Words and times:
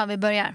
Ja, 0.00 0.06
vi 0.06 0.16
börjar. 0.16 0.54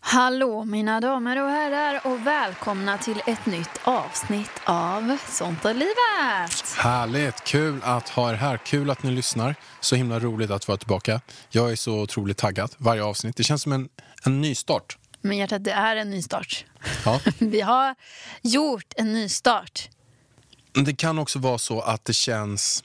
Hallå 0.00 0.64
mina 0.64 1.00
damer 1.00 1.42
och 1.42 1.50
herrar 1.50 2.00
och 2.06 2.26
välkomna 2.26 2.98
till 2.98 3.22
ett 3.26 3.46
nytt 3.46 3.80
avsnitt 3.84 4.50
av 4.64 5.18
Sånt 5.28 5.64
är 5.64 5.74
livet. 5.74 6.76
Härligt, 6.76 7.44
kul 7.44 7.80
att 7.82 8.08
ha 8.08 8.30
er 8.30 8.34
här. 8.34 8.56
Kul 8.56 8.90
att 8.90 9.02
ni 9.02 9.10
lyssnar. 9.10 9.54
Så 9.80 9.96
himla 9.96 10.18
roligt 10.18 10.50
att 10.50 10.68
vara 10.68 10.78
tillbaka. 10.78 11.20
Jag 11.50 11.72
är 11.72 11.76
så 11.76 12.00
otroligt 12.00 12.36
taggad 12.36 12.74
varje 12.78 13.02
avsnitt. 13.02 13.36
Det 13.36 13.44
känns 13.44 13.62
som 13.62 13.72
en, 13.72 13.88
en 14.24 14.40
ny 14.40 14.54
start. 14.54 14.98
Men 15.20 15.36
hjärtat, 15.36 15.64
det 15.64 15.72
är 15.72 15.96
en 15.96 16.10
ny 16.10 16.22
start. 16.22 16.64
Ja. 17.04 17.20
Vi 17.38 17.60
har 17.60 17.94
gjort 18.42 18.92
en 18.96 19.12
ny 19.12 19.28
start. 19.28 19.88
Men 20.74 20.84
det 20.84 20.94
kan 20.94 21.18
också 21.18 21.38
vara 21.38 21.58
så 21.58 21.80
att 21.80 22.04
det 22.04 22.14
känns 22.14 22.84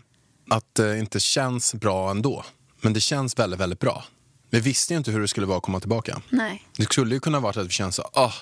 att 0.49 0.75
det 0.75 0.99
inte 0.99 1.19
känns 1.19 1.73
bra 1.73 2.11
ändå. 2.11 2.43
Men 2.81 2.93
det 2.93 3.01
känns 3.01 3.39
väldigt, 3.39 3.59
väldigt 3.59 3.79
bra. 3.79 4.03
Vi 4.53 4.59
visste 4.59 4.93
ju 4.93 4.97
inte 4.97 5.11
hur 5.11 5.21
det 5.21 5.27
skulle 5.27 5.45
vara 5.47 5.57
att 5.57 5.63
komma 5.63 5.79
tillbaka. 5.79 6.21
Nej. 6.29 6.63
Det 6.77 6.83
skulle 6.83 7.13
ju 7.15 7.19
kunna 7.19 7.39
vara 7.39 7.61
att 7.61 7.67
vi 7.67 7.69
känner 7.69 7.91
så, 7.91 8.09
ah, 8.13 8.33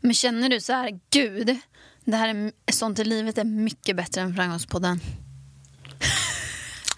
Men 0.00 0.14
känner 0.14 0.48
du 0.48 0.60
så 0.60 0.72
här, 0.72 1.00
gud, 1.10 1.56
det 2.04 2.16
här 2.16 2.28
är, 2.28 2.72
Sånt 2.72 2.98
är 2.98 3.04
livet 3.04 3.38
är 3.38 3.44
mycket 3.44 3.96
bättre 3.96 4.20
än 4.20 4.34
Framgångspodden. 4.34 5.00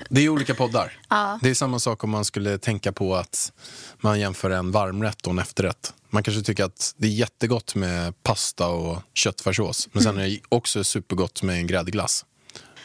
Det 0.08 0.20
är 0.20 0.28
olika 0.28 0.54
poddar. 0.54 0.92
Ja. 1.08 1.38
Det 1.42 1.50
är 1.50 1.54
samma 1.54 1.78
sak 1.78 2.04
om 2.04 2.10
man 2.10 2.24
skulle 2.24 2.58
tänka 2.58 2.92
på 2.92 3.16
att 3.16 3.52
man 4.00 4.20
jämför 4.20 4.50
en 4.50 4.70
varmrätt 4.70 5.26
och 5.26 5.32
en 5.32 5.38
efterrätt. 5.38 5.94
Man 6.10 6.22
kanske 6.22 6.42
tycker 6.42 6.64
att 6.64 6.94
det 6.96 7.06
är 7.06 7.12
jättegott 7.12 7.74
med 7.74 8.22
pasta 8.22 8.68
och 8.68 9.02
köttfärssås. 9.14 9.88
Men 9.92 10.02
sen 10.02 10.18
är 10.18 10.28
det 10.28 10.40
också 10.48 10.84
supergott 10.84 11.42
med 11.42 11.56
en 11.56 11.66
gräddglass. 11.66 12.24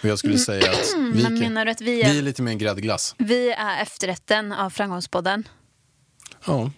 Och 0.02 0.10
jag 0.10 0.20
skulle 0.20 0.38
säga 0.38 0.72
att 0.72 0.94
vi, 0.98 1.24
Men 1.24 1.40
menar 1.40 1.66
du 1.66 1.72
att 1.72 1.82
vi 1.82 1.96
vi 1.96 2.02
är, 2.02 2.18
är 2.18 2.22
lite 2.22 2.42
mer 2.42 2.52
en 2.52 2.58
gräddglass. 2.58 3.16
vi 3.18 3.52
är 3.52 3.82
efterrätten 3.82 4.52
av 4.52 4.70
Framgångspodden? 4.70 5.48
Ja. 6.46 6.72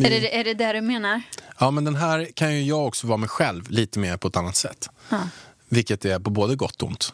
Är 0.00 0.10
Vi, 0.10 0.20
det, 0.20 0.36
är 0.40 0.44
det 0.44 0.54
det 0.54 0.72
du 0.72 0.80
menar? 0.80 1.22
ja, 1.58 1.70
men 1.70 1.84
den 1.84 1.94
här 1.96 2.28
kan 2.34 2.54
ju 2.54 2.62
jag 2.62 2.86
också 2.86 3.06
vara 3.06 3.16
mig 3.16 3.28
själv 3.28 3.70
lite 3.70 3.98
mer 3.98 4.16
på 4.16 4.28
ett 4.28 4.36
annat 4.36 4.56
sätt. 4.56 4.90
Ja. 5.08 5.20
Vilket 5.68 6.04
är 6.04 6.18
på 6.18 6.30
både 6.30 6.56
gott 6.56 6.82
och 6.82 6.88
ont. 6.88 7.12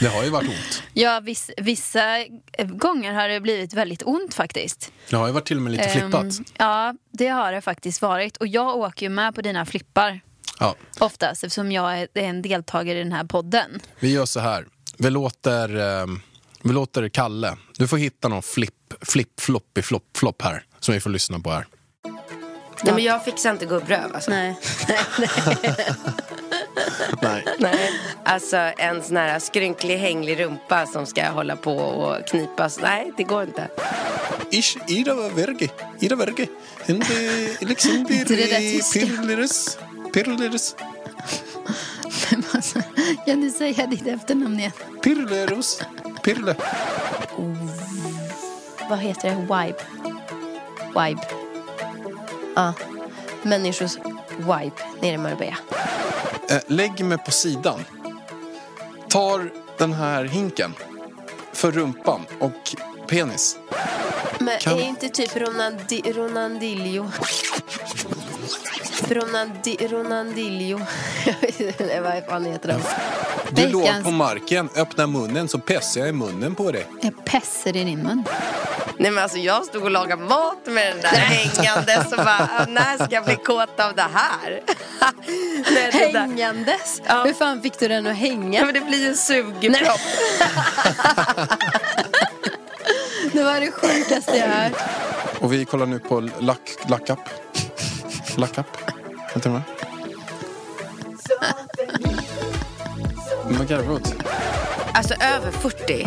Det 0.00 0.06
har 0.08 0.24
ju 0.24 0.30
varit 0.30 0.48
ont. 0.48 0.82
Ja, 0.92 1.20
viss, 1.20 1.50
vissa 1.56 2.24
gånger 2.68 3.12
har 3.12 3.28
det 3.28 3.40
blivit 3.40 3.74
väldigt 3.74 4.02
ont 4.02 4.34
faktiskt. 4.34 4.92
Det 5.10 5.16
har 5.16 5.26
ju 5.26 5.32
varit 5.32 5.46
till 5.46 5.56
och 5.56 5.62
med 5.62 5.72
lite 5.72 5.88
flippat. 5.88 6.24
Ehm, 6.24 6.44
ja, 6.58 6.94
det 7.12 7.28
har 7.28 7.52
det 7.52 7.60
faktiskt 7.60 8.02
varit. 8.02 8.36
Och 8.36 8.46
jag 8.46 8.76
åker 8.76 9.06
ju 9.06 9.10
med 9.10 9.34
på 9.34 9.42
dina 9.42 9.66
flippar 9.66 10.20
Ja. 10.60 10.74
oftast 10.98 11.44
eftersom 11.44 11.72
jag 11.72 11.98
är 11.98 12.08
är 12.14 12.22
en 12.22 12.42
deltagare 12.42 12.98
i 12.98 13.02
den 13.02 13.12
här 13.12 13.24
podden. 13.24 13.80
Vi 14.00 14.12
gör 14.12 14.26
så 14.26 14.40
här. 14.40 14.66
Vi 14.98 15.10
låter, 15.10 15.76
eh, 16.00 16.06
vi 16.62 16.72
låter 16.72 17.08
Kalle. 17.08 17.56
Du 17.78 17.88
får 17.88 17.96
hitta 17.98 18.28
någon 18.28 18.42
flipp, 18.42 18.74
flipp, 19.00 19.40
floppy, 19.40 19.82
flopp, 19.82 20.16
flopp 20.16 20.42
här. 20.42 20.64
Som 20.80 20.94
vi 20.94 21.00
får 21.00 21.10
lyssna 21.10 21.40
på 21.40 21.50
här. 21.50 21.66
Nej 22.84 22.94
men 22.94 23.04
jag 23.04 23.24
fixar 23.24 23.50
inte 23.50 23.66
gubbröv 23.66 24.14
alltså. 24.14 24.30
Nej. 24.30 24.58
Nej. 27.22 27.44
Nej. 27.58 27.90
Alltså 28.24 28.56
en 28.56 29.02
sån 29.02 29.16
här 29.16 29.38
skrynklig 29.38 29.98
hänglig 29.98 30.40
rumpa 30.40 30.86
som 30.86 31.06
ska 31.06 31.28
hålla 31.28 31.56
på 31.56 31.76
och 31.76 32.26
knipas. 32.26 32.78
Nej, 32.82 33.12
det 33.16 33.22
går 33.22 33.42
inte. 33.42 33.68
Ish, 34.50 34.76
ida 34.88 35.14
verge, 35.14 35.68
ida 36.00 36.16
verge. 36.16 36.46
Inte 36.88 37.14
liksom 37.60 38.06
pirleres, 38.06 39.76
Men 42.30 42.44
alltså, 42.52 42.82
kan 43.26 43.40
du 43.40 43.50
säga 43.50 43.86
ditt 43.86 44.06
efternamn 44.06 44.60
igen? 44.60 44.72
pirleros, 45.02 45.82
pirle. 46.22 46.56
Vad 48.88 48.98
heter 48.98 49.28
det? 49.30 49.36
Vibe. 49.36 49.78
Vibe. 50.88 51.22
Ja. 52.56 52.72
Människors 53.42 53.96
vibe 54.38 54.72
nere 55.00 55.14
i 55.14 55.18
Marbella. 55.18 55.56
Eh, 56.50 56.58
lägg 56.66 57.04
mig 57.04 57.18
på 57.18 57.30
sidan. 57.30 57.84
Tar 59.08 59.50
den 59.78 59.92
här 59.92 60.24
hinken 60.24 60.74
för 61.52 61.72
rumpan 61.72 62.20
och 62.40 62.76
penis. 63.08 63.58
Men 64.38 64.58
Kan- 64.58 64.78
är 64.78 64.82
inte 64.88 65.08
typ 65.08 65.36
Ronaldi, 65.36 66.02
Ronaldillo... 66.12 67.10
Ronaldi, 69.08 69.76
Ronaldillo... 69.80 70.80
Jag 71.26 71.34
vet 71.40 71.60
inte 71.80 72.00
vad 72.00 72.24
fan 72.24 72.44
heter 72.44 72.68
den. 72.68 72.80
Du 73.50 73.68
låg 73.68 74.04
på 74.04 74.10
marken, 74.10 74.68
öppna 74.76 75.06
munnen 75.06 75.48
så 75.48 75.58
pessar 75.58 76.00
jag 76.00 76.08
i 76.08 76.12
munnen 76.12 76.54
på 76.54 76.72
dig. 76.72 76.86
Jag 77.00 77.24
pässer 77.24 77.76
i 77.76 77.84
din 77.84 78.02
mun. 78.02 78.24
Nej 78.98 79.10
men 79.10 79.22
alltså 79.22 79.38
jag 79.38 79.64
stod 79.64 79.82
och 79.82 79.90
lagade 79.90 80.22
mat 80.22 80.58
med 80.66 80.92
den 80.92 81.00
där 81.00 81.08
hängande 81.08 82.04
så 82.10 82.16
bara, 82.16 82.48
"Ah, 82.58 82.64
när 82.68 82.94
ska 83.04 83.14
jag 83.14 83.24
bli 83.24 83.36
kåt 83.44 83.80
av 83.80 83.94
det 83.94 84.06
här? 84.14 84.60
Nej, 85.74 85.90
det. 85.92 86.18
Hängandes? 86.18 87.02
Ja. 87.06 87.24
Hur 87.24 87.32
fan 87.34 87.62
fick 87.62 87.78
du 87.78 87.88
den 87.88 88.06
att 88.06 88.16
hänga? 88.16 88.58
Ja, 88.58 88.64
men 88.64 88.74
det 88.74 88.80
blir 88.80 88.98
ju 89.02 89.08
en 89.08 89.16
sugpropp. 89.16 90.00
Det 93.32 93.42
var 93.42 93.60
det 93.60 93.70
sjukaste 93.72 94.36
jag 94.36 94.48
hört. 94.48 94.72
Och 95.40 95.52
vi 95.52 95.64
kollar 95.64 95.86
nu 95.86 95.98
på 95.98 96.20
lack, 96.38 96.60
lackup. 96.88 97.18
Lackup. 98.36 98.66
Vänta 99.34 99.48
med. 99.50 99.62
Vad 103.44 103.68
garvar 103.68 103.84
du 103.84 103.90
åt? 103.92 104.14
Alltså 104.94 105.14
över 105.14 105.50
40, 105.50 106.06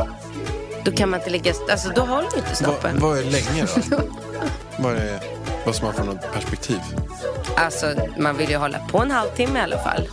då 0.85 0.91
kan 0.91 1.09
man 1.09 1.19
inte 1.19 1.29
ligga, 1.29 1.53
alltså 1.71 1.89
då 1.89 2.01
håller 2.01 2.37
inte 2.37 2.47
Vad, 2.47 2.57
snoppen. 2.57 2.99
vad 2.99 3.17
är 3.17 3.23
länge 3.23 3.65
då? 3.89 4.01
vad 4.83 4.95
är 4.95 5.19
vad 5.65 5.75
som 5.75 5.85
har 5.85 5.93
för 5.93 6.03
något 6.03 6.31
perspektiv? 6.33 6.79
Alltså 7.57 7.95
man 8.17 8.37
vill 8.37 8.49
ju 8.49 8.57
hålla 8.57 8.79
på 8.79 8.97
en 8.99 9.11
halvtimme 9.11 9.59
i 9.59 9.61
alla 9.61 9.83
fall, 9.83 10.09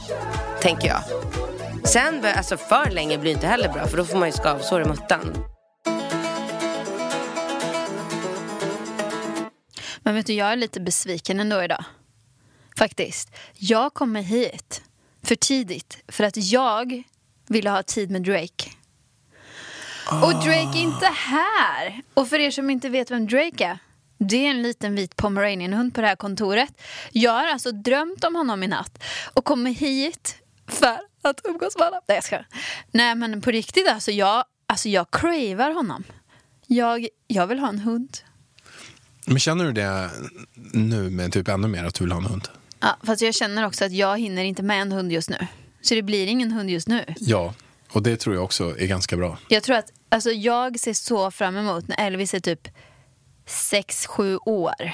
tänker 0.61 0.89
jag. 0.89 1.01
Sen, 1.85 2.25
alltså 2.37 2.57
för 2.57 2.91
länge 2.91 3.19
blir 3.19 3.33
inte 3.33 3.47
heller 3.47 3.69
bra 3.69 3.87
för 3.87 3.97
då 3.97 4.05
får 4.05 4.19
man 4.19 4.29
ju 4.29 4.33
skavsår 4.33 4.83
i 4.83 4.85
muttan. 4.85 5.35
Men 10.01 10.15
vet 10.15 10.27
du, 10.27 10.33
jag 10.33 10.53
är 10.53 10.57
lite 10.57 10.81
besviken 10.81 11.41
ändå 11.41 11.63
idag. 11.63 11.85
Faktiskt. 12.79 13.31
Jag 13.55 13.95
kommer 13.95 14.23
hit 14.23 14.83
för 15.23 15.35
tidigt 15.35 15.99
för 16.09 16.25
att 16.25 16.37
jag 16.37 17.03
ville 17.49 17.71
ha 17.71 17.83
tid 17.83 18.11
med 18.11 18.23
Drake. 18.23 18.71
Och 20.11 20.33
Drake 20.35 20.79
är 20.79 20.83
inte 20.83 21.07
här. 21.07 22.03
Och 22.15 22.29
för 22.29 22.39
er 22.39 22.51
som 22.51 22.71
inte 22.71 22.89
vet 22.89 23.11
vem 23.11 23.27
Drake 23.27 23.65
är. 23.65 23.79
Det 24.19 24.37
är 24.37 24.51
en 24.51 24.63
liten 24.63 24.95
vit 24.95 25.17
pomeranianhund 25.17 25.95
på 25.95 26.01
det 26.01 26.07
här 26.07 26.17
kontoret. 26.17 26.83
Jag 27.13 27.33
har 27.33 27.47
alltså 27.47 27.73
drömt 27.73 28.25
om 28.25 28.35
honom 28.35 28.63
i 28.63 28.69
natt 28.69 29.03
och 29.35 29.45
kommer 29.45 29.71
hit 29.71 30.37
för 30.69 30.99
att 31.23 31.41
umgås 31.45 31.77
med 31.77 31.87
honom. 31.87 32.01
Nej, 32.09 32.17
jag 32.17 32.25
ska. 32.25 32.39
Nej, 32.91 33.15
men 33.15 33.41
på 33.41 33.51
riktigt 33.51 33.89
alltså. 33.89 34.11
Jag, 34.11 34.45
alltså 34.67 34.89
jag 34.89 35.11
cravar 35.11 35.75
honom. 35.75 36.05
Jag, 36.67 37.09
jag 37.27 37.47
vill 37.47 37.59
ha 37.59 37.69
en 37.69 37.79
hund. 37.79 38.19
Men 39.27 39.39
känner 39.39 39.65
du 39.65 39.73
det 39.73 40.11
nu 40.73 41.11
med 41.11 41.33
typ 41.33 41.49
ännu 41.49 41.69
mer 41.69 41.85
att 41.85 41.95
du 41.95 42.05
vill 42.05 42.13
ha 42.13 42.21
en 42.21 42.27
hund? 42.27 42.49
Ja, 42.81 42.97
fast 43.03 43.23
jag 43.23 43.35
känner 43.35 43.67
också 43.67 43.85
att 43.85 43.93
jag 43.93 44.19
hinner 44.19 44.45
inte 44.45 44.63
med 44.63 44.83
en 44.83 44.93
hund 44.93 45.13
just 45.13 45.31
nu. 45.31 45.47
Så 45.83 45.95
det 45.95 46.03
blir 46.03 46.27
ingen 46.27 46.53
hund 46.53 46.71
just 46.71 46.89
nu. 46.89 47.05
Ja, 47.17 47.55
och 47.89 48.03
det 48.03 48.17
tror 48.17 48.35
jag 48.35 48.45
också 48.45 48.79
är 48.79 48.87
ganska 48.87 49.17
bra. 49.17 49.39
Jag 49.49 49.63
tror 49.63 49.77
att, 49.77 49.93
alltså 50.09 50.31
jag 50.31 50.81
ser 50.81 50.93
så 50.95 51.31
fram 51.31 51.57
emot 51.57 51.89
när 51.89 52.07
Elvis 52.07 52.35
är 52.35 52.41
typ 52.41 52.69
6-7 53.47 54.39
år. 54.47 54.93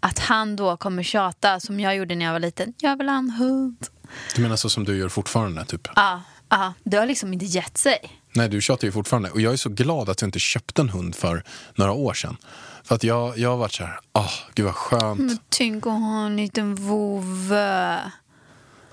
att 0.00 0.18
han 0.18 0.56
då 0.56 0.76
kommer 0.76 1.02
tjata 1.02 1.60
som 1.60 1.80
jag 1.80 1.96
gjorde 1.96 2.14
när 2.14 2.26
jag 2.26 2.32
var 2.32 2.40
liten. 2.40 2.74
Jag 2.78 2.96
vill 2.98 3.08
ha 3.08 3.16
en 3.16 3.30
hund. 3.30 3.86
Du 4.34 4.42
menar 4.42 4.56
så 4.56 4.70
som 4.70 4.84
du 4.84 4.96
gör 4.98 5.08
fortfarande? 5.08 5.64
Typ? 5.64 5.88
Ja, 5.96 6.22
ja, 6.48 6.72
det 6.84 6.96
har 6.96 7.06
liksom 7.06 7.32
inte 7.32 7.44
gett 7.44 7.78
sig. 7.78 7.98
Nej, 8.32 8.48
du 8.48 8.60
tjatar 8.60 8.86
ju 8.86 8.92
fortfarande. 8.92 9.30
Och 9.30 9.40
jag 9.40 9.52
är 9.52 9.56
så 9.56 9.68
glad 9.68 10.08
att 10.08 10.20
jag 10.20 10.28
inte 10.28 10.38
köpte 10.38 10.82
en 10.82 10.88
hund 10.88 11.14
för 11.14 11.44
några 11.74 11.92
år 11.92 12.14
sedan. 12.14 12.36
För 12.84 12.94
att 12.94 13.04
jag, 13.04 13.38
jag 13.38 13.50
har 13.50 13.56
varit 13.56 13.72
så 13.72 13.84
här, 13.84 13.98
ah, 14.12 14.30
gud 14.54 14.66
vad 14.66 14.74
skönt. 14.74 15.20
Men 15.20 15.38
tänk 15.48 15.86
att 15.86 15.92
ha 15.92 16.26
en 16.26 16.36
liten 16.36 16.74
vovve. 16.74 18.00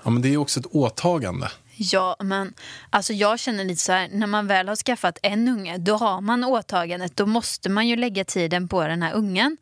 Ja, 0.04 0.10
men 0.10 0.22
det 0.22 0.28
är 0.28 0.30
ju 0.30 0.36
också 0.36 0.60
ett 0.60 0.66
åtagande. 0.66 1.50
Ja, 1.76 2.16
men 2.20 2.54
alltså 2.90 3.12
jag 3.12 3.38
känner 3.40 3.64
lite 3.64 3.80
så 3.80 3.92
här, 3.92 4.08
när 4.12 4.26
man 4.26 4.46
väl 4.46 4.68
har 4.68 4.76
skaffat 4.76 5.18
en 5.22 5.48
unge, 5.48 5.78
då 5.78 5.96
har 5.96 6.20
man 6.20 6.44
åtagandet. 6.44 7.16
Då 7.16 7.26
måste 7.26 7.68
man 7.68 7.88
ju 7.88 7.96
lägga 7.96 8.24
tiden 8.24 8.68
på 8.68 8.86
den 8.86 9.02
här 9.02 9.12
ungen. 9.12 9.56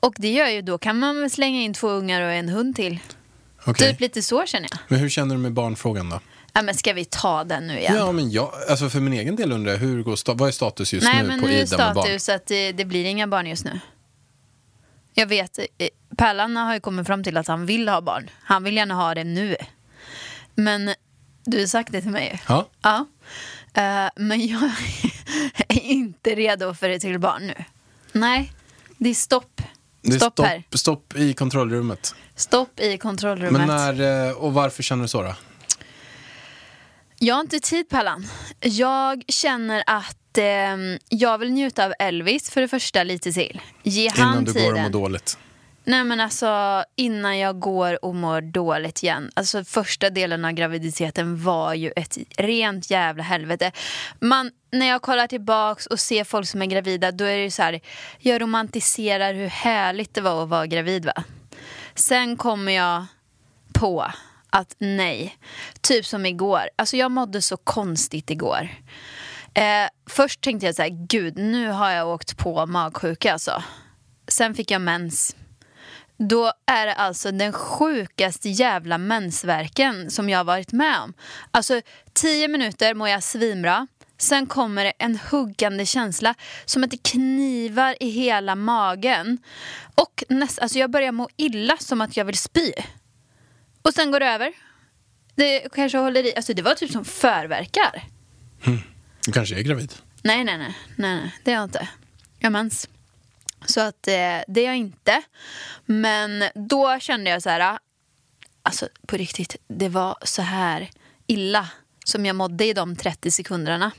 Och 0.00 0.14
det 0.18 0.32
gör 0.32 0.48
ju, 0.48 0.62
då 0.62 0.78
kan 0.78 0.98
man 0.98 1.20
väl 1.20 1.30
slänga 1.30 1.60
in 1.60 1.74
två 1.74 1.88
ungar 1.88 2.20
och 2.22 2.32
en 2.32 2.48
hund 2.48 2.76
till. 2.76 2.98
Okej. 3.66 3.90
Typ 3.90 4.00
lite 4.00 4.22
så 4.22 4.46
känner 4.46 4.68
jag. 4.70 4.78
Men 4.88 4.98
hur 4.98 5.08
känner 5.08 5.34
du 5.34 5.40
med 5.40 5.52
barnfrågan 5.52 6.10
då? 6.10 6.20
Ja, 6.52 6.62
men 6.62 6.74
ska 6.74 6.92
vi 6.92 7.04
ta 7.04 7.44
den 7.44 7.66
nu 7.66 7.78
igen? 7.78 7.96
Ja, 7.96 8.12
men 8.12 8.30
jag, 8.30 8.52
alltså 8.68 8.88
för 8.88 9.00
min 9.00 9.12
egen 9.12 9.36
del 9.36 9.52
undrar 9.52 9.72
jag, 9.72 9.78
hur 9.78 10.02
går 10.02 10.34
vad 10.34 10.48
är 10.48 10.52
status 10.52 10.92
just 10.92 11.06
Nej, 11.06 11.22
nu 11.22 11.28
men 11.28 11.40
på 11.40 11.46
nu 11.46 11.52
är 11.52 11.62
Ida 11.62 11.76
med 11.76 11.94
barn? 11.94 12.04
status 12.04 12.28
att 12.28 12.46
det, 12.46 12.72
det 12.72 12.84
blir 12.84 13.04
inga 13.04 13.26
barn 13.26 13.46
just 13.46 13.64
nu. 13.64 13.80
Jag 15.14 15.26
vet, 15.26 15.58
eh, 15.58 15.88
Pärlan 16.16 16.56
har 16.56 16.74
ju 16.74 16.80
kommit 16.80 17.06
fram 17.06 17.24
till 17.24 17.36
att 17.36 17.48
han 17.48 17.66
vill 17.66 17.88
ha 17.88 18.00
barn. 18.00 18.30
Han 18.42 18.64
vill 18.64 18.76
gärna 18.76 18.94
ha 18.94 19.14
det 19.14 19.24
nu. 19.24 19.56
Men 20.54 20.94
du 21.44 21.60
har 21.60 21.66
sagt 21.66 21.92
det 21.92 22.00
till 22.00 22.10
mig. 22.10 22.42
Ja. 22.48 22.68
Ja. 22.82 23.06
Eh, 23.74 24.10
men 24.16 24.46
jag 24.46 24.62
är 25.68 25.80
inte 25.80 26.34
redo 26.34 26.74
för 26.74 26.90
ett 26.90 27.02
till 27.02 27.18
barn 27.18 27.46
nu. 27.46 27.64
Nej, 28.12 28.52
det 28.98 29.08
är 29.10 29.14
stopp. 29.14 29.62
Det 30.02 30.12
är 30.12 30.16
stopp, 30.18 30.32
stopp, 30.32 30.46
här. 30.46 30.62
stopp 30.70 31.16
i 31.16 31.34
kontrollrummet. 31.34 32.14
Stopp 32.34 32.80
i 32.80 32.98
kontrollrummet. 32.98 33.66
Men 33.66 33.66
när, 33.66 34.28
eh, 34.28 34.32
och 34.32 34.54
varför 34.54 34.82
känner 34.82 35.02
du 35.02 35.08
så 35.08 35.22
då? 35.22 35.34
Jag 37.18 37.34
har 37.34 37.40
inte 37.40 37.60
tid 37.60 37.88
Pallan. 37.88 38.26
Jag 38.60 39.24
känner 39.28 39.82
att 39.86 40.38
eh, 40.38 40.44
jag 41.08 41.38
vill 41.38 41.52
njuta 41.52 41.84
av 41.84 41.92
Elvis 41.98 42.50
för 42.50 42.60
det 42.60 42.68
första 42.68 43.02
lite 43.02 43.32
till. 43.32 43.60
Ge 43.82 44.08
han 44.08 44.32
Innan 44.32 44.44
du 44.44 44.52
tiden. 44.52 44.68
går 44.68 44.74
och 44.74 44.80
mår 44.80 44.90
dåligt. 44.90 45.38
Nej 45.86 46.04
men 46.04 46.20
alltså 46.20 46.84
innan 46.96 47.38
jag 47.38 47.58
går 47.58 48.04
och 48.04 48.14
mår 48.14 48.40
dåligt 48.40 49.02
igen. 49.02 49.30
Alltså 49.34 49.64
första 49.64 50.10
delen 50.10 50.44
av 50.44 50.52
graviditeten 50.52 51.42
var 51.42 51.74
ju 51.74 51.92
ett 51.96 52.18
rent 52.36 52.90
jävla 52.90 53.22
helvete. 53.22 53.72
Man, 54.20 54.50
när 54.72 54.86
jag 54.86 55.02
kollar 55.02 55.26
tillbaks 55.26 55.86
och 55.86 56.00
ser 56.00 56.24
folk 56.24 56.48
som 56.48 56.62
är 56.62 56.66
gravida 56.66 57.12
då 57.12 57.24
är 57.24 57.36
det 57.36 57.42
ju 57.42 57.50
så 57.50 57.62
här. 57.62 57.80
Jag 58.18 58.42
romantiserar 58.42 59.34
hur 59.34 59.46
härligt 59.46 60.14
det 60.14 60.20
var 60.20 60.42
att 60.42 60.48
vara 60.48 60.66
gravid 60.66 61.04
va. 61.04 61.24
Sen 61.94 62.36
kommer 62.36 62.72
jag 62.72 63.06
på 63.72 64.06
att 64.50 64.76
nej. 64.78 65.36
Typ 65.80 66.06
som 66.06 66.26
igår. 66.26 66.62
Alltså 66.76 66.96
jag 66.96 67.10
mådde 67.10 67.42
så 67.42 67.56
konstigt 67.56 68.30
igår. 68.30 68.68
Eh, 69.54 69.88
först 70.10 70.40
tänkte 70.40 70.66
jag 70.66 70.74
så 70.74 70.82
här, 70.82 71.06
gud 71.08 71.36
nu 71.36 71.68
har 71.68 71.90
jag 71.90 72.08
åkt 72.08 72.38
på 72.38 72.66
magsjuka 72.66 73.32
alltså. 73.32 73.62
Sen 74.28 74.54
fick 74.54 74.70
jag 74.70 74.80
mens. 74.80 75.36
Då 76.16 76.52
är 76.66 76.86
det 76.86 76.94
alltså 76.94 77.32
den 77.32 77.52
sjukaste 77.52 78.48
jävla 78.48 78.98
mensvärken 78.98 80.10
som 80.10 80.28
jag 80.28 80.38
har 80.38 80.44
varit 80.44 80.72
med 80.72 81.00
om. 81.00 81.14
Alltså 81.50 81.80
tio 82.12 82.48
minuter 82.48 82.94
mår 82.94 83.08
jag 83.08 83.22
svinbra. 83.22 83.86
Sen 84.18 84.46
kommer 84.46 84.84
det 84.84 84.92
en 84.98 85.18
huggande 85.30 85.86
känsla 85.86 86.34
som 86.64 86.84
att 86.84 86.90
det 86.90 87.02
knivar 87.02 87.96
i 88.00 88.10
hela 88.10 88.54
magen. 88.54 89.38
Och 89.94 90.24
näst, 90.28 90.58
alltså 90.58 90.78
jag 90.78 90.90
börjar 90.90 91.12
må 91.12 91.28
illa 91.36 91.76
som 91.76 92.00
att 92.00 92.16
jag 92.16 92.24
vill 92.24 92.38
spy. 92.38 92.72
Och 93.82 93.94
sen 93.94 94.10
går 94.10 94.20
det 94.20 94.26
över. 94.26 94.52
Det 95.34 95.68
kanske 95.74 95.98
håller 95.98 96.26
i. 96.26 96.36
Alltså 96.36 96.54
det 96.54 96.62
var 96.62 96.74
typ 96.74 96.90
som 96.90 97.04
förverkar. 97.04 98.02
Du 99.26 99.32
kanske 99.32 99.58
är 99.58 99.62
gravid. 99.62 99.92
Nej, 100.22 100.44
nej, 100.44 100.58
nej, 100.58 100.74
nej, 100.96 101.20
nej. 101.20 101.34
det 101.44 101.50
är 101.50 101.54
jag 101.54 101.64
inte. 101.64 101.88
Jag 102.38 102.46
har 102.46 102.50
mens. 102.50 102.88
Så 103.64 103.80
att 103.80 104.08
eh, 104.08 104.40
det 104.48 104.60
är 104.60 104.64
jag 104.64 104.76
inte. 104.76 105.22
Men 105.84 106.44
då 106.54 106.98
kände 106.98 107.30
jag 107.30 107.42
så 107.42 107.50
här, 107.50 107.78
alltså 108.62 108.88
på 109.06 109.16
riktigt, 109.16 109.56
det 109.68 109.88
var 109.88 110.16
så 110.22 110.42
här 110.42 110.90
illa 111.26 111.68
som 112.04 112.26
jag 112.26 112.36
mådde 112.36 112.64
i 112.64 112.72
de 112.72 112.96
30 112.96 113.30
sekunderna 113.30 113.90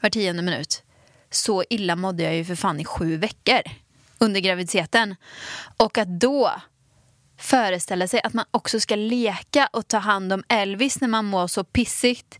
var 0.00 0.10
tionde 0.10 0.42
minut. 0.42 0.82
Så 1.30 1.64
illa 1.70 1.96
mådde 1.96 2.22
jag 2.22 2.36
ju 2.36 2.44
för 2.44 2.54
fan 2.54 2.80
i 2.80 2.84
sju 2.84 3.16
veckor 3.16 3.60
under 4.18 4.40
graviditeten. 4.40 5.16
Och 5.76 5.98
att 5.98 6.20
då 6.20 6.52
föreställa 7.38 8.08
sig 8.08 8.20
att 8.22 8.32
man 8.32 8.44
också 8.50 8.80
ska 8.80 8.96
leka 8.96 9.68
och 9.72 9.88
ta 9.88 9.98
hand 9.98 10.32
om 10.32 10.44
Elvis 10.48 11.00
när 11.00 11.08
man 11.08 11.24
mår 11.24 11.46
så 11.46 11.64
pissigt. 11.64 12.38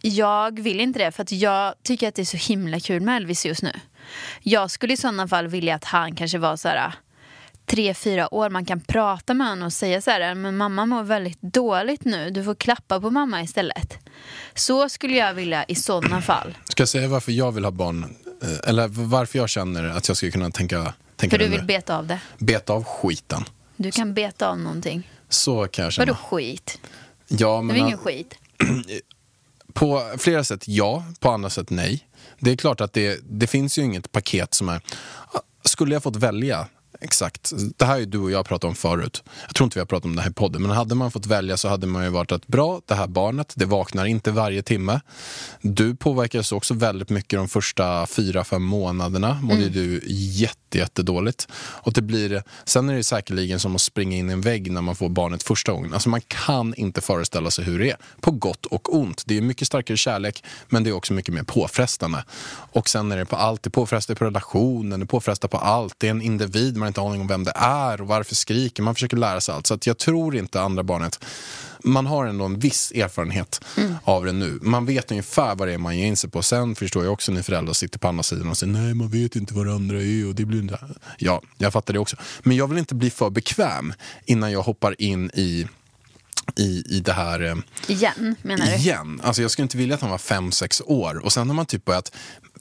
Jag 0.00 0.60
vill 0.60 0.80
inte 0.80 0.98
det 0.98 1.12
för 1.12 1.22
att 1.22 1.32
jag 1.32 1.74
tycker 1.82 2.08
att 2.08 2.14
det 2.14 2.22
är 2.22 2.26
så 2.26 2.36
himla 2.36 2.80
kul 2.80 3.02
med 3.02 3.16
Elvis 3.16 3.46
just 3.46 3.62
nu. 3.62 3.72
Jag 4.42 4.70
skulle 4.70 4.92
i 4.94 4.96
sådana 4.96 5.28
fall 5.28 5.46
vilja 5.48 5.74
att 5.74 5.84
han 5.84 6.14
kanske 6.14 6.38
var 6.38 6.56
så 6.56 6.68
här 6.68 6.92
tre, 7.66 7.94
fyra 7.94 8.34
år. 8.34 8.50
Man 8.50 8.64
kan 8.64 8.80
prata 8.80 9.34
med 9.34 9.48
honom 9.48 9.66
och 9.66 9.72
säga 9.72 10.00
så 10.00 10.10
här, 10.10 10.34
men 10.34 10.56
mamma 10.56 10.86
mår 10.86 11.02
väldigt 11.02 11.42
dåligt 11.42 12.04
nu. 12.04 12.30
Du 12.30 12.44
får 12.44 12.54
klappa 12.54 13.00
på 13.00 13.10
mamma 13.10 13.42
istället. 13.42 13.98
Så 14.54 14.88
skulle 14.88 15.16
jag 15.16 15.34
vilja 15.34 15.64
i 15.64 15.74
sådana 15.74 16.20
fall. 16.22 16.58
Ska 16.68 16.80
jag 16.80 16.88
säga 16.88 17.08
varför 17.08 17.32
jag 17.32 17.52
vill 17.52 17.64
ha 17.64 17.70
barn? 17.70 18.16
Eh, 18.42 18.68
Eller 18.68 18.88
varför 18.88 19.38
jag 19.38 19.48
känner 19.48 19.84
att 19.84 20.08
jag 20.08 20.16
skulle 20.16 20.32
kunna 20.32 20.50
tänka, 20.50 20.94
tänka 21.16 21.34
För 21.34 21.38
du 21.38 21.44
det 21.44 21.50
vill 21.50 21.60
nu? 21.60 21.66
beta 21.66 21.96
av 21.98 22.06
det. 22.06 22.20
Beta 22.38 22.72
av 22.72 22.84
skiten. 22.84 23.44
Du 23.76 23.90
kan 23.90 24.14
beta 24.14 24.48
av 24.48 24.58
någonting. 24.58 25.10
Så 25.28 25.66
kan 25.68 25.84
jag 25.84 25.92
känna. 25.92 26.06
Vadå 26.06 26.18
skit? 26.18 26.80
Ja, 27.28 27.56
Det 27.56 27.62
men 27.62 27.76
är 27.76 27.80
ingen 27.80 27.98
skit. 27.98 28.34
På 29.78 30.12
flera 30.18 30.44
sätt 30.44 30.68
ja, 30.68 31.04
på 31.20 31.30
andra 31.30 31.50
sätt 31.50 31.70
nej. 31.70 32.08
Det 32.40 32.50
är 32.50 32.56
klart 32.56 32.80
att 32.80 32.92
det, 32.92 33.20
det 33.30 33.46
finns 33.46 33.78
ju 33.78 33.82
inget 33.82 34.12
paket 34.12 34.54
som 34.54 34.68
är... 34.68 34.80
Skulle 35.64 35.94
jag 35.94 36.02
fått 36.02 36.16
välja, 36.16 36.66
exakt. 37.00 37.52
Det 37.76 37.84
här 37.84 38.00
är 38.00 38.06
du 38.06 38.18
och 38.18 38.30
jag 38.30 38.46
pratat 38.46 38.68
om 38.68 38.74
förut. 38.74 39.22
Jag 39.46 39.54
tror 39.54 39.64
inte 39.64 39.74
vi 39.76 39.80
har 39.80 39.86
pratat 39.86 40.04
om 40.04 40.16
det 40.16 40.22
här 40.22 40.30
i 40.30 40.32
podden, 40.32 40.62
men 40.62 40.70
hade 40.70 40.94
man 40.94 41.10
fått 41.10 41.26
välja 41.26 41.56
så 41.56 41.68
hade 41.68 41.86
man 41.86 42.04
ju 42.04 42.10
varit 42.10 42.32
att 42.32 42.46
bra, 42.46 42.80
det 42.86 42.94
här 42.94 43.06
barnet, 43.06 43.52
det 43.56 43.64
vaknar 43.64 44.04
inte 44.06 44.30
varje 44.30 44.62
timme. 44.62 45.00
Du 45.60 45.96
påverkades 45.96 46.52
också 46.52 46.74
väldigt 46.74 47.10
mycket 47.10 47.38
de 47.38 47.48
första 47.48 48.06
fyra, 48.06 48.44
fem 48.44 48.62
månaderna. 48.62 49.38
Mådde 49.42 49.60
Mm. 49.60 49.72
du 49.72 50.00
jätte, 50.08 50.78
jättedåligt. 50.78 51.48
Och 51.54 51.92
det 51.92 52.02
blir, 52.02 52.42
sen 52.64 52.88
är 52.88 52.94
det 52.94 53.04
säkerligen 53.04 53.60
som 53.60 53.74
att 53.74 53.80
springa 53.80 54.16
in 54.16 54.30
i 54.30 54.32
en 54.32 54.40
vägg 54.40 54.72
när 54.72 54.82
man 54.82 54.96
får 54.96 55.08
barnet 55.08 55.42
första 55.42 55.72
gången. 55.72 55.94
Alltså 55.94 56.08
man 56.08 56.20
kan 56.20 56.74
inte 56.74 57.00
föreställa 57.00 57.50
sig 57.50 57.64
hur 57.64 57.78
det 57.78 57.90
är. 57.90 57.96
På 58.20 58.30
gott 58.30 58.66
och 58.66 58.94
ont. 58.96 59.22
Det 59.26 59.36
är 59.38 59.42
mycket 59.42 59.66
starkare 59.66 59.96
kärlek, 59.96 60.44
men 60.68 60.84
det 60.84 60.90
är 60.90 60.94
också 60.94 61.12
mycket 61.12 61.34
mer 61.34 61.42
påfrestande. 61.42 62.24
Och 62.72 62.88
sen 62.88 63.12
är 63.12 63.16
det 63.16 63.24
på 63.24 63.36
allt. 63.36 63.62
Det 63.62 63.70
påfrestar 63.70 64.14
på 64.14 64.24
relationen, 64.24 65.00
det 65.00 65.06
påfrestar 65.06 65.48
på 65.48 65.58
allt. 65.58 65.94
Det 65.98 66.06
är 66.06 66.10
en 66.10 66.22
individ, 66.22 66.76
man 66.78 66.86
har 66.86 66.88
inte 66.88 67.00
aning 67.00 67.20
om 67.20 67.26
vem 67.26 67.44
det 67.44 67.52
är 67.54 68.00
och 68.00 68.06
varför 68.06 68.34
skriker. 68.34 68.82
Man 68.82 68.94
försöker 68.94 69.16
lära 69.16 69.40
sig 69.40 69.54
allt. 69.54 69.66
Så 69.66 69.74
att 69.74 69.86
jag 69.86 69.98
tror 69.98 70.36
inte 70.36 70.60
andra 70.60 70.82
barnet 70.82 71.24
man 71.84 72.06
har 72.06 72.26
ändå 72.26 72.44
en 72.44 72.58
viss 72.58 72.92
erfarenhet 72.94 73.64
av 74.04 74.24
det 74.24 74.32
nu. 74.32 74.58
Man 74.62 74.86
vet 74.86 75.10
ungefär 75.10 75.54
vad 75.54 75.68
det 75.68 75.74
är 75.74 75.78
man 75.78 75.98
ger 75.98 76.06
in 76.06 76.16
sig 76.16 76.30
på. 76.30 76.42
Sen 76.42 76.74
förstår 76.74 77.04
jag 77.04 77.12
också 77.12 77.32
när 77.32 77.42
föräldrar 77.42 77.72
sitter 77.72 77.98
på 77.98 78.08
andra 78.08 78.22
sidan 78.22 78.48
och 78.48 78.56
säger 78.56 78.72
nej, 78.72 78.94
man 78.94 79.08
vet 79.08 79.36
inte 79.36 79.54
vad 79.54 79.66
det 79.66 79.72
andra 79.74 80.02
är 80.02 80.28
och 80.28 80.34
det 80.34 80.44
blir 80.44 80.58
inte... 80.58 80.78
Ja, 81.18 81.42
jag 81.58 81.72
fattar 81.72 81.92
det 81.92 81.98
också. 81.98 82.16
Men 82.42 82.56
jag 82.56 82.68
vill 82.68 82.78
inte 82.78 82.94
bli 82.94 83.10
för 83.10 83.30
bekväm 83.30 83.92
innan 84.24 84.52
jag 84.52 84.62
hoppar 84.62 85.00
in 85.00 85.30
i 85.34 85.66
i, 86.56 86.84
i 86.96 87.00
det 87.00 87.12
här 87.12 87.42
eh, 87.42 87.56
Igen, 87.86 88.36
menar 88.42 88.66
du? 88.66 88.74
igen. 88.74 89.20
Alltså 89.24 89.42
jag 89.42 89.50
skulle 89.50 89.62
inte 89.64 89.76
vilja 89.76 89.94
att 89.94 90.00
han 90.00 90.10
var 90.10 90.18
fem 90.18 90.52
sex 90.52 90.82
år 90.86 91.24
och 91.24 91.32
sen 91.32 91.48
har 91.48 91.54
man 91.54 91.66
typ 91.66 91.84
börjat 91.84 92.12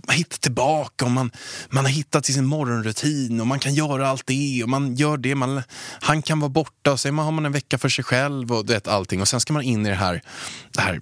hitta 0.10 0.38
tillbaka 0.38 1.06
och 1.06 1.12
man, 1.12 1.32
man 1.70 1.86
har 1.86 1.92
hittat 1.92 2.24
till 2.24 2.34
sin 2.34 2.46
morgonrutin 2.46 3.42
och 3.42 3.48
man 3.48 3.60
kan 3.60 3.74
göra 3.74 4.10
allt 4.10 4.28
det 4.28 4.64
och 4.64 4.70
man 4.70 4.96
gör 4.96 5.18
det. 5.18 5.36
Man, 5.36 5.62
han 6.02 6.22
kan 6.22 6.40
vara 6.40 6.50
borta 6.50 6.92
och 6.92 7.00
sen 7.00 7.18
har 7.18 7.32
man 7.32 7.46
en 7.46 7.52
vecka 7.52 7.78
för 7.78 7.90
sig 7.90 8.04
själv 8.04 8.52
och 8.52 8.66
du 8.66 8.74
vet 8.74 8.88
allting 8.88 9.22
och 9.22 9.28
sen 9.28 9.40
ska 9.40 9.54
man 9.54 9.64
in 9.64 9.86
i 9.86 9.90
det 9.90 9.96
här, 9.96 10.22
det 10.72 10.82
här 10.82 11.02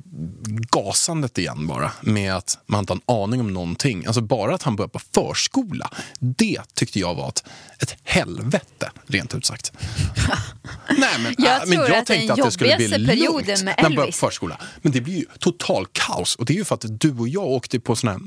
gasandet 0.72 1.38
igen 1.38 1.68
bara 1.68 1.92
med 2.02 2.36
att 2.36 2.58
man 2.66 2.80
inte 2.80 2.94
har 2.94 2.98
en 3.16 3.24
aning 3.24 3.42
om 3.42 3.54
någonting. 3.54 4.06
Alltså 4.06 4.22
bara 4.22 4.56
att 4.56 4.64
han 4.64 4.76
börjar 4.76 4.90
på 4.90 5.00
förskola, 5.00 5.90
det 6.20 6.62
tyckte 6.74 7.00
jag 7.00 7.16
var 7.16 7.30
ett, 7.30 7.44
ett 7.80 7.96
helvete 8.04 8.92
rent 9.08 9.36
ut 9.36 9.46
sagt. 9.46 9.72
Nej, 10.98 11.20
men, 11.20 11.36
Jag 11.38 11.62
äh, 11.62 11.68
men 11.68 11.78
jag 11.78 11.92
att 11.92 12.06
tänkte 12.06 12.34
att 12.34 12.44
det 12.44 12.52
skulle 12.52 12.76
bli 12.76 12.88
lugnt 12.88 13.64
när 13.64 13.76
han 13.78 13.96
började 13.96 14.12
på 14.12 14.18
förskola. 14.18 14.58
Men 14.82 14.92
det 14.92 15.02
blir 15.02 15.18
ju 15.18 15.26
total 15.40 15.86
kaos. 15.92 16.36
Och 16.36 16.46
det 16.46 16.54
är 16.54 16.56
ju 16.56 16.66
för 16.66 16.76
att 16.76 16.86
du 17.00 17.12
och 17.12 17.28
jag 17.28 17.46
åkte 17.46 17.80
på 17.80 17.96
såna 17.96 18.12
här 18.12 18.20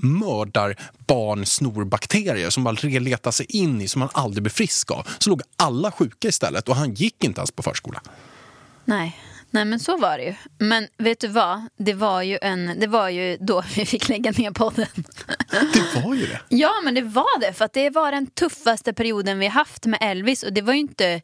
mördarbarn 0.58 1.46
snorbakterier 1.46 2.50
som 2.50 2.64
bara 2.64 2.76
letar 2.82 3.30
sig 3.30 3.46
in 3.48 3.80
i 3.80 3.88
som 3.88 4.00
man 4.00 4.08
aldrig 4.12 4.42
blir 4.42 4.52
frisk 4.52 4.90
av. 4.90 5.08
Så 5.18 5.30
låg 5.30 5.42
alla 5.56 5.92
sjuka 5.92 6.28
istället 6.28 6.68
och 6.68 6.76
han 6.76 6.94
gick 6.94 7.24
inte 7.24 7.40
ens 7.40 7.50
på 7.50 7.62
förskola. 7.62 8.02
Nej, 8.84 9.20
Nej 9.50 9.64
men 9.64 9.80
så 9.80 9.96
var 9.96 10.18
det 10.18 10.24
ju. 10.24 10.34
Men 10.58 10.88
vet 10.98 11.20
du 11.20 11.28
vad? 11.28 11.62
Det 11.76 11.94
var 11.94 12.22
ju, 12.22 12.38
en, 12.42 12.74
det 12.80 12.86
var 12.86 13.08
ju 13.08 13.36
då 13.40 13.62
vi 13.76 13.86
fick 13.86 14.08
lägga 14.08 14.30
ner 14.30 14.50
podden. 14.50 14.86
Det 15.50 16.00
var 16.02 16.14
ju 16.14 16.26
det. 16.26 16.40
Ja 16.48 16.72
men 16.84 16.94
det 16.94 17.02
var 17.02 17.40
det. 17.40 17.52
För 17.52 17.64
att 17.64 17.72
det 17.72 17.90
var 17.90 18.12
den 18.12 18.26
tuffaste 18.26 18.92
perioden 18.92 19.38
vi 19.38 19.46
haft 19.46 19.86
med 19.86 19.98
Elvis. 20.00 20.42
Och 20.42 20.52
det 20.52 20.62
var 20.62 20.72
ju 20.72 20.78
inte 20.78 21.20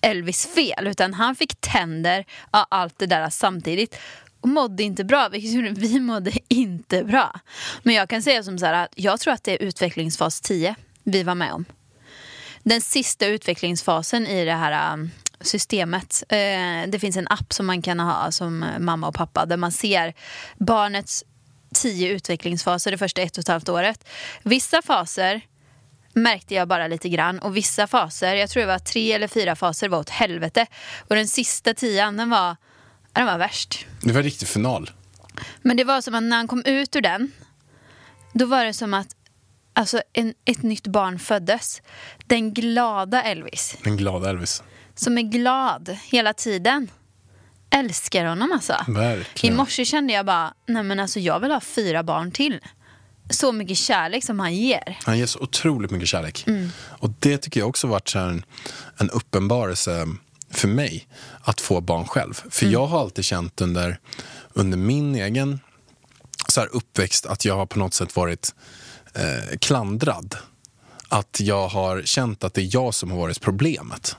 Elvis 0.00 0.46
fel. 0.46 0.86
Utan 0.86 1.14
han 1.14 1.36
fick 1.36 1.60
tänder, 1.60 2.24
ja, 2.52 2.66
allt 2.70 2.98
det 2.98 3.06
där 3.06 3.30
samtidigt. 3.30 3.96
Och 4.40 4.48
mådde 4.48 4.82
inte 4.82 5.04
bra. 5.04 5.28
Vilket 5.28 5.52
gjorde 5.52 5.70
vi 5.70 6.00
mådde 6.00 6.32
inte 6.48 7.04
bra. 7.04 7.40
Men 7.82 7.94
jag 7.94 8.08
kan 8.08 8.22
säga 8.22 8.42
som 8.42 8.58
så 8.58 8.66
här 8.66 8.84
att 8.84 8.92
jag 8.94 9.20
tror 9.20 9.34
att 9.34 9.44
det 9.44 9.52
är 9.52 9.62
utvecklingsfas 9.62 10.40
10 10.40 10.74
vi 11.04 11.22
var 11.22 11.34
med 11.34 11.52
om. 11.52 11.64
Den 12.62 12.80
sista 12.80 13.26
utvecklingsfasen 13.26 14.26
i 14.26 14.44
det 14.44 14.52
här 14.52 14.92
um, 14.92 15.10
systemet. 15.40 16.22
Eh, 16.28 16.88
det 16.88 16.98
finns 17.00 17.16
en 17.16 17.28
app 17.28 17.52
som 17.52 17.66
man 17.66 17.82
kan 17.82 18.00
ha 18.00 18.32
som 18.32 18.64
mamma 18.78 19.08
och 19.08 19.14
pappa 19.14 19.46
där 19.46 19.56
man 19.56 19.72
ser 19.72 20.14
barnets 20.58 21.24
tio 21.74 22.08
utvecklingsfaser 22.08 22.90
det 22.90 22.98
första 22.98 23.22
ett 23.22 23.38
och 23.38 23.42
ett 23.42 23.48
halvt 23.48 23.68
året. 23.68 24.08
Vissa 24.42 24.82
faser 24.82 25.40
märkte 26.12 26.54
jag 26.54 26.68
bara 26.68 26.88
lite 26.88 27.08
grann 27.08 27.38
och 27.38 27.56
vissa 27.56 27.86
faser, 27.86 28.34
jag 28.34 28.50
tror 28.50 28.60
det 28.60 28.66
var 28.66 28.78
tre 28.78 29.12
eller 29.12 29.28
fyra 29.28 29.56
faser 29.56 29.88
var 29.88 29.98
åt 29.98 30.10
helvete. 30.10 30.66
Och 31.08 31.14
den 31.14 31.28
sista 31.28 31.74
tian 31.74 32.16
den 32.16 32.30
var, 32.30 32.56
ja, 33.14 33.20
den 33.20 33.26
var 33.26 33.38
värst. 33.38 33.86
Det 34.02 34.12
var 34.12 34.22
riktig 34.22 34.48
final. 34.48 34.90
Men 35.62 35.76
det 35.76 35.84
var 35.84 36.00
som 36.00 36.14
att 36.14 36.22
när 36.22 36.36
han 36.36 36.48
kom 36.48 36.62
ut 36.64 36.96
ur 36.96 37.00
den, 37.00 37.32
då 38.32 38.46
var 38.46 38.64
det 38.64 38.72
som 38.72 38.94
att 38.94 39.08
alltså, 39.72 40.02
en, 40.12 40.34
ett 40.44 40.62
nytt 40.62 40.86
barn 40.86 41.18
föddes. 41.18 41.82
Den 42.26 42.54
glada 42.54 43.22
Elvis, 43.22 43.76
Den 43.84 43.96
glada 43.96 44.30
Elvis. 44.30 44.62
som 44.94 45.18
är 45.18 45.22
glad 45.22 45.96
hela 46.04 46.32
tiden. 46.32 46.90
Älskar 47.70 48.24
honom 48.24 48.52
alltså. 48.52 48.72
I 48.88 48.92
Verkligen. 48.92 49.56
morse 49.56 49.84
kände 49.84 50.12
jag 50.12 50.26
bara, 50.26 50.54
nej 50.66 50.82
men 50.82 51.00
alltså 51.00 51.20
jag 51.20 51.40
vill 51.40 51.50
ha 51.50 51.60
fyra 51.60 52.02
barn 52.02 52.32
till. 52.32 52.60
Så 53.30 53.52
mycket 53.52 53.76
kärlek 53.76 54.24
som 54.24 54.40
han 54.40 54.54
ger. 54.54 54.98
Han 55.04 55.18
ger 55.18 55.26
så 55.26 55.38
otroligt 55.40 55.90
mycket 55.90 56.08
kärlek. 56.08 56.46
Och 56.88 57.10
det 57.18 57.38
tycker 57.38 57.60
jag 57.60 57.68
också 57.68 57.86
varit 57.86 58.14
en, 58.14 58.44
en 58.96 59.10
uppenbarelse 59.10 60.06
för 60.50 60.68
mig 60.68 61.08
att 61.40 61.60
få 61.60 61.80
barn 61.80 62.06
själv. 62.06 62.42
För 62.50 62.66
jag 62.66 62.86
har 62.86 63.00
alltid 63.00 63.24
känt 63.24 63.60
under, 63.60 63.98
under 64.52 64.78
min 64.78 65.14
egen 65.14 65.60
så 66.48 66.60
här 66.60 66.68
uppväxt 66.72 67.26
att 67.26 67.44
jag 67.44 67.56
har 67.56 67.66
på 67.66 67.78
något 67.78 67.94
sätt 67.94 68.16
varit 68.16 68.54
eh, 69.14 69.58
klandrad. 69.58 70.36
Att 71.08 71.40
jag 71.40 71.68
har 71.68 72.02
känt 72.02 72.44
att 72.44 72.54
det 72.54 72.60
är 72.60 72.74
jag 72.74 72.94
som 72.94 73.10
har 73.10 73.18
varit 73.18 73.40
problemet. 73.40 74.16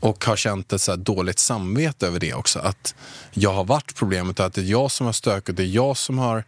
Och 0.00 0.24
har 0.24 0.36
känt 0.36 0.72
ett 0.72 0.80
så 0.80 0.96
dåligt 0.96 1.38
samvete 1.38 2.06
över 2.06 2.20
det 2.20 2.34
också. 2.34 2.58
Att 2.58 2.94
jag 3.32 3.52
har 3.52 3.64
varit 3.64 3.94
problemet 3.94 4.40
och 4.40 4.46
att 4.46 4.54
det 4.54 4.60
är 4.60 4.64
jag 4.64 4.90
som 4.90 5.06
har 5.06 5.12
stökat. 5.12 5.56
Det 5.56 5.62
är 5.62 5.66
jag 5.66 5.96
som 5.96 6.18
har 6.18 6.44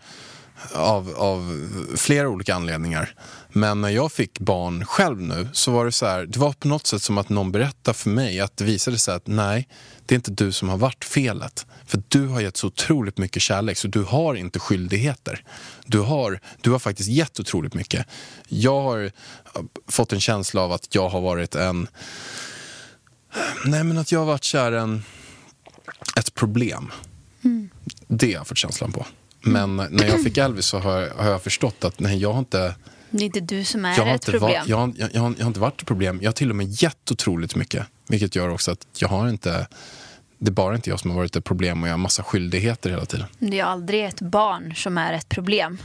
av, 0.74 1.14
av 1.16 1.68
flera 1.96 2.28
olika 2.28 2.54
anledningar. 2.54 3.14
Men 3.52 3.80
när 3.80 3.88
jag 3.88 4.12
fick 4.12 4.38
barn 4.38 4.84
själv 4.84 5.20
nu 5.20 5.48
så 5.52 5.70
var 5.70 5.84
det 5.84 5.92
så 5.92 6.06
här, 6.06 6.26
det 6.26 6.38
var 6.38 6.52
på 6.52 6.68
något 6.68 6.86
sätt 6.86 7.02
som 7.02 7.18
att 7.18 7.28
någon 7.28 7.52
berättade 7.52 7.98
för 7.98 8.10
mig 8.10 8.40
att 8.40 8.56
det 8.56 8.64
visade 8.64 8.98
sig 8.98 9.14
att 9.14 9.26
nej, 9.26 9.68
det 10.06 10.14
är 10.14 10.16
inte 10.16 10.30
du 10.30 10.52
som 10.52 10.68
har 10.68 10.76
varit 10.76 11.04
felet. 11.04 11.66
För 11.86 12.02
du 12.08 12.26
har 12.26 12.40
gett 12.40 12.56
så 12.56 12.66
otroligt 12.66 13.18
mycket 13.18 13.42
kärlek 13.42 13.76
så 13.78 13.88
du 13.88 14.02
har 14.02 14.34
inte 14.34 14.58
skyldigheter. 14.58 15.44
Du 15.86 15.98
har, 16.00 16.40
du 16.60 16.70
har 16.70 16.78
faktiskt 16.78 17.08
gett 17.08 17.40
otroligt 17.40 17.74
mycket. 17.74 18.06
Jag 18.48 18.82
har 18.82 19.12
fått 19.88 20.12
en 20.12 20.20
känsla 20.20 20.60
av 20.62 20.72
att 20.72 20.94
jag 20.94 21.08
har 21.08 21.20
varit 21.20 21.54
en 21.54 21.88
Nej, 23.64 23.84
men 23.84 23.98
att 23.98 24.12
jag 24.12 24.18
har 24.18 24.26
varit 24.26 24.44
kär 24.44 24.72
en, 24.72 25.02
ett 26.18 26.34
problem. 26.34 26.92
Det 28.08 28.26
har 28.26 28.32
jag 28.32 28.46
fått 28.46 28.58
känslan 28.58 28.92
på. 28.92 29.06
Men 29.40 29.76
när 29.76 30.04
jag 30.06 30.24
fick 30.24 30.36
Elvis 30.36 30.66
så 30.66 30.78
har, 30.78 31.00
jag- 31.00 31.14
har 31.14 31.30
jag 31.30 31.42
förstått 31.42 31.84
att 31.84 32.00
nej, 32.00 32.18
jag 32.18 32.32
har 32.32 32.38
inte, 32.38 32.74
Det 33.12 33.24
är 33.24 33.26
inte 33.26 33.40
du 33.40 33.64
som 33.64 33.84
är 33.84 33.96
jag 33.96 34.04
har 34.04 34.14
ett 34.14 34.26
problem. 34.26 34.64
jag, 34.66 34.76
har, 34.76 34.92
jag, 34.96 35.10
jag, 35.12 35.20
har, 35.20 35.34
jag 35.36 35.44
har 35.44 35.48
inte 35.48 35.60
varit 35.60 35.80
ett 35.80 35.86
problem. 35.86 36.18
Jag 36.22 36.28
har 36.28 36.32
till 36.32 36.50
och 36.50 36.56
med 36.56 36.82
gett 36.82 37.10
otroligt 37.10 37.56
mycket. 37.56 37.86
Vilket 38.08 38.36
gör 38.36 38.48
också 38.48 38.70
att 38.70 38.86
jag 38.98 39.08
har 39.08 39.28
inte, 39.28 39.66
det 40.38 40.50
är 40.50 40.52
bara 40.52 40.74
inte 40.74 40.90
jag 40.90 41.00
som 41.00 41.10
har 41.10 41.18
varit 41.18 41.36
ett 41.36 41.44
problem 41.44 41.82
och 41.82 41.88
jag 41.88 41.92
har 41.92 41.98
massa 41.98 42.22
skyldigheter 42.22 42.90
hela 42.90 43.04
tiden. 43.04 43.26
Det 43.38 43.60
är 43.60 43.64
aldrig 43.64 44.04
ett 44.04 44.20
barn 44.20 44.74
som 44.74 44.98
är 44.98 45.12
ett 45.12 45.28
problem. 45.28 45.78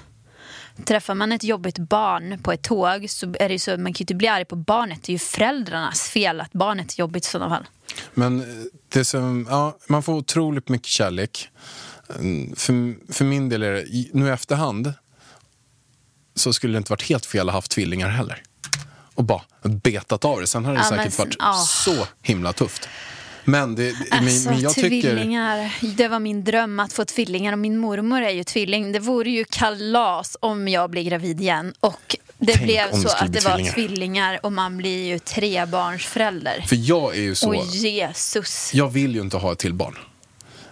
Träffar 0.85 1.15
man 1.15 1.31
ett 1.31 1.43
jobbigt 1.43 1.77
barn 1.77 2.39
på 2.43 2.51
ett 2.51 2.61
tåg 2.61 3.09
så 3.09 3.25
är 3.39 3.47
det 3.47 3.53
ju 3.53 3.59
så, 3.59 3.71
man 3.71 3.77
kan 3.77 3.99
ju 3.99 4.03
inte 4.03 4.15
bli 4.15 4.27
arg 4.27 4.45
på 4.45 4.55
barnet. 4.55 5.03
Det 5.03 5.09
är 5.09 5.13
ju 5.13 5.19
föräldrarnas 5.19 6.01
fel 6.09 6.41
att 6.41 6.53
barnet 6.53 6.93
är 6.93 6.99
jobbigt 6.99 7.25
i 7.25 7.27
sådana 7.27 7.55
fall. 7.55 7.65
Men 8.13 8.39
eh, 8.39 8.45
det 8.89 9.05
som, 9.05 9.47
ja, 9.49 9.77
man 9.87 10.03
får 10.03 10.13
otroligt 10.13 10.69
mycket 10.69 10.87
kärlek. 10.87 11.49
Mm, 12.19 12.55
För, 12.55 12.73
för 13.13 13.25
min 13.25 13.49
del 13.49 13.63
är 13.63 13.71
det, 13.71 13.85
nu 14.13 14.27
i 14.27 14.29
efterhand 14.29 14.93
så 16.37 16.53
skulle 16.53 16.73
det 16.73 16.77
inte 16.77 16.91
varit 16.91 17.03
helt 17.09 17.25
fel 17.25 17.49
att 17.49 17.53
ha 17.53 17.57
haft 17.57 17.71
tvillingar 17.71 18.09
heller. 18.09 18.41
Och 19.15 19.23
bara 19.23 19.41
betat 19.63 20.25
av 20.25 20.39
det. 20.41 20.47
Sen 20.47 20.65
hade 20.65 20.77
det 20.77 20.83
Ja, 20.83 20.89
men 20.89 20.99
säkert 20.99 21.13
sen- 21.13 21.25
varit 21.25 21.35
ja. 21.39 21.53
så 21.53 22.07
himla 22.21 22.53
tufft. 22.53 22.89
Men, 23.43 23.75
det, 23.75 23.95
men, 24.11 24.19
Alltså 24.19 24.49
men 24.49 24.59
jag 24.59 24.73
tycker... 24.73 24.89
tvillingar, 24.89 25.73
det 25.95 26.07
var 26.07 26.19
min 26.19 26.43
dröm 26.43 26.79
att 26.79 26.93
få 26.93 27.05
tvillingar 27.05 27.53
och 27.53 27.59
min 27.59 27.77
mormor 27.77 28.21
är 28.21 28.29
ju 28.29 28.43
tvilling. 28.43 28.91
Det 28.91 28.99
vore 28.99 29.29
ju 29.29 29.45
kalas 29.49 30.37
om 30.39 30.67
jag 30.67 30.89
blir 30.89 31.03
gravid 31.03 31.41
igen. 31.41 31.73
Och 31.79 32.15
det 32.37 32.53
Tänk 32.53 32.65
blev 32.65 32.91
det 32.91 32.97
så 32.97 33.09
att 33.09 33.33
det 33.33 33.45
var 33.45 33.51
tvillingar. 33.51 33.73
tvillingar 33.73 34.39
och 34.43 34.51
man 34.51 34.77
blir 34.77 35.07
ju 35.07 35.19
trebarnsförälder. 35.19 36.65
För 36.67 36.75
jag 36.89 37.15
är 37.15 37.21
ju 37.21 37.35
så... 37.35 37.47
Och 37.49 37.65
Jesus. 37.65 38.73
Jag 38.73 38.89
vill 38.89 39.15
ju 39.15 39.21
inte 39.21 39.37
ha 39.37 39.51
ett 39.51 39.59
till 39.59 39.73
barn. 39.73 39.97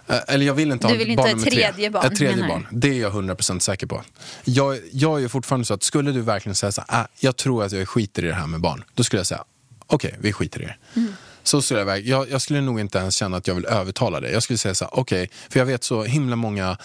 Eh, 0.08 0.16
Eller 0.28 0.46
jag 0.46 0.54
vill 0.54 0.72
inte 0.72 0.86
Du 0.88 0.92
ha 0.94 0.98
vill 0.98 1.06
barn 1.06 1.10
inte 1.10 1.22
ha 1.22 1.28
ett 1.28 1.36
nummer 1.36 1.50
tre. 1.50 1.62
tredje 1.72 1.90
barn, 1.90 2.06
Ett 2.06 2.16
tredje 2.18 2.48
barn. 2.48 2.66
Det 2.70 2.88
är 2.88 3.00
jag 3.00 3.12
100% 3.12 3.58
säker 3.58 3.86
på. 3.86 4.02
Jag, 4.44 4.78
jag 4.92 5.16
är 5.16 5.20
ju 5.20 5.28
fortfarande 5.28 5.64
så 5.64 5.74
att 5.74 5.82
skulle 5.82 6.12
du 6.12 6.20
verkligen 6.20 6.54
säga 6.56 6.72
så 6.72 6.82
här, 6.88 7.00
äh, 7.00 7.06
jag 7.20 7.36
tror 7.36 7.64
att 7.64 7.72
jag 7.72 7.88
skiter 7.88 8.24
i 8.24 8.28
det 8.28 8.34
här 8.34 8.46
med 8.46 8.60
barn. 8.60 8.84
Då 8.94 9.04
skulle 9.04 9.20
jag 9.20 9.26
säga, 9.26 9.44
okej, 9.86 10.14
vi 10.20 10.32
skiter 10.32 10.62
i 10.62 10.64
det. 10.64 10.76
Mm. 11.00 11.12
Så 11.42 11.62
skulle 11.62 11.80
jag, 11.80 12.00
jag, 12.00 12.30
jag 12.30 12.42
skulle 12.42 12.60
nog 12.60 12.80
inte 12.80 12.98
ens 12.98 13.14
känna 13.16 13.36
att 13.36 13.46
jag 13.46 13.54
vill 13.54 13.64
övertala 13.66 14.20
dig. 14.20 14.32
Jag 14.32 14.42
skulle 14.42 14.58
säga 14.58 14.74
så 14.74 14.84
här, 14.84 14.98
okej, 14.98 15.30
för 15.48 15.58
jag 15.60 15.66
vet 15.66 15.84
så 15.84 16.02
himla 16.02 16.36
många 16.36 16.78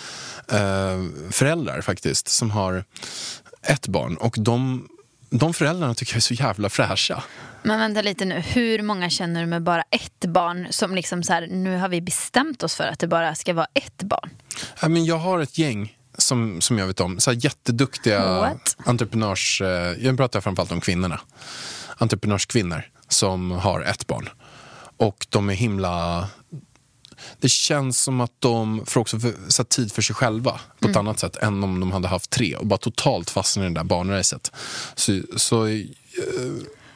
eh, 0.52 1.00
föräldrar 1.32 1.82
faktiskt 1.82 2.28
som 2.28 2.52
har 2.52 2.84
ett 3.64 3.88
barn 3.88 4.18
och 4.18 4.36
de, 4.40 4.88
de 5.32 5.54
föräldrarna 5.54 5.94
tycker 5.94 6.14
jag 6.14 6.18
är 6.18 6.22
så 6.22 6.34
jävla 6.34 6.70
fräscha. 6.70 7.24
Men 7.64 7.80
vänta 7.80 8.02
lite 8.02 8.26
nu, 8.26 8.40
hur 8.40 8.82
många 8.82 9.10
känner 9.10 9.42
du 9.42 9.48
med 9.48 9.64
bara 9.64 9.84
ett 9.90 10.26
barn 10.26 10.68
som 10.70 10.96
liksom 10.96 11.24
så 11.24 11.34
här, 11.34 11.48
nu 11.48 11.78
har 11.78 11.90
vi 11.90 12.02
bestämt 12.02 12.64
oss 12.64 12.76
för 12.76 12.84
att 12.84 13.00
det 13.00 13.08
bara 13.08 13.36
ska 13.36 13.54
vara 13.54 13.68
ett 13.74 14.04
barn? 14.04 14.30
Ja, 14.82 14.90
men 14.90 15.06
jag 15.06 15.18
har 15.18 15.40
ett 15.40 15.58
gäng 15.58 15.98
som, 16.18 16.62
som 16.62 16.78
jag 16.80 16.88
vet 16.88 17.00
om. 17.00 17.20
Så 17.20 17.32
här 17.32 17.38
jätteduktiga 17.46 18.40
What? 18.40 18.78
entreprenörs... 18.86 19.62
eh, 19.62 20.06
Jag 20.06 20.18
pratar 20.18 20.42
framförallt 20.42 20.72
om 20.72 20.82
kvinnorna. 20.82 21.20
Entreprenörskvinnor 21.98 22.84
som 23.08 23.52
har 23.52 23.82
ett 23.82 24.08
barn. 24.08 24.30
Och 24.98 25.28
de 25.30 25.50
är 25.50 25.54
himla... 25.54 26.28
Det 27.42 27.50
känns 27.50 28.02
som 28.02 28.22
att 28.22 28.32
de 28.40 28.86
får 28.86 29.02
också 29.02 29.18
här, 29.18 29.64
tid 29.64 29.92
för 29.92 30.02
sig 30.02 30.16
själva 30.16 30.60
på 30.80 30.90
ett 30.90 30.96
annat 30.96 31.20
sätt 31.20 31.36
än 31.36 31.64
om 31.64 31.80
de 31.80 31.92
hade 31.92 32.08
haft 32.08 32.30
tre 32.30 32.56
och 32.56 32.66
bara 32.66 32.78
totalt 32.78 33.30
fastnar 33.30 33.66
i 33.66 33.68
det 33.68 33.74
där 33.74 33.84
barnracet. 33.84 34.52
Så, 34.96 35.22
så 35.38 35.68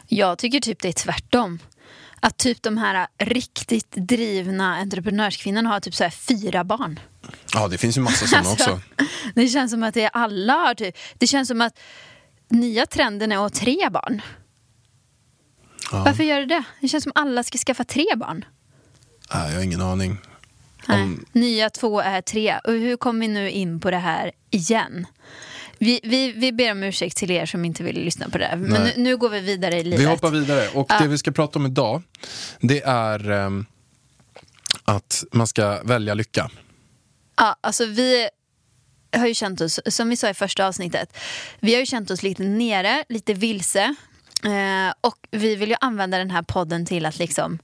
Jag 0.08 0.38
tycker 0.38 0.60
typ 0.60 0.82
det 0.82 0.88
är 0.88 0.94
tvärtom. 0.94 1.60
Att 2.20 2.38
typ 2.38 2.62
de 2.64 2.78
här 2.78 3.08
riktigt 3.18 3.92
drivna 3.92 4.76
entreprenörskvinnorna 4.76 5.70
har 5.70 5.80
typ 5.80 5.96
så 5.96 6.04
här 6.04 6.12
fyra 6.12 6.64
barn. 6.64 7.00
ja, 7.54 7.68
det 7.68 7.78
finns 7.78 7.98
ju 7.98 8.02
massa 8.02 8.28
sådana 8.28 8.50
Alltså, 8.50 8.72
också. 8.72 8.82
Det 9.36 9.48
känns 9.48 9.72
som 9.72 9.84
att 9.84 9.94
det 9.94 10.02
är 10.04 10.10
alla 10.14 10.54
har 10.54 10.74
typ, 10.74 10.96
det 11.18 11.28
känns 11.28 11.48
som 11.48 11.62
att 11.62 11.80
nya 12.50 12.86
trenden 12.86 13.32
är 13.32 13.36
att 13.36 13.42
ha 13.42 13.50
tre 13.50 13.90
barn. 13.92 14.22
Varför 15.92 16.24
gör 16.24 16.40
det 16.40 16.46
det? 16.46 16.64
Det 16.82 16.88
känns 16.88 17.04
som 17.04 17.12
att 17.16 17.22
alla 17.22 17.44
ska 17.44 17.58
skaffa 17.58 17.84
tre 17.84 18.06
barn. 18.16 18.46
Nej, 19.34 19.50
jag 19.50 19.56
har 19.56 19.64
ingen 19.64 19.82
aning. 19.82 20.18
Nej. 20.88 21.18
Nya 21.32 21.70
två 21.70 22.00
är 22.00 22.22
tre. 22.22 22.60
Och 22.64 22.74
hur 22.74 22.98
kom 22.98 23.20
vi 23.20 23.28
nu 23.28 23.52
in 23.52 23.80
på 23.80 23.92
det 23.92 23.98
här 23.98 24.32
igen? 24.50 25.08
Vi, 25.78 26.00
vi, 26.04 26.32
vi 26.32 26.52
ber 26.52 26.72
om 26.72 26.84
ursäkt 26.84 27.18
till 27.18 27.32
er 27.32 27.46
som 27.46 27.66
inte 27.66 27.84
vill 27.84 27.96
lyssna 27.96 28.30
på 28.30 28.38
det. 28.38 28.46
här. 28.46 28.56
Men 28.58 28.84
nu, 28.84 28.94
nu 28.98 29.18
går 29.18 29.30
vi 29.30 29.40
vidare 29.40 29.80
i 29.80 29.84
livet. 29.84 30.00
Vi 30.00 30.06
hoppar 30.06 30.30
vidare. 30.30 30.68
Och 30.74 30.92
det 31.00 31.08
vi 31.08 31.18
ska 31.18 31.32
prata 31.32 31.60
om 31.60 31.66
idag, 31.66 32.02
det 32.60 32.82
är 32.82 33.32
ehm, 33.32 33.66
att 34.86 35.24
man 35.32 35.48
ska 35.48 35.84
välja 35.84 36.14
lycka. 36.14 36.50
Ja, 37.36 37.56
alltså 37.62 37.86
vi 37.86 38.30
har 39.18 39.28
ju 39.28 39.34
känt 39.34 39.62
oss, 39.62 39.80
som 39.86 40.10
vi 40.10 40.16
sa 40.16 40.30
i 40.30 40.34
första 40.34 40.68
avsnittet, 40.68 41.18
vi 41.60 41.74
har 41.74 41.80
ju 41.80 41.86
känt 41.86 42.12
oss 42.12 42.24
lite 42.24 42.44
nere, 42.44 43.04
lite 43.10 43.34
vilse. 43.34 43.96
Eh, 44.46 44.94
och 45.02 45.18
vi 45.32 45.56
vill 45.56 45.70
ju 45.70 45.76
använda 45.82 46.18
den 46.18 46.32
här 46.32 46.42
podden 46.42 46.86
till 46.86 47.06
att 47.06 47.20
liksom 47.20 47.60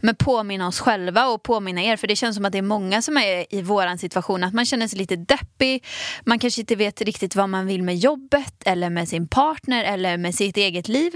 men 0.00 0.16
påminna 0.16 0.68
oss 0.68 0.80
själva 0.80 1.26
och 1.26 1.42
påminna 1.42 1.82
er. 1.82 1.96
För 1.96 2.06
det 2.06 2.16
känns 2.16 2.36
som 2.36 2.44
att 2.44 2.52
det 2.52 2.58
är 2.58 2.62
många 2.62 3.02
som 3.02 3.16
är 3.16 3.54
i 3.54 3.62
våran 3.62 3.98
situation. 3.98 4.44
Att 4.44 4.54
man 4.54 4.66
känner 4.66 4.88
sig 4.88 4.98
lite 4.98 5.16
deppig. 5.16 5.84
Man 6.24 6.38
kanske 6.38 6.60
inte 6.60 6.76
vet 6.76 7.00
riktigt 7.00 7.36
vad 7.36 7.48
man 7.48 7.66
vill 7.66 7.82
med 7.82 7.96
jobbet 7.96 8.54
eller 8.64 8.90
med 8.90 9.08
sin 9.08 9.28
partner 9.28 9.84
eller 9.84 10.16
med 10.16 10.34
sitt 10.34 10.56
eget 10.56 10.88
liv. 10.88 11.12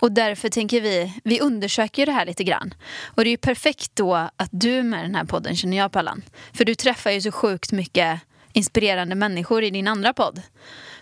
Och 0.00 0.12
därför 0.12 0.48
tänker 0.48 0.80
vi, 0.80 1.14
vi 1.24 1.40
undersöker 1.40 2.02
ju 2.02 2.06
det 2.06 2.12
här 2.12 2.26
lite 2.26 2.44
grann. 2.44 2.74
Och 3.04 3.24
det 3.24 3.28
är 3.28 3.32
ju 3.32 3.36
perfekt 3.36 3.96
då 3.96 4.14
att 4.14 4.50
du 4.50 4.82
med 4.82 5.04
den 5.04 5.14
här 5.14 5.24
podden 5.24 5.56
känner 5.56 5.76
jag 5.76 5.92
Pallan. 5.92 6.22
För 6.52 6.64
du 6.64 6.74
träffar 6.74 7.10
ju 7.10 7.20
så 7.20 7.32
sjukt 7.32 7.72
mycket 7.72 8.20
inspirerande 8.52 9.14
människor 9.14 9.64
i 9.64 9.70
din 9.70 9.88
andra 9.88 10.12
podd. 10.12 10.42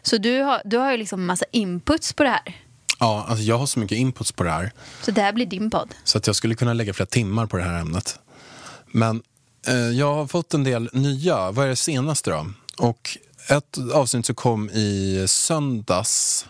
Så 0.02 0.16
du 0.16 0.40
har, 0.40 0.62
du 0.64 0.76
har 0.76 0.92
ju 0.92 0.96
liksom 0.96 1.26
massa 1.26 1.44
inputs 1.52 2.12
på 2.12 2.22
det 2.22 2.28
här. 2.28 2.65
Ja, 2.98 3.26
alltså 3.28 3.44
jag 3.44 3.58
har 3.58 3.66
så 3.66 3.78
mycket 3.78 3.98
inputs 3.98 4.32
på 4.32 4.44
det 4.44 4.50
här. 4.50 4.72
Så 5.02 5.10
det 5.10 5.22
här 5.22 5.32
blir 5.32 5.46
din 5.46 5.70
podd. 5.70 5.94
Så 6.04 6.18
att 6.18 6.26
jag 6.26 6.36
skulle 6.36 6.54
kunna 6.54 6.72
lägga 6.72 6.94
flera 6.94 7.06
timmar 7.06 7.46
på 7.46 7.56
det 7.56 7.62
här 7.62 7.80
ämnet. 7.80 8.18
Men 8.86 9.22
eh, 9.66 9.74
jag 9.74 10.14
har 10.14 10.26
fått 10.26 10.54
en 10.54 10.64
del 10.64 10.90
nya. 10.92 11.50
Vad 11.50 11.64
är 11.64 11.68
det 11.68 11.76
senaste 11.76 12.30
då? 12.30 12.46
Och 12.78 13.18
ett 13.48 13.78
avsnitt 13.94 14.26
som 14.26 14.34
kom 14.34 14.70
i 14.70 15.24
söndags 15.28 16.46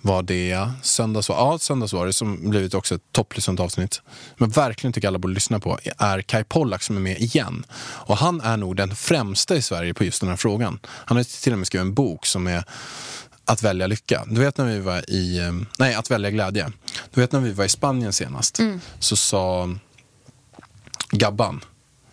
var 0.00 0.22
det. 0.22 0.70
Söndags 0.82 1.28
var, 1.28 1.36
ja, 1.36 1.58
söndags 1.58 1.92
var 1.92 2.06
det 2.06 2.12
som 2.12 2.50
blivit 2.50 2.74
också 2.74 2.94
ett 2.94 3.12
topplyssnat 3.12 3.60
avsnitt. 3.60 4.02
Men 4.36 4.50
verkligen 4.50 4.92
tycker 4.92 5.08
alla 5.08 5.18
borde 5.18 5.34
lyssna 5.34 5.60
på 5.60 5.78
är 5.98 6.22
Kai 6.22 6.44
Pollak 6.44 6.82
som 6.82 6.96
är 6.96 7.00
med 7.00 7.18
igen. 7.18 7.64
Och 7.80 8.16
han 8.16 8.40
är 8.40 8.56
nog 8.56 8.76
den 8.76 8.96
främsta 8.96 9.56
i 9.56 9.62
Sverige 9.62 9.94
på 9.94 10.04
just 10.04 10.20
den 10.20 10.30
här 10.30 10.36
frågan. 10.36 10.78
Han 10.84 11.16
har 11.16 11.42
till 11.42 11.52
och 11.52 11.58
med 11.58 11.66
skrivit 11.66 11.84
en 11.84 11.94
bok 11.94 12.26
som 12.26 12.46
är 12.46 12.64
att 13.48 13.62
välja 13.62 13.86
lycka. 13.86 14.24
Du 14.30 14.40
vet 14.40 14.58
när 14.58 14.64
vi 14.66 14.80
var 14.80 15.10
i, 15.10 15.38
eh, 15.38 15.52
nej 15.78 15.94
att 15.94 16.10
välja 16.10 16.30
glädje. 16.30 16.72
Du 17.14 17.20
vet 17.20 17.32
när 17.32 17.40
vi 17.40 17.52
var 17.52 17.64
i 17.64 17.68
Spanien 17.68 18.12
senast 18.12 18.58
så 18.98 19.16
sa 19.16 19.68
Gabban, 21.10 21.60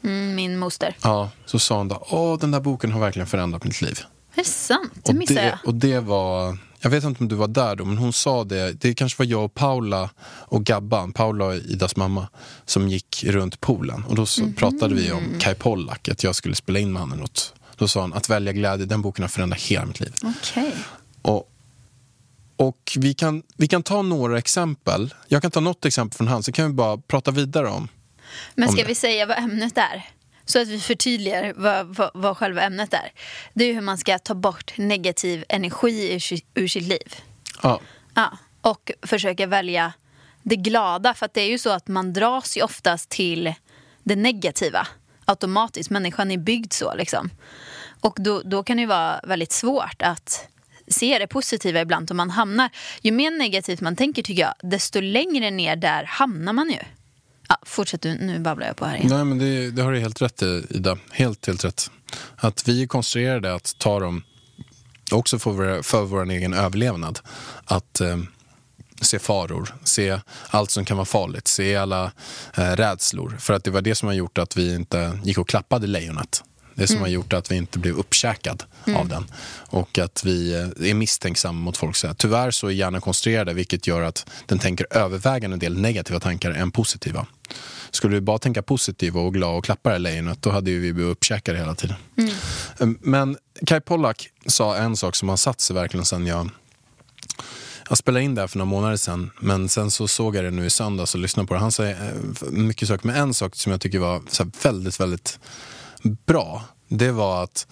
Mm, 0.04 0.36
min 0.36 0.58
moster. 0.60 0.96
ja, 1.04 1.30
så 1.46 1.60
sa 1.60 1.78
hon 1.78 1.88
då, 1.88 2.06
åh 2.10 2.40
den 2.40 2.52
där 2.52 2.60
boken 2.60 2.92
har 2.92 3.00
verkligen 3.00 3.28
förändrat 3.28 3.64
mitt 3.64 3.82
liv. 3.82 4.00
Är 4.34 4.38
det 4.44 4.50
sant? 4.50 4.92
Det 5.04 5.10
Och 5.12 5.16
missade 5.16 5.40
det, 5.42 5.48
jag. 5.48 5.58
och 5.66 5.76
det 5.76 6.00
var, 6.00 6.58
jag 6.80 6.90
vet 6.90 7.04
inte 7.04 7.20
om 7.24 7.28
du 7.28 7.36
var 7.36 7.48
där 7.48 7.76
då, 7.76 7.86
men 7.86 7.98
hon 7.98 8.14
sa 8.14 8.44
det, 8.44 8.72
det 8.74 8.94
kanske 8.94 9.20
var 9.20 9.26
jag 9.26 9.46
och 9.46 9.54
Paula 9.54 10.10
och 10.26 10.64
Gabban, 10.64 11.14
Paula 11.14 11.46
och 11.46 11.56
Idas 11.56 11.96
mamma, 11.96 12.28
som 12.66 12.88
gick 12.90 13.24
runt 13.28 13.62
poolen. 13.62 14.04
Och 14.06 14.16
då 14.16 14.26
så 14.26 14.42
Mhm. 14.44 14.54
pratade 14.54 14.96
vi 14.96 15.12
om 15.12 15.24
Kai 15.40 15.56
Pollak, 15.56 16.10
att 16.10 16.24
jag 16.24 16.36
skulle 16.36 16.56
spela 16.56 16.80
in 16.80 16.92
med 16.94 17.02
honom 17.02 17.20
något. 17.20 17.54
Då 17.78 17.88
sa 17.88 18.02
hon, 18.02 18.14
att 18.14 18.30
välja 18.30 18.54
glädje, 18.54 18.86
den 18.86 19.02
boken 19.02 19.24
har 19.24 19.30
förändrat 19.30 19.62
hela 19.62 19.86
mitt 19.86 20.00
liv. 20.00 20.14
Okej. 20.24 20.74
Och, 21.26 21.52
och 22.58 22.98
vi, 22.98 23.14
kan, 23.14 23.44
vi 23.58 23.68
kan 23.68 23.84
ta 23.84 24.02
några 24.02 24.38
exempel. 24.38 25.14
Jag 25.28 25.42
kan 25.42 25.52
ta 25.52 25.60
något 25.60 25.86
exempel 25.86 26.18
från 26.18 26.28
han, 26.28 26.44
så 26.44 26.52
kan 26.52 26.68
vi 26.68 26.74
bara 26.74 26.98
prata 26.98 27.32
vidare 27.32 27.68
om. 27.68 27.88
Men 28.56 28.68
Om 28.68 28.74
ska 28.74 28.82
det. 28.82 28.88
vi 28.88 28.96
säga 28.96 29.26
vad 29.26 29.38
ämnet 29.38 29.78
är? 29.78 30.10
Så 30.46 30.62
att 30.62 30.68
vi 30.68 30.80
förtydligar 30.80 31.54
vad, 31.56 31.86
vad, 31.96 32.12
vad 32.14 32.38
själva 32.38 32.62
ämnet 32.62 32.94
är. 32.94 33.12
Det 33.54 33.66
är 33.66 33.74
hur 33.74 33.82
man 33.82 33.98
ska 33.98 34.20
ta 34.20 34.36
bort 34.36 34.74
negativ 34.78 35.46
energi 35.50 36.14
ur, 36.14 36.40
ur 36.64 36.68
sitt 36.68 36.84
liv. 36.84 37.16
Ja, 37.64 37.80
Ja, 38.16 38.38
och 38.62 38.92
försöka 39.02 39.48
välja 39.48 39.94
det 40.44 40.56
glada. 40.56 41.14
För 41.14 41.26
att 41.26 41.34
det 41.34 41.42
är 41.42 41.50
ju 41.50 41.58
så 41.58 41.70
att 41.70 41.88
man 41.88 42.14
dras 42.14 42.58
ju 42.58 42.62
oftast 42.62 43.10
till 43.10 43.54
det 44.04 44.16
negativa 44.16 44.88
automatiskt. 45.26 45.90
Människan 45.90 46.32
är 46.32 46.38
byggd 46.38 46.74
så 46.74 46.96
liksom. 46.96 47.30
Och 48.02 48.18
då, 48.20 48.42
då 48.46 48.64
kan 48.64 48.78
det 48.78 48.82
ju 48.82 48.88
vara 48.88 49.20
väldigt 49.24 49.52
svårt 49.52 50.02
att 50.02 50.48
se 50.88 51.20
det 51.20 51.28
positiva 51.28 51.82
ibland. 51.82 52.10
och 52.10 52.16
man 52.16 52.30
hamnar, 52.30 52.70
ju 53.02 53.12
mer 53.12 53.32
negativt 53.32 53.82
man 53.82 53.96
tänker 53.96 54.24
tycker 54.24 54.42
jag, 54.42 54.54
desto 54.72 55.02
längre 55.02 55.52
ner 55.52 55.76
där 55.76 56.04
hamnar 56.04 56.54
man 56.54 56.70
ju. 56.70 56.80
Ja, 57.48 57.58
fortsätt 57.64 58.02
du, 58.02 58.14
nu 58.14 58.40
babblar 58.40 58.68
jag 58.68 58.76
på 58.76 58.86
här 58.86 58.98
igen. 58.98 59.10
nej 59.10 59.26
men 59.26 59.40
det, 59.40 59.72
det 59.72 59.82
har 59.82 59.92
du 59.92 60.00
helt 60.00 60.22
rätt 60.22 60.42
i 60.42 60.66
Ida. 60.70 60.98
Helt, 61.12 61.48
helt 61.48 61.66
rätt. 61.66 61.92
Att 62.36 62.68
vi 62.68 62.84
är 62.84 62.88
konstruerade 62.88 63.54
att 63.54 63.76
ta 63.78 64.00
dem, 64.00 64.24
också 65.12 65.40
för 65.40 65.52
vår, 65.52 65.82
för 65.82 66.04
vår 66.04 66.30
egen 66.30 66.54
överlevnad, 66.54 67.20
att 67.66 68.02
eh, 68.02 68.18
se 69.02 69.20
faror, 69.20 69.76
se 69.84 70.20
allt 70.50 70.72
som 70.72 70.86
kan 70.86 70.98
vara 70.98 71.06
farligt, 71.06 71.48
se 71.48 71.76
alla 71.76 72.12
eh, 72.58 72.72
rädslor. 72.72 73.38
För 73.40 73.54
att 73.54 73.64
det 73.64 73.72
var 73.72 73.82
det 73.82 73.96
som 73.96 74.08
har 74.08 74.14
gjort 74.14 74.38
att 74.38 74.58
vi 74.58 74.76
inte 74.76 75.20
gick 75.24 75.38
och 75.38 75.50
klappade 75.50 75.88
lejonet. 75.88 76.44
Det 76.76 76.88
som 76.88 77.02
har 77.02 77.08
gjort 77.08 77.34
att 77.34 77.52
vi 77.52 77.56
inte 77.56 77.80
blev 77.80 77.96
uppkäkad 77.96 78.64
av 78.96 79.08
den. 79.08 79.26
Och 79.70 80.00
att 80.00 80.24
vi 80.26 80.54
eh, 80.54 80.90
är 80.90 80.94
misstänksamma 80.94 81.60
mot 81.60 81.78
folk. 81.78 81.96
Så 81.96 82.08
här. 82.08 82.14
Tyvärr 82.14 82.52
så 82.52 82.68
är 82.68 82.72
hjärnan 82.72 83.02
konstruerad 83.02 83.56
vilket 83.56 83.88
gör 83.88 84.02
att 84.02 84.26
den 84.46 84.60
tänker 84.60 84.88
övervägande 84.90 85.56
en 85.56 85.60
del 85.60 85.78
negativa 85.78 86.20
tankar 86.20 86.52
än 86.52 86.72
positiva. 86.72 87.26
Skulle 87.92 88.16
vi 88.16 88.22
bara 88.22 88.40
tänka 88.40 88.62
positiva 88.62 89.22
och 89.22 89.34
glada 89.34 89.58
och 89.58 89.66
klappa 89.66 89.92
det 89.92 90.00
lejonet 90.00 90.42
då 90.42 90.50
hade 90.50 90.72
vi 90.72 90.94
blivit 90.94 91.12
uppkäkade 91.12 91.58
hela 91.58 91.76
tiden. 91.76 91.96
Mm. 92.80 92.98
Men 93.02 93.38
Kai 93.66 93.82
Pollak 93.82 94.30
sa 94.46 94.78
en 94.78 94.98
sak 94.98 95.16
som 95.16 95.30
har 95.30 95.38
satt 95.38 95.62
sig 95.62 95.74
verkligen 95.74 96.06
sen 96.06 96.28
jag 96.28 96.50
jag 97.90 97.98
spelade 97.98 98.26
in 98.26 98.36
det 98.36 98.42
här 98.42 98.48
för 98.48 98.58
några 98.58 98.70
månader 98.70 98.98
sedan, 98.98 99.32
men 99.40 99.70
sen 99.70 99.92
så 99.92 100.08
såg 100.08 100.36
jag 100.36 100.44
det 100.44 100.52
nu 100.52 100.66
i 100.66 100.70
söndags 100.70 101.16
och 101.16 101.22
lyssnade 101.22 101.48
på 101.48 101.54
det. 101.54 101.60
Han 101.60 101.72
sa 101.72 101.86
eh, 101.86 101.96
mycket 102.50 102.88
saker, 102.88 103.08
men 103.08 103.16
en 103.16 103.34
sak 103.34 103.56
som 103.56 103.72
jag 103.72 103.82
tycker 103.82 104.00
var 104.00 104.22
väldigt, 104.64 105.00
väldigt 105.00 105.40
bra, 106.26 106.64
det 106.88 107.12
var 107.12 107.44
att 107.44 107.68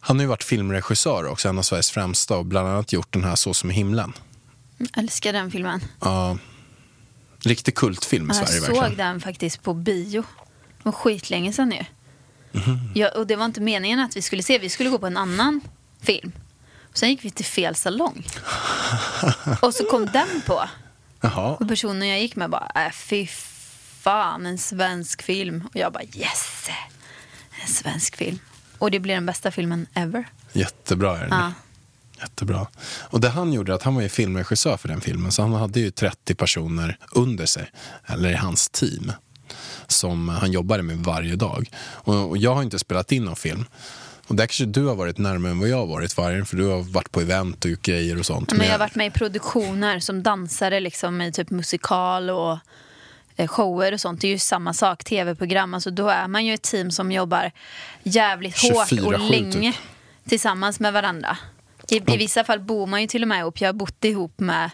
han 0.00 0.16
har 0.16 0.22
ju 0.22 0.28
varit 0.28 0.44
filmregissör 0.44 1.26
också, 1.26 1.48
en 1.48 1.58
av 1.58 1.62
Sveriges 1.62 1.90
främsta 1.90 2.36
och 2.36 2.46
bland 2.46 2.68
annat 2.68 2.92
gjort 2.92 3.12
den 3.12 3.24
här 3.24 3.36
Så 3.36 3.54
som 3.54 3.70
i 3.70 3.74
himlen. 3.74 4.12
Jag 4.78 4.88
älskar 4.98 5.32
den 5.32 5.50
filmen. 5.50 5.80
Ja, 6.00 6.38
riktig 7.42 7.74
kultfilm 7.74 8.24
i 8.30 8.34
jag 8.36 8.48
Sverige 8.48 8.60
såg 8.60 8.76
verkligen. 8.76 8.96
den 8.96 9.20
faktiskt 9.20 9.62
på 9.62 9.74
bio. 9.74 10.24
Det 10.76 10.84
var 10.84 10.92
skitlänge 10.92 11.52
sedan 11.52 11.68
nu. 11.68 11.84
Mhm. 12.52 12.90
Ja, 12.94 13.08
och 13.08 13.26
det 13.26 13.36
var 13.36 13.44
inte 13.44 13.60
meningen 13.60 14.00
att 14.00 14.16
vi 14.16 14.22
skulle 14.22 14.42
se. 14.42 14.58
Vi 14.58 14.68
skulle 14.68 14.90
gå 14.90 14.98
på 14.98 15.06
en 15.06 15.16
annan 15.16 15.60
film. 16.02 16.32
Och 16.90 16.98
sen 16.98 17.08
gick 17.10 17.24
vi 17.24 17.30
till 17.30 17.44
fel 17.44 17.74
salong. 17.74 18.26
och 19.62 19.74
så 19.74 19.84
kom 19.84 20.06
den 20.06 20.42
på. 20.46 20.62
Jaha, 21.20 21.56
Och 21.60 21.68
personen 21.68 22.08
jag 22.08 22.20
gick 22.20 22.36
med 22.36 22.50
bara, 22.50 22.72
äh, 22.86 22.92
fy 22.92 23.26
fan, 24.00 24.46
en 24.46 24.58
svensk 24.58 25.22
film. 25.22 25.64
Och 25.70 25.76
jag 25.76 25.92
bara, 25.92 26.02
yes! 26.04 26.68
En 27.62 27.68
svensk 27.68 28.16
film. 28.16 28.38
Och 28.78 28.90
det 28.90 29.00
blir 29.00 29.14
den 29.14 29.26
bästa 29.26 29.50
filmen 29.50 29.86
ever. 29.94 30.24
jättebra 30.52 31.18
är 31.18 31.20
den. 31.20 31.38
Ja. 31.38 31.52
Jättebra. 32.20 32.66
Och 33.00 33.20
det 33.20 33.28
han 33.28 33.52
gjorde, 33.52 33.74
att 33.74 33.82
han 33.82 33.94
var 33.94 34.02
ju 34.02 34.08
filmregissör 34.08 34.76
för 34.76 34.88
den 34.88 35.00
filmen, 35.00 35.32
så 35.32 35.42
han 35.42 35.52
hade 35.52 35.80
ju 35.80 35.90
30 35.90 36.34
personer 36.34 36.98
under 37.12 37.46
sig, 37.46 37.70
eller 38.06 38.30
i 38.30 38.34
hans 38.34 38.68
team, 38.68 39.12
som 39.86 40.28
han 40.28 40.52
jobbade 40.52 40.82
med 40.82 40.96
varje 40.96 41.36
dag. 41.36 41.70
Och, 41.80 42.28
och 42.28 42.38
jag 42.38 42.54
har 42.54 42.62
inte 42.62 42.78
spelat 42.78 43.12
in 43.12 43.24
någon 43.24 43.36
film. 43.36 43.64
Och 44.26 44.36
där 44.36 44.46
kanske 44.46 44.64
du 44.64 44.84
har 44.84 44.94
varit 44.94 45.18
närmare 45.18 45.52
än 45.52 45.60
vad 45.60 45.68
jag 45.68 45.76
har 45.76 45.86
varit, 45.86 46.16
Vargen, 46.16 46.46
för 46.46 46.56
du 46.56 46.66
har 46.66 46.82
varit 46.82 47.12
på 47.12 47.20
event 47.20 47.64
och 47.64 47.70
gjort 47.70 47.82
grejer 47.82 48.18
och 48.18 48.26
sånt. 48.26 48.52
Men 48.52 48.66
jag 48.66 48.72
har 48.72 48.78
varit 48.78 48.94
med 48.94 49.06
i 49.06 49.10
produktioner 49.10 50.00
som 50.00 50.22
dansare 50.22 50.80
liksom, 50.80 51.22
i 51.22 51.32
typ 51.32 51.50
musikal 51.50 52.30
och 52.30 52.58
shower 53.48 53.92
och 53.92 54.00
sånt. 54.00 54.20
Det 54.20 54.26
är 54.26 54.30
ju 54.32 54.38
samma 54.38 54.72
sak, 54.72 55.04
tv-program. 55.04 55.74
Alltså, 55.74 55.90
då 55.90 56.08
är 56.08 56.28
man 56.28 56.46
ju 56.46 56.54
ett 56.54 56.62
team 56.62 56.90
som 56.90 57.12
jobbar 57.12 57.52
jävligt 58.02 58.62
hårt 58.62 58.92
och 58.92 58.98
24/7 58.98 59.30
länge 59.30 59.72
typ. 59.72 59.80
tillsammans 60.28 60.80
med 60.80 60.92
varandra. 60.92 61.36
I, 61.88 61.96
I 61.96 62.16
vissa 62.16 62.44
fall 62.44 62.60
bor 62.60 62.86
man 62.86 63.00
ju 63.00 63.06
till 63.06 63.22
och 63.22 63.28
med 63.28 63.40
ihop. 63.40 63.60
Jag 63.60 63.68
har 63.68 63.72
bott 63.72 64.04
ihop 64.04 64.40
med 64.40 64.70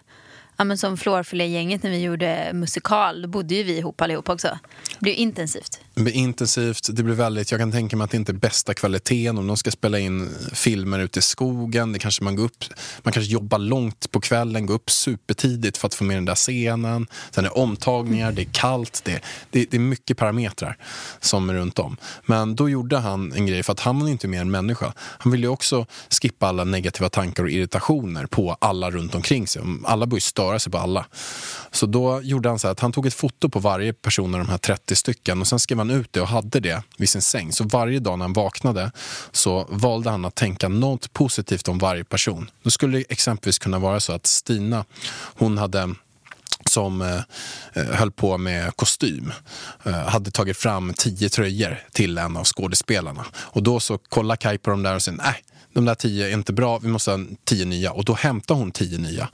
Ja, 0.59 0.65
men 0.65 0.79
som 0.79 0.97
Florfilé-gänget 0.97 1.83
när 1.83 1.91
vi 1.91 2.03
gjorde 2.03 2.51
musikal, 2.53 3.23
då 3.23 3.29
bodde 3.29 3.55
ju 3.55 3.63
vi 3.63 3.79
ihop 3.79 4.01
allihop 4.01 4.29
också. 4.29 4.59
Det 4.91 5.01
blev 5.01 5.15
ju 5.15 5.21
intensivt. 5.21 5.81
Det 5.97 6.03
blir 6.03 6.15
intensivt, 6.15 6.89
det 6.93 7.03
blir 7.03 7.15
väldigt, 7.15 7.51
jag 7.51 7.61
kan 7.61 7.73
tänka 7.73 7.97
mig 7.97 8.05
att 8.05 8.11
det 8.11 8.17
inte 8.17 8.33
är 8.33 8.35
bästa 8.35 8.75
kvaliteten 8.75 9.39
om 9.39 9.47
de 9.47 9.57
ska 9.57 9.71
spela 9.71 9.99
in 9.99 10.31
filmer 10.53 10.99
ute 10.99 11.19
i 11.19 11.23
skogen. 11.23 11.93
Det 11.93 11.99
kanske 11.99 12.25
man 12.25 12.37
går 12.37 12.45
upp, 12.45 12.65
man 13.03 13.13
kanske 13.13 13.33
jobbar 13.33 13.59
långt 13.59 14.11
på 14.11 14.21
kvällen, 14.21 14.67
går 14.67 14.75
upp 14.75 14.91
supertidigt 14.91 15.77
för 15.77 15.87
att 15.87 15.95
få 15.95 16.05
med 16.05 16.17
den 16.17 16.25
där 16.25 16.35
scenen. 16.35 17.07
Sen 17.31 17.45
är 17.45 17.49
det 17.49 17.55
omtagningar, 17.55 18.33
det 18.33 18.43
är 18.43 18.49
kallt, 18.53 19.01
det, 19.05 19.21
det, 19.51 19.71
det 19.71 19.77
är 19.77 19.81
mycket 19.81 20.17
parametrar 20.17 20.77
som 21.21 21.51
är 21.51 21.55
runt 21.55 21.79
om. 21.79 21.97
Men 22.27 22.57
då 22.57 22.69
gjorde 22.69 22.99
han 22.99 23.33
en 23.33 23.47
grej, 23.47 23.63
för 23.63 23.73
att 23.73 23.81
han 23.81 24.01
var 24.01 24.09
inte 24.09 24.29
mer 24.29 24.41
en 24.41 24.51
människa. 24.51 24.93
Han 24.99 25.33
ville 25.33 25.47
ju 25.47 25.51
också 25.51 25.87
skippa 26.23 26.47
alla 26.47 26.65
negativa 26.65 27.09
tankar 27.09 27.43
och 27.43 27.51
irritationer 27.51 28.27
på 28.27 28.57
alla 28.61 28.91
runt 28.91 29.15
omkring 29.15 29.47
sig. 29.47 29.63
Alla 29.85 30.07
började 30.07 30.21
störa 30.21 30.59
sig 30.59 30.73
på 30.73 30.79
alla. 30.79 31.07
Så 31.71 31.87
då 31.87 32.21
gjorde 32.23 32.49
han 32.49 32.59
så 32.59 32.67
här 32.67 32.73
att 32.73 32.81
han 32.81 32.93
tog 32.93 33.07
ett 33.07 33.15
foto 33.15 33.49
på 33.49 33.59
varje 33.59 33.93
person 33.93 34.35
av 34.35 34.41
de 34.41 34.49
här 34.49 34.59
30 34.59 34.97
stycken 34.97 35.41
och 35.41 35.47
sen 35.47 35.59
skrev 35.59 35.79
han 35.79 35.86
ut 35.91 36.13
det 36.13 36.21
och 36.21 36.29
hade 36.29 36.61
det 36.61 36.83
vid 36.99 37.09
sin 37.09 37.23
säng. 37.23 37.53
Så 37.53 37.65
varje 37.65 37.99
dag 37.99 38.19
när 38.19 38.25
han 38.25 38.33
vaknade 38.33 38.93
så 39.33 39.67
valde 39.71 40.11
han 40.11 40.25
att 40.25 40.35
tänka 40.35 40.69
något 40.69 41.13
positivt 41.13 41.69
om 41.69 41.79
varje 41.79 42.05
person. 42.05 42.51
Då 42.63 42.71
skulle 42.71 42.99
det 42.99 43.05
exempelvis 43.09 43.59
kunna 43.59 43.79
vara 43.79 44.01
så 44.01 44.13
att 44.13 44.27
Stina, 44.27 44.85
hon 45.35 45.59
hade 45.59 45.95
som 46.69 47.03
eh, 47.03 47.83
höll 47.85 48.11
på 48.11 48.39
med 48.39 48.77
kostym 48.77 49.33
eh, 49.85 49.93
hade 49.93 50.31
tagit 50.31 50.57
fram 50.57 50.95
tio 50.95 51.29
tröjor 51.29 51.79
till 51.93 52.19
en 52.19 52.37
av 52.37 52.45
skådespelarna. 52.45 53.25
Och 53.35 53.63
då 53.63 53.81
så 53.81 53.99
kollar 53.99 54.37
Kaj 54.37 54.59
på 54.59 54.71
de 54.71 54.83
där 54.83 54.95
och 54.95 55.03
säger 55.03 55.19
äh, 55.19 55.25
nej, 55.25 55.45
de 55.77 55.85
där 55.85 55.95
tio 55.95 56.27
är 56.27 56.33
inte 56.33 56.53
bra, 56.53 56.79
vi 56.79 56.89
måste 56.89 57.11
ha 57.11 57.19
tio 57.45 57.65
nya. 57.65 57.93
Och 57.93 58.05
då 58.05 58.15
hämtar 58.15 58.55
hon 58.55 58.71
tio 58.71 58.99
nya. 58.99 59.29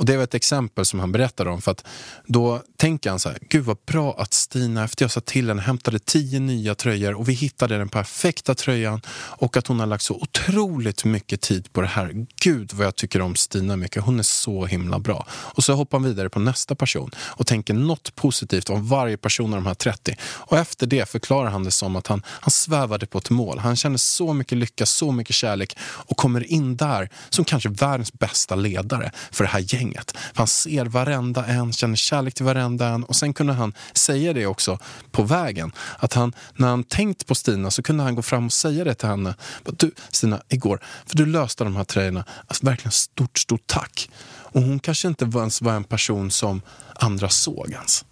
Och 0.00 0.06
det 0.06 0.16
var 0.16 0.24
ett 0.24 0.34
exempel 0.34 0.86
som 0.86 1.00
han 1.00 1.12
berättade 1.12 1.50
om. 1.50 1.62
För 1.62 1.70
att 1.70 1.84
då 2.26 2.62
tänker 2.76 3.10
han 3.10 3.18
så 3.18 3.28
här, 3.28 3.38
gud 3.48 3.64
vad 3.64 3.76
bra 3.86 4.14
att 4.18 4.34
Stina 4.34 4.84
efter 4.84 5.04
jag 5.04 5.10
sa 5.10 5.20
till 5.20 5.48
henne 5.48 5.62
hämtade 5.62 5.98
tio 5.98 6.40
nya 6.40 6.74
tröjor 6.74 7.14
och 7.14 7.28
vi 7.28 7.32
hittade 7.32 7.78
den 7.78 7.88
perfekta 7.88 8.54
tröjan 8.54 9.00
och 9.10 9.56
att 9.56 9.66
hon 9.66 9.80
har 9.80 9.86
lagt 9.86 10.02
så 10.02 10.14
otroligt 10.14 11.04
mycket 11.04 11.40
tid 11.40 11.72
på 11.72 11.80
det 11.80 11.86
här. 11.86 12.26
Gud 12.42 12.72
vad 12.72 12.86
jag 12.86 12.96
tycker 12.96 13.20
om 13.20 13.36
Stina 13.36 13.76
mycket, 13.76 14.02
hon 14.02 14.18
är 14.18 14.22
så 14.22 14.66
himla 14.66 14.98
bra. 14.98 15.26
Och 15.30 15.64
så 15.64 15.72
hoppar 15.72 15.98
han 15.98 16.08
vidare 16.08 16.28
på 16.28 16.40
nästa 16.40 16.74
person 16.74 17.10
och 17.18 17.46
tänker 17.46 17.74
något 17.74 18.14
positivt 18.14 18.70
om 18.70 18.88
varje 18.88 19.16
person 19.16 19.54
av 19.54 19.60
de 19.60 19.66
här 19.66 19.74
30. 19.74 20.16
Och 20.22 20.58
efter 20.58 20.86
det 20.86 21.08
förklarar 21.08 21.50
han 21.50 21.64
det 21.64 21.70
som 21.70 21.96
att 21.96 22.06
han, 22.06 22.22
han 22.26 22.50
svävade 22.50 23.06
på 23.06 23.18
ett 23.18 23.30
mål. 23.30 23.58
Han 23.58 23.76
känner 23.76 23.98
så 23.98 24.32
mycket 24.32 24.58
lycka, 24.58 24.86
så 24.86 25.12
mycket 25.12 25.36
kärlek 25.36 25.76
och 25.80 26.16
kommer 26.16 26.52
in 26.52 26.76
där 26.76 27.08
som 27.28 27.44
kanske 27.44 27.68
världens 27.68 28.12
bästa 28.12 28.54
ledare 28.54 29.12
för 29.30 29.44
det 29.44 29.50
här 29.50 29.74
gänget. 29.74 29.89
För 29.94 30.38
han 30.38 30.46
ser 30.46 30.84
varenda 30.84 31.46
en, 31.46 31.72
känner 31.72 31.96
kärlek 31.96 32.34
till 32.34 32.44
varenda 32.44 32.88
en 32.88 33.04
och 33.04 33.16
sen 33.16 33.32
kunde 33.32 33.52
han 33.52 33.72
säga 33.92 34.32
det 34.32 34.46
också 34.46 34.78
på 35.10 35.22
vägen. 35.22 35.72
Att 35.98 36.14
han, 36.14 36.32
när 36.54 36.68
han 36.68 36.84
tänkt 36.84 37.26
på 37.26 37.34
Stina 37.34 37.70
så 37.70 37.82
kunde 37.82 38.02
han 38.02 38.14
gå 38.14 38.22
fram 38.22 38.46
och 38.46 38.52
säga 38.52 38.84
det 38.84 38.94
till 38.94 39.08
henne. 39.08 39.34
Du 39.64 39.90
Stina, 40.10 40.42
igår, 40.48 40.80
för 41.06 41.16
du 41.16 41.26
löste 41.26 41.64
de 41.64 41.76
här 41.76 41.84
tröjorna. 41.84 42.24
Alltså, 42.46 42.66
verkligen 42.66 42.92
stort, 42.92 43.38
stort 43.38 43.66
tack. 43.66 44.10
Och 44.52 44.62
hon 44.62 44.78
kanske 44.78 45.08
inte 45.08 45.24
ens 45.24 45.62
var 45.62 45.72
en 45.72 45.84
person 45.84 46.30
som 46.30 46.62
andra 46.94 47.28
såg 47.28 47.70
ens. 47.70 48.04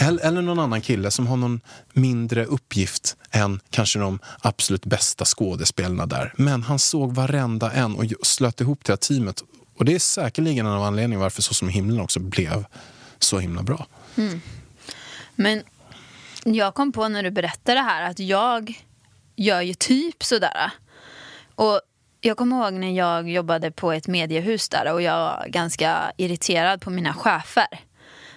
Eller, 0.00 0.24
eller 0.24 0.42
någon 0.42 0.58
annan 0.58 0.80
kille 0.80 1.10
som 1.10 1.26
har 1.26 1.36
någon 1.36 1.60
mindre 1.92 2.44
uppgift 2.44 3.16
än 3.30 3.60
kanske 3.70 3.98
de 3.98 4.18
absolut 4.40 4.84
bästa 4.84 5.24
skådespelarna 5.24 6.06
där. 6.06 6.34
Men 6.36 6.62
han 6.62 6.78
såg 6.78 7.14
varenda 7.14 7.72
en 7.72 7.94
och 7.94 8.04
slöt 8.22 8.60
ihop 8.60 8.84
det 8.84 8.92
här 8.92 8.96
teamet. 8.96 9.42
Och 9.78 9.84
det 9.84 9.94
är 9.94 9.98
säkerligen 9.98 10.66
en 10.66 10.72
av 10.72 10.82
anledningarna 10.82 11.24
varför 11.24 11.42
Så 11.42 11.54
som 11.54 11.68
i 11.68 11.72
himlen 11.72 12.00
också 12.00 12.20
blev 12.20 12.64
så 13.18 13.38
himla 13.38 13.62
bra. 13.62 13.86
Mm. 14.16 14.40
Men 15.34 15.62
jag 16.44 16.74
kom 16.74 16.92
på 16.92 17.08
när 17.08 17.22
du 17.22 17.30
berättade 17.30 17.78
det 17.78 17.84
här 17.84 18.10
att 18.10 18.18
jag 18.18 18.82
gör 19.36 19.60
ju 19.60 19.74
typ 19.74 20.24
sådär. 20.24 20.70
Och 21.54 21.80
jag 22.20 22.36
kommer 22.36 22.56
ihåg 22.56 22.72
när 22.72 22.96
jag 22.96 23.30
jobbade 23.30 23.70
på 23.70 23.92
ett 23.92 24.06
mediehus 24.06 24.68
där 24.68 24.92
och 24.92 25.02
jag 25.02 25.18
var 25.18 25.46
ganska 25.48 26.12
irriterad 26.16 26.80
på 26.80 26.90
mina 26.90 27.14
chefer. 27.14 27.80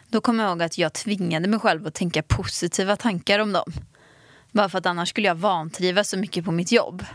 Då 0.07 0.21
kommer 0.21 0.43
jag 0.43 0.51
ihåg 0.51 0.63
att 0.63 0.77
jag 0.77 0.93
tvingade 0.93 1.47
mig 1.47 1.59
själv 1.59 1.87
att 1.87 1.93
tänka 1.93 2.23
positiva 2.23 2.95
tankar 2.95 3.39
om 3.39 3.53
dem. 3.53 3.73
Bara 4.51 4.69
för 4.69 4.77
att 4.77 4.85
annars 4.85 5.09
skulle 5.09 5.27
jag 5.27 5.35
vantrivas 5.35 6.09
så 6.09 6.17
mycket 6.17 6.45
på 6.45 6.51
mitt 6.51 6.71
jobb. 6.71 7.05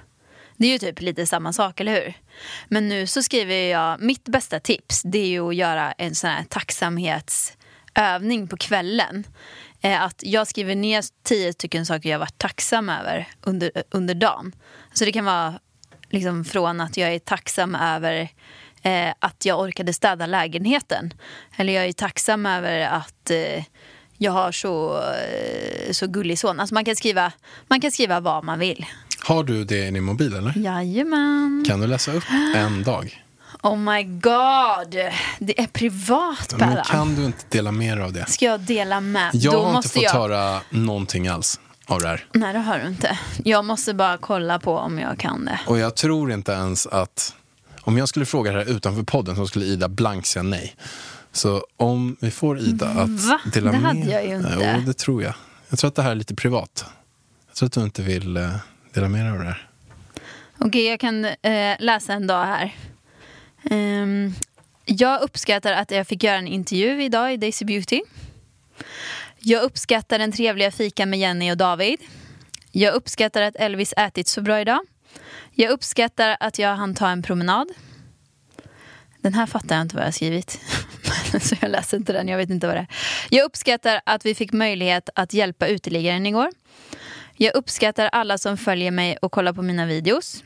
Det 0.57 0.67
är 0.67 0.73
ju 0.73 0.79
typ 0.79 1.01
lite 1.01 1.27
samma 1.27 1.53
sak, 1.53 1.81
eller 1.81 1.93
hur? 1.93 2.15
Men 2.69 2.89
nu 2.89 3.07
så 3.07 3.23
skriver 3.23 3.55
jag, 3.55 4.01
mitt 4.01 4.25
bästa 4.25 4.61
tips 4.61 5.03
det 5.03 5.19
är 5.19 5.27
ju 5.27 5.49
att 5.49 5.55
göra 5.55 5.93
en 5.93 6.15
sån 6.15 6.31
här 6.31 6.45
tacksamhetsövning 6.45 8.49
på 8.49 8.57
kvällen. 8.57 9.25
Eh, 9.81 10.03
att 10.03 10.23
jag 10.23 10.47
skriver 10.47 10.75
ner 10.75 11.05
tio 11.23 11.53
stycken 11.53 11.87
saker 11.87 12.11
jag 12.11 12.19
varit 12.19 12.39
tacksam 12.39 12.89
över 12.89 13.29
under, 13.43 13.71
under 13.91 14.15
dagen. 14.15 14.53
Så 14.93 15.05
det 15.05 15.13
kan 15.13 15.25
vara 15.25 15.61
liksom 16.11 16.45
från 16.45 16.81
att 16.81 16.97
jag 16.97 17.15
är 17.15 17.19
tacksam 17.19 17.75
över 17.75 18.29
eh, 18.83 19.15
att 19.19 19.45
jag 19.45 19.61
orkade 19.61 19.93
städa 19.93 20.27
lägenheten. 20.27 21.15
Eller 21.57 21.73
jag 21.73 21.85
är 21.85 21.93
tacksam 21.93 22.47
över 22.47 22.81
att 22.81 23.31
eh, 23.31 23.65
jag 24.19 24.33
har 24.33 24.53
så, 24.53 24.97
eh, 24.97 25.93
så 25.93 26.07
gullig 26.07 26.39
son. 26.39 26.61
Alltså 26.61 26.75
man 26.75 26.85
kan, 26.85 26.97
skriva, 26.97 27.33
man 27.69 27.81
kan 27.81 27.91
skriva 27.91 28.21
vad 28.21 28.45
man 28.45 28.59
vill. 28.59 28.87
Har 29.23 29.45
du 29.45 29.65
det 29.65 29.87
i 29.87 29.91
din 29.91 30.05
mobil 30.05 30.35
eller? 30.37 30.53
Jajamän. 30.59 31.65
Kan 31.69 31.81
du 31.81 31.87
läsa 31.87 32.13
upp 32.13 32.25
en 32.55 32.83
dag? 32.83 33.23
Oh 33.63 33.77
my 33.79 34.03
god. 34.05 34.91
Det 35.39 35.61
är 35.61 35.67
privat, 35.67 36.55
Men 36.59 36.69
Bellan. 36.69 36.85
kan 36.85 37.15
du 37.15 37.25
inte 37.25 37.45
dela 37.49 37.73
mer 37.73 37.97
av 37.97 38.13
det? 38.13 38.27
Ska 38.29 38.45
jag 38.45 38.61
dela 38.61 39.01
med? 39.01 39.31
Jag 39.35 39.55
Då 39.55 39.63
har 39.65 39.77
inte 39.77 39.89
fått 39.89 40.03
jag... 40.03 40.11
höra 40.13 40.61
någonting 40.71 41.29
alls 41.29 41.61
av 41.87 42.01
det 42.01 42.09
här. 42.09 42.25
Nej, 42.33 42.53
det 42.53 42.59
har 42.59 42.79
du 42.79 42.89
inte. 42.89 43.19
Jag 43.45 43.65
måste 43.65 43.95
bara 43.95 44.19
kolla 44.19 44.59
på 44.59 44.79
om 44.79 44.99
jag 44.99 45.19
kan 45.19 45.45
det. 45.45 45.61
Och 45.67 45.79
jag 45.79 45.95
tror 45.97 46.33
inte 46.33 46.53
ens 46.53 46.87
att... 46.87 47.35
Om 47.81 47.99
jag 47.99 48.09
skulle 48.09 48.27
fråga 48.27 48.53
det 48.53 48.59
här 48.59 48.71
utanför 48.71 49.03
podden 49.03 49.37
så 49.37 49.47
skulle 49.47 49.65
Ida 49.65 49.89
blankt 49.89 50.27
säga 50.27 50.43
nej. 50.43 50.77
Så 51.37 51.67
om 51.77 52.17
vi 52.21 52.31
får 52.31 52.59
Ida 52.59 52.87
att 52.89 53.11
Va? 53.11 53.41
dela 53.53 53.73
Det 53.73 53.79
med... 53.79 53.87
hade 53.89 54.11
jag 54.11 54.27
ju 54.27 54.37
inte. 54.37 54.57
Jo, 54.75 54.81
det 54.87 54.95
tror 54.95 55.23
jag. 55.23 55.35
Jag 55.69 55.79
tror 55.79 55.89
att 55.89 55.95
det 55.95 56.03
här 56.03 56.11
är 56.11 56.15
lite 56.15 56.35
privat. 56.35 56.85
Jag 57.47 57.57
tror 57.57 57.67
att 57.67 57.73
du 57.73 57.81
inte 57.81 58.03
vill 58.03 58.37
eh, 58.37 58.57
dela 58.93 59.09
med 59.09 59.25
dig 59.25 59.33
av 59.33 59.39
det 59.39 59.45
här. 59.45 59.69
Okej, 60.59 60.85
jag 60.87 61.01
kan 61.01 61.25
eh, 61.25 61.77
läsa 61.79 62.13
en 62.13 62.27
dag 62.27 62.45
här. 62.45 62.75
Ehm, 63.71 64.35
jag 64.85 65.23
uppskattar 65.23 65.73
att 65.73 65.91
jag 65.91 66.07
fick 66.07 66.23
göra 66.23 66.37
en 66.37 66.47
intervju 66.47 67.03
idag 67.05 67.33
i 67.35 67.37
Daisy 67.37 67.65
Beauty. 67.65 68.01
Jag 69.39 69.63
uppskattar 69.63 70.19
den 70.19 70.33
trevliga 70.33 70.71
fika 70.71 71.07
med 71.07 71.19
Jenny 71.19 71.53
och 71.53 71.57
David. 71.57 71.99
Jag 72.73 72.95
uppskattar 72.95 73.43
att 73.43 73.57
Elvis 73.57 73.95
ätit 73.97 74.29
så 74.29 74.41
bra 74.43 74.61
idag. 74.61 74.81
Jag 75.53 75.71
uppskattar 75.71 76.37
att 76.41 76.59
jag 76.59 76.77
hann 76.77 76.95
ta 76.95 77.09
en 77.09 77.23
promenad. 77.23 77.69
Den 79.21 79.35
här 79.35 79.47
fattar 79.47 79.77
jag 79.77 79.83
inte 79.83 79.95
vad 79.97 80.03
jag 80.03 80.07
har 80.07 80.13
skrivit. 80.13 80.61
så 81.41 81.57
jag 81.61 81.71
läser 81.71 81.97
inte 81.97 82.13
den, 82.13 82.29
jag 82.29 82.37
vet 82.37 82.51
inte 82.51 82.67
vad 82.67 82.77
det 82.77 82.81
är. 82.81 82.87
Jag 83.31 83.45
uppskattar 83.45 84.01
att 84.07 84.27
vi 84.27 84.35
fick 84.35 84.53
möjlighet 84.53 85.09
att 85.15 85.33
hjälpa 85.33 85.67
uteliggaren 85.67 86.27
igår. 86.27 86.51
Jag 87.37 87.55
uppskattar 87.55 88.09
alla 88.13 88.39
som 88.39 88.57
följer 88.57 88.91
mig 88.91 89.17
och 89.17 89.33
kollar 89.33 89.53
på 89.53 89.63
mina 89.63 89.87
videos. 89.87 90.45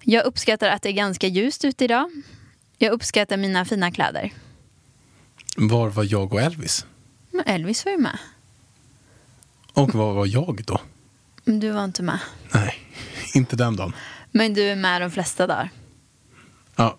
Jag 0.00 0.24
uppskattar 0.24 0.68
att 0.68 0.82
det 0.82 0.88
är 0.88 0.92
ganska 0.92 1.26
ljust 1.26 1.64
ute 1.64 1.84
idag. 1.84 2.10
Jag 2.78 2.92
uppskattar 2.92 3.36
mina 3.36 3.64
fina 3.64 3.92
kläder. 3.92 4.32
Var 5.56 5.88
var 5.88 6.04
jag 6.04 6.32
och 6.32 6.40
Elvis? 6.40 6.86
Men 7.30 7.46
Elvis 7.46 7.84
var 7.84 7.92
ju 7.92 7.98
med. 7.98 8.18
Och 9.72 9.94
var 9.94 10.12
var 10.12 10.26
jag 10.26 10.62
då? 10.66 10.80
Du 11.44 11.70
var 11.70 11.84
inte 11.84 12.02
med. 12.02 12.18
Nej, 12.54 12.74
inte 13.34 13.56
den 13.56 13.76
dagen. 13.76 13.92
Men 14.30 14.54
du 14.54 14.62
är 14.62 14.76
med 14.76 15.00
de 15.00 15.10
flesta 15.10 15.46
dagar. 15.46 15.70
Ja. 16.76 16.98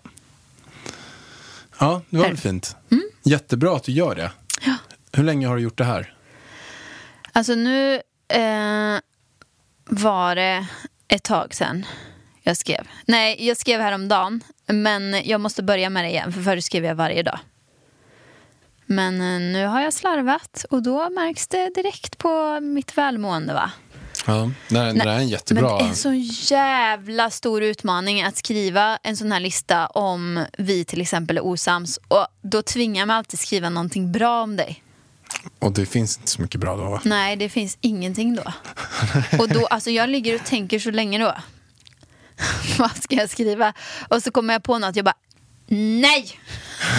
Ja, 1.78 2.02
det 2.10 2.16
var 2.16 2.24
väl 2.24 2.36
fint. 2.36 2.76
Jättebra 3.22 3.76
att 3.76 3.84
du 3.84 3.92
gör 3.92 4.14
det. 4.14 4.22
Mm. 4.22 4.32
Ja. 4.66 4.74
Hur 5.12 5.24
länge 5.24 5.46
har 5.46 5.56
du 5.56 5.62
gjort 5.62 5.78
det 5.78 5.84
här? 5.84 6.14
Alltså 7.32 7.54
nu 7.54 7.94
eh, 8.28 8.98
var 9.84 10.34
det 10.34 10.66
ett 11.08 11.22
tag 11.22 11.54
sedan 11.54 11.86
jag 12.42 12.56
skrev. 12.56 12.88
Nej, 13.06 13.46
jag 13.46 13.56
skrev 13.56 13.80
häromdagen. 13.80 14.40
Men 14.66 15.22
jag 15.24 15.40
måste 15.40 15.62
börja 15.62 15.90
med 15.90 16.04
det 16.04 16.08
igen, 16.08 16.32
för 16.32 16.42
förr 16.42 16.60
skrev 16.60 16.84
jag 16.84 16.94
varje 16.94 17.22
dag. 17.22 17.38
Men 18.86 19.20
eh, 19.20 19.52
nu 19.52 19.66
har 19.66 19.80
jag 19.80 19.92
slarvat 19.92 20.64
och 20.70 20.82
då 20.82 21.10
märks 21.10 21.46
det 21.46 21.74
direkt 21.74 22.18
på 22.18 22.60
mitt 22.60 22.98
välmående 22.98 23.54
va? 23.54 23.70
Ja, 24.26 24.50
det 24.68 24.78
här, 24.78 24.92
det 24.92 25.10
är 25.10 25.18
en 25.18 25.28
jättebra... 25.28 25.68
Men 25.68 25.78
det 25.78 25.84
är 25.84 25.88
en 25.88 25.96
så 25.96 26.12
jävla 26.54 27.30
stor 27.30 27.62
utmaning 27.62 28.22
att 28.22 28.36
skriva 28.36 28.98
en 29.02 29.16
sån 29.16 29.32
här 29.32 29.40
lista 29.40 29.86
om 29.86 30.44
vi 30.58 30.84
till 30.84 31.00
exempel 31.00 31.36
är 31.36 31.44
osams. 31.44 31.98
Och 32.08 32.26
då 32.42 32.62
tvingar 32.62 33.06
mig 33.06 33.16
alltid 33.16 33.40
skriva 33.40 33.68
någonting 33.68 34.12
bra 34.12 34.42
om 34.42 34.56
dig. 34.56 34.82
Och 35.58 35.72
det 35.72 35.86
finns 35.86 36.16
inte 36.18 36.30
så 36.30 36.42
mycket 36.42 36.60
bra 36.60 36.76
då 36.76 36.82
va? 36.82 37.00
Nej, 37.04 37.36
det 37.36 37.48
finns 37.48 37.78
ingenting 37.80 38.34
då. 38.34 38.42
Och 39.38 39.48
då, 39.48 39.66
alltså 39.66 39.90
jag 39.90 40.08
ligger 40.08 40.34
och 40.34 40.44
tänker 40.44 40.78
så 40.78 40.90
länge 40.90 41.18
då. 41.18 41.34
Vad 42.78 43.02
ska 43.02 43.14
jag 43.14 43.30
skriva? 43.30 43.72
Och 44.08 44.22
så 44.22 44.30
kommer 44.30 44.54
jag 44.54 44.62
på 44.62 44.78
något, 44.78 44.96
jag 44.96 45.04
bara 45.04 45.16
nej! 45.66 46.38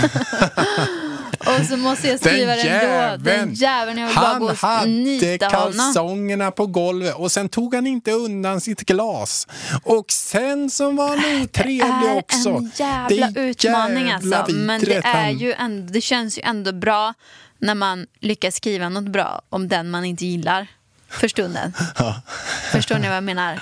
och 1.48 1.66
så 1.66 1.78
måste 1.78 2.08
jag 2.08 2.20
skriva 2.20 2.56
den, 2.56 3.20
då. 3.20 3.30
Den 3.32 3.54
jäveln, 3.54 3.98
jag 4.00 4.08
vill 4.08 4.16
bara 4.16 4.40
gå 4.40 4.46
och 4.46 4.90
nita 4.90 5.46
honom. 5.46 5.74
kalsongerna 5.74 6.52
på 6.52 6.66
golvet 6.68 7.16
och 7.16 7.32
sen 7.32 7.50
tog 7.50 7.76
han 7.76 7.88
inte 7.88 8.12
undan 8.12 8.62
sitt 8.62 8.82
glas. 8.86 9.48
Och 9.84 10.12
sen 10.12 10.70
så 10.70 10.92
var 10.92 11.08
han 11.18 11.42
otrevlig 11.44 12.10
är 12.10 12.18
också. 12.18 12.50
en 12.50 12.72
jävla 12.76 13.28
Det 13.28 13.40
utmaning 13.42 14.08
jävla 14.08 14.38
alltså. 14.38 14.56
Men 14.56 14.82
det, 14.82 14.96
är 14.96 15.02
han- 15.24 15.38
ju 15.38 15.54
ändå, 15.54 15.94
det 15.94 16.02
känns 16.02 16.38
ju 16.38 16.42
ändå 16.42 16.72
bra 16.74 17.14
när 17.60 17.76
man 17.76 18.08
lyckas 18.20 18.56
skriva 18.56 18.90
något 18.90 19.08
bra 19.12 19.42
om 19.50 19.68
den 19.68 19.90
man 19.90 20.06
inte 20.06 20.26
gillar 20.26 20.68
för 21.10 21.28
stunden. 21.28 21.74
Förstår 22.72 22.96
ni 22.98 23.08
vad 23.08 23.18
jag 23.18 23.24
menar? 23.24 23.60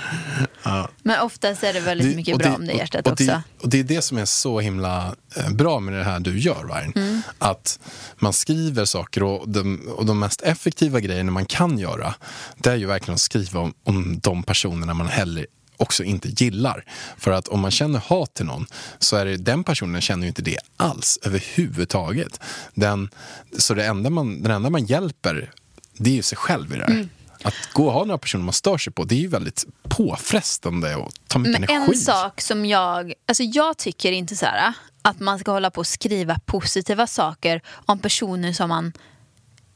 Men 1.04 1.20
oftast 1.20 1.64
är 1.64 1.74
det 1.74 1.80
väldigt 1.80 2.10
Det- 2.10 2.16
mycket 2.16 2.34
och 2.34 2.40
bra 2.40 2.50
det- 2.50 2.56
om 2.56 2.66
det 2.68 2.74
och- 2.74 2.80
hjärtat 2.80 3.06
och 3.08 3.14
också. 3.14 3.26
Det, 3.26 3.42
och 3.62 3.70
det 3.70 3.80
är 3.80 3.84
det 3.84 4.02
som 4.02 4.18
är 4.18 4.26
så 4.26 4.60
himla 4.60 5.16
eh, 5.36 5.50
bra 5.50 5.80
med 5.80 5.94
det 5.94 6.04
här 6.04 6.20
du 6.20 6.40
gör, 6.40 6.64
Vargen. 6.64 6.94
Mm. 6.96 7.22
Att 7.40 7.80
man 8.16 8.34
skriver 8.34 8.86
saker 8.86 9.24
och 9.24 9.50
de, 9.50 9.88
och 9.98 10.06
de 10.06 10.20
mest 10.20 10.42
effektiva 10.42 11.00
grejerna 11.00 11.32
man 11.32 11.46
kan 11.46 11.78
göra, 11.80 12.16
det 12.58 12.70
är 12.72 12.76
ju 12.76 12.86
verkligen 12.86 13.14
att 13.16 13.22
skriva 13.22 13.60
om, 13.60 13.74
om 13.84 14.20
de 14.20 14.44
personerna 14.44 14.94
man 14.94 15.08
heller 15.08 15.46
också 15.78 16.04
inte 16.04 16.30
gillar. 16.44 16.86
För 17.18 17.32
att 17.32 17.48
om 17.48 17.60
man 17.60 17.72
känner 17.72 18.00
hat 18.00 18.34
till 18.34 18.46
någon 18.46 18.66
så 19.00 19.16
är 19.16 19.26
det 19.26 19.38
den 19.38 19.64
personen 19.64 20.02
känner 20.02 20.22
ju 20.24 20.28
inte 20.28 20.42
det 20.42 20.58
alls 20.78 21.20
överhuvudtaget. 21.24 22.40
Den, 22.74 23.10
så 23.58 23.74
det 23.74 23.86
enda 23.86 24.10
man, 24.10 24.44
den 24.44 24.52
enda 24.52 24.70
man 24.70 24.86
hjälper, 24.86 25.52
det 25.98 26.10
är 26.10 26.14
ju 26.16 26.22
sig 26.22 26.38
själv 26.38 26.74
i 26.74 26.78
det 26.78 26.84
här. 26.84 26.92
Mm. 26.92 27.10
Att 27.44 27.74
gå 27.74 27.86
och 27.86 27.94
ha 27.94 28.06
några 28.06 28.18
personer 28.18 28.44
man 28.44 28.54
stör 28.54 28.78
sig 28.78 28.94
på, 28.94 29.04
det 29.04 29.16
är 29.16 29.20
ju 29.20 29.28
väldigt 29.28 29.66
påfrestande 29.90 30.96
och 30.96 31.12
tar 31.28 31.40
mycket 31.40 31.60
Men 31.60 31.70
energi. 31.70 31.92
en 31.94 32.00
sak 32.00 32.42
som 32.42 32.66
jag, 32.66 33.14
alltså 33.26 33.44
jag 33.44 33.78
tycker 33.78 34.12
inte 34.12 34.36
så 34.36 34.46
här 34.46 34.74
att 35.02 35.20
man 35.20 35.40
ska 35.40 35.52
hålla 35.52 35.72
på 35.72 35.80
och 35.80 35.88
skriva 35.88 36.40
positiva 36.46 37.08
saker 37.08 37.62
om 37.86 38.00
personer 38.00 38.54
som 38.54 38.70
man 38.70 38.94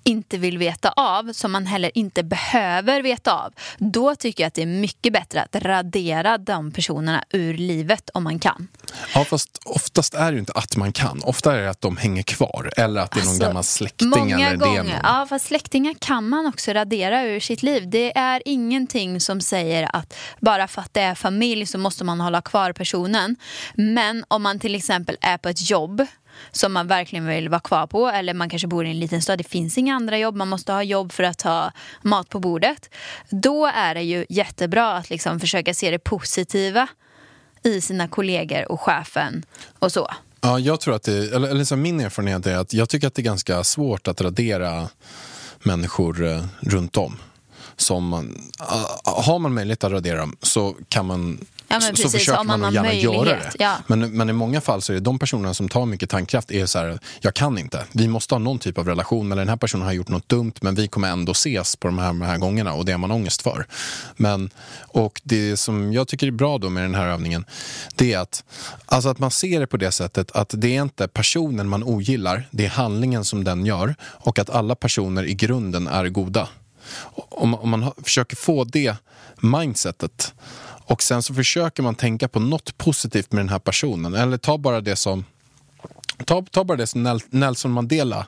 inte 0.04 0.38
vill 0.38 0.58
veta 0.58 0.90
av, 0.96 1.34
som 1.34 1.52
man 1.52 1.66
heller 1.66 1.92
inte 1.94 2.24
behöver 2.24 3.02
veta 3.02 3.34
av. 3.34 3.54
Då 3.78 4.16
tycker 4.16 4.44
jag 4.44 4.48
att 4.48 4.54
det 4.54 4.62
är 4.62 4.66
mycket 4.66 5.14
bättre 5.14 5.42
att 5.42 5.56
radera 5.56 6.38
de 6.38 6.72
personerna 6.72 7.24
ur 7.30 7.58
livet 7.58 8.10
om 8.14 8.24
man 8.24 8.40
kan. 8.40 8.68
Ja, 9.14 9.26
fast 9.26 9.60
oftast 9.66 10.14
är 10.14 10.26
det 10.26 10.34
ju 10.34 10.40
inte 10.40 10.52
att 10.56 10.76
man 10.76 10.92
kan. 10.94 11.22
Ofta 11.24 11.58
är 11.58 11.62
det 11.62 11.70
att 11.70 11.82
de 11.82 11.98
hänger 11.98 12.24
kvar. 12.24 12.70
Eller 12.78 13.02
att 13.02 13.12
det 13.12 13.20
är 13.20 13.24
någon 13.24 13.30
Alltså, 13.30 13.44
gammal 13.48 13.64
släkting. 13.64 14.10
Många 14.10 14.50
eller 14.50 14.58
gånger. 14.58 15.00
Ja, 15.04 15.26
fast 15.30 15.46
släktingar 15.46 15.96
kan 16.00 16.30
man 16.30 16.46
också 16.48 16.72
radera 16.74 17.24
ur 17.24 17.40
sitt 17.40 17.64
liv. 17.64 17.90
Det 17.90 18.18
är 18.18 18.42
ingenting 18.46 19.22
som 19.22 19.42
säger 19.42 19.96
att 19.96 20.14
bara 20.40 20.68
för 20.68 20.82
att 20.82 20.94
det 20.94 21.02
är 21.02 21.16
familj 21.16 21.66
så 21.66 21.78
måste 21.78 22.04
man 22.04 22.20
hålla 22.22 22.42
kvar 22.42 22.74
personen. 22.74 23.36
Men 23.76 24.26
om 24.28 24.44
man 24.44 24.60
till 24.60 24.76
exempel 24.76 25.18
är 25.22 25.38
på 25.38 25.50
ett 25.50 25.70
jobb 25.70 26.06
som 26.52 26.74
man 26.74 26.88
verkligen 26.88 27.26
vill 27.26 27.50
vara 27.50 27.60
kvar 27.60 27.88
på 27.88 28.08
eller 28.08 28.34
man 28.34 28.50
kanske 28.50 28.68
bor 28.68 28.86
i 28.86 28.90
en 28.90 29.00
liten 29.00 29.22
stad, 29.22 29.38
det 29.38 29.44
finns 29.44 29.78
inga 29.78 29.96
andra 29.96 30.18
jobb, 30.18 30.36
man 30.36 30.48
måste 30.48 30.74
ha 30.74 30.84
jobb 30.84 31.12
för 31.12 31.24
att 31.24 31.42
ha 31.42 31.72
mat 32.02 32.30
på 32.30 32.40
bordet. 32.40 32.90
Då 33.30 33.66
är 33.66 33.96
det 33.96 34.02
ju 34.02 34.26
jättebra 34.30 34.92
att 34.92 35.10
liksom 35.10 35.40
försöka 35.40 35.74
se 35.74 35.92
det 35.92 36.00
positiva 36.00 36.88
i 37.64 37.82
sina 37.82 38.08
kollegor 38.08 38.72
och 38.72 38.82
chefen 38.82 39.44
och 39.80 39.92
så. 39.92 40.10
Ja, 40.42 40.60
jag 40.60 40.80
tror 40.80 40.96
att 40.96 41.04
det, 41.04 41.34
eller, 41.34 41.48
eller 41.48 41.64
så 41.64 41.76
min 41.76 42.00
erfarenhet 42.00 42.48
är 42.48 42.58
att 42.58 42.74
jag 42.74 42.90
tycker 42.90 43.08
att 43.08 43.16
det 43.16 43.22
är 43.22 43.24
ganska 43.24 43.64
svårt 43.64 44.08
att 44.08 44.22
radera 44.22 44.90
människor 45.64 46.26
eh, 46.26 46.46
runt 46.60 46.98
om. 46.98 47.18
Som 47.76 48.08
man, 48.08 48.52
har 49.04 49.40
man 49.40 49.54
möjlighet 49.54 49.84
att 49.84 49.92
radera 49.92 50.20
dem 50.20 50.38
så 50.42 50.76
kan 50.90 51.06
man 51.06 51.46
Ja, 51.70 51.80
men 51.80 51.82
så, 51.82 51.88
precis, 51.88 52.12
försöker 52.12 52.44
man 52.44 52.60
man 52.60 52.74
gärna 52.74 52.94
göra 52.94 53.24
det. 53.24 53.52
ja. 53.60 53.78
Men, 53.88 54.18
men 54.18 54.30
i 54.30 54.34
många 54.34 54.62
fall 54.62 54.82
så 54.82 54.94
är 54.94 54.94
det 54.94 55.00
de 55.00 55.20
personerna 55.20 55.54
som 55.54 55.70
tar 55.70 55.86
mycket 55.86 56.10
tankkraft 56.10 56.52
är 56.52 56.66
så 56.66 56.80
här, 56.80 57.00
jag 57.22 57.34
kan 57.34 57.58
inte. 57.58 57.86
Vi 57.92 58.08
måste 58.08 58.34
ha 58.34 58.40
någon 58.40 58.60
typ 58.60 58.78
av 58.78 58.88
relation, 58.88 59.32
eller 59.32 59.42
den 59.42 59.50
här 59.50 59.56
personen 59.56 59.86
har 59.86 59.94
gjort 59.94 60.10
något 60.10 60.30
dumt, 60.30 60.54
men 60.62 60.76
vi 60.76 60.88
kommer 60.88 61.08
ändå 61.08 61.32
ses 61.32 61.76
på 61.76 61.88
de 61.88 61.98
här, 61.98 62.08
de 62.08 62.22
här 62.22 62.38
gångerna 62.38 62.74
och 62.74 62.86
det 62.86 62.92
har 62.92 63.00
man 63.00 63.12
ångest 63.12 63.42
för. 63.42 63.68
Men, 64.16 64.50
och 64.80 65.22
det 65.24 65.58
som 65.58 65.94
jag 65.94 66.08
tycker 66.08 66.28
är 66.28 66.32
bra 66.32 66.58
då 66.58 66.70
med 66.70 66.84
den 66.84 66.96
här 66.96 67.08
övningen, 67.08 67.46
det 67.96 68.14
är 68.14 68.20
att, 68.20 68.44
alltså 68.86 69.10
att 69.10 69.20
man 69.20 69.32
ser 69.32 69.60
det 69.60 69.68
på 69.68 69.78
det 69.78 69.92
sättet 69.92 70.32
att 70.32 70.54
det 70.58 70.78
är 70.78 70.82
inte 70.82 71.08
personen 71.08 71.70
man 71.70 71.84
ogillar, 71.84 72.48
det 72.52 72.66
är 72.66 72.70
handlingen 72.70 73.26
som 73.26 73.44
den 73.44 73.66
gör 73.66 73.96
och 74.02 74.40
att 74.40 74.50
alla 74.50 74.76
personer 74.76 75.24
i 75.24 75.34
grunden 75.34 75.88
är 75.88 76.10
goda. 76.10 76.48
Om, 77.16 77.56
om 77.56 77.70
man 77.70 77.92
försöker 78.04 78.36
få 78.36 78.64
det 78.64 78.96
mindsetet 79.42 80.34
och 80.88 81.04
sen 81.04 81.24
så 81.24 81.34
försöker 81.34 81.84
man 81.84 81.96
tänka 81.96 82.28
på 82.28 82.40
något 82.40 82.78
positivt 82.78 83.32
med 83.32 83.40
den 83.40 83.50
här 83.50 83.60
personen. 83.60 84.14
Eller 84.14 84.38
ta 84.38 84.58
bara 84.58 84.82
det 84.82 84.96
som 84.96 85.26
Ta, 86.26 86.46
ta 86.52 86.64
bara 86.64 86.78
det 86.78 86.88
som 86.88 87.20
Nelson 87.30 87.72
Mandela 87.72 88.28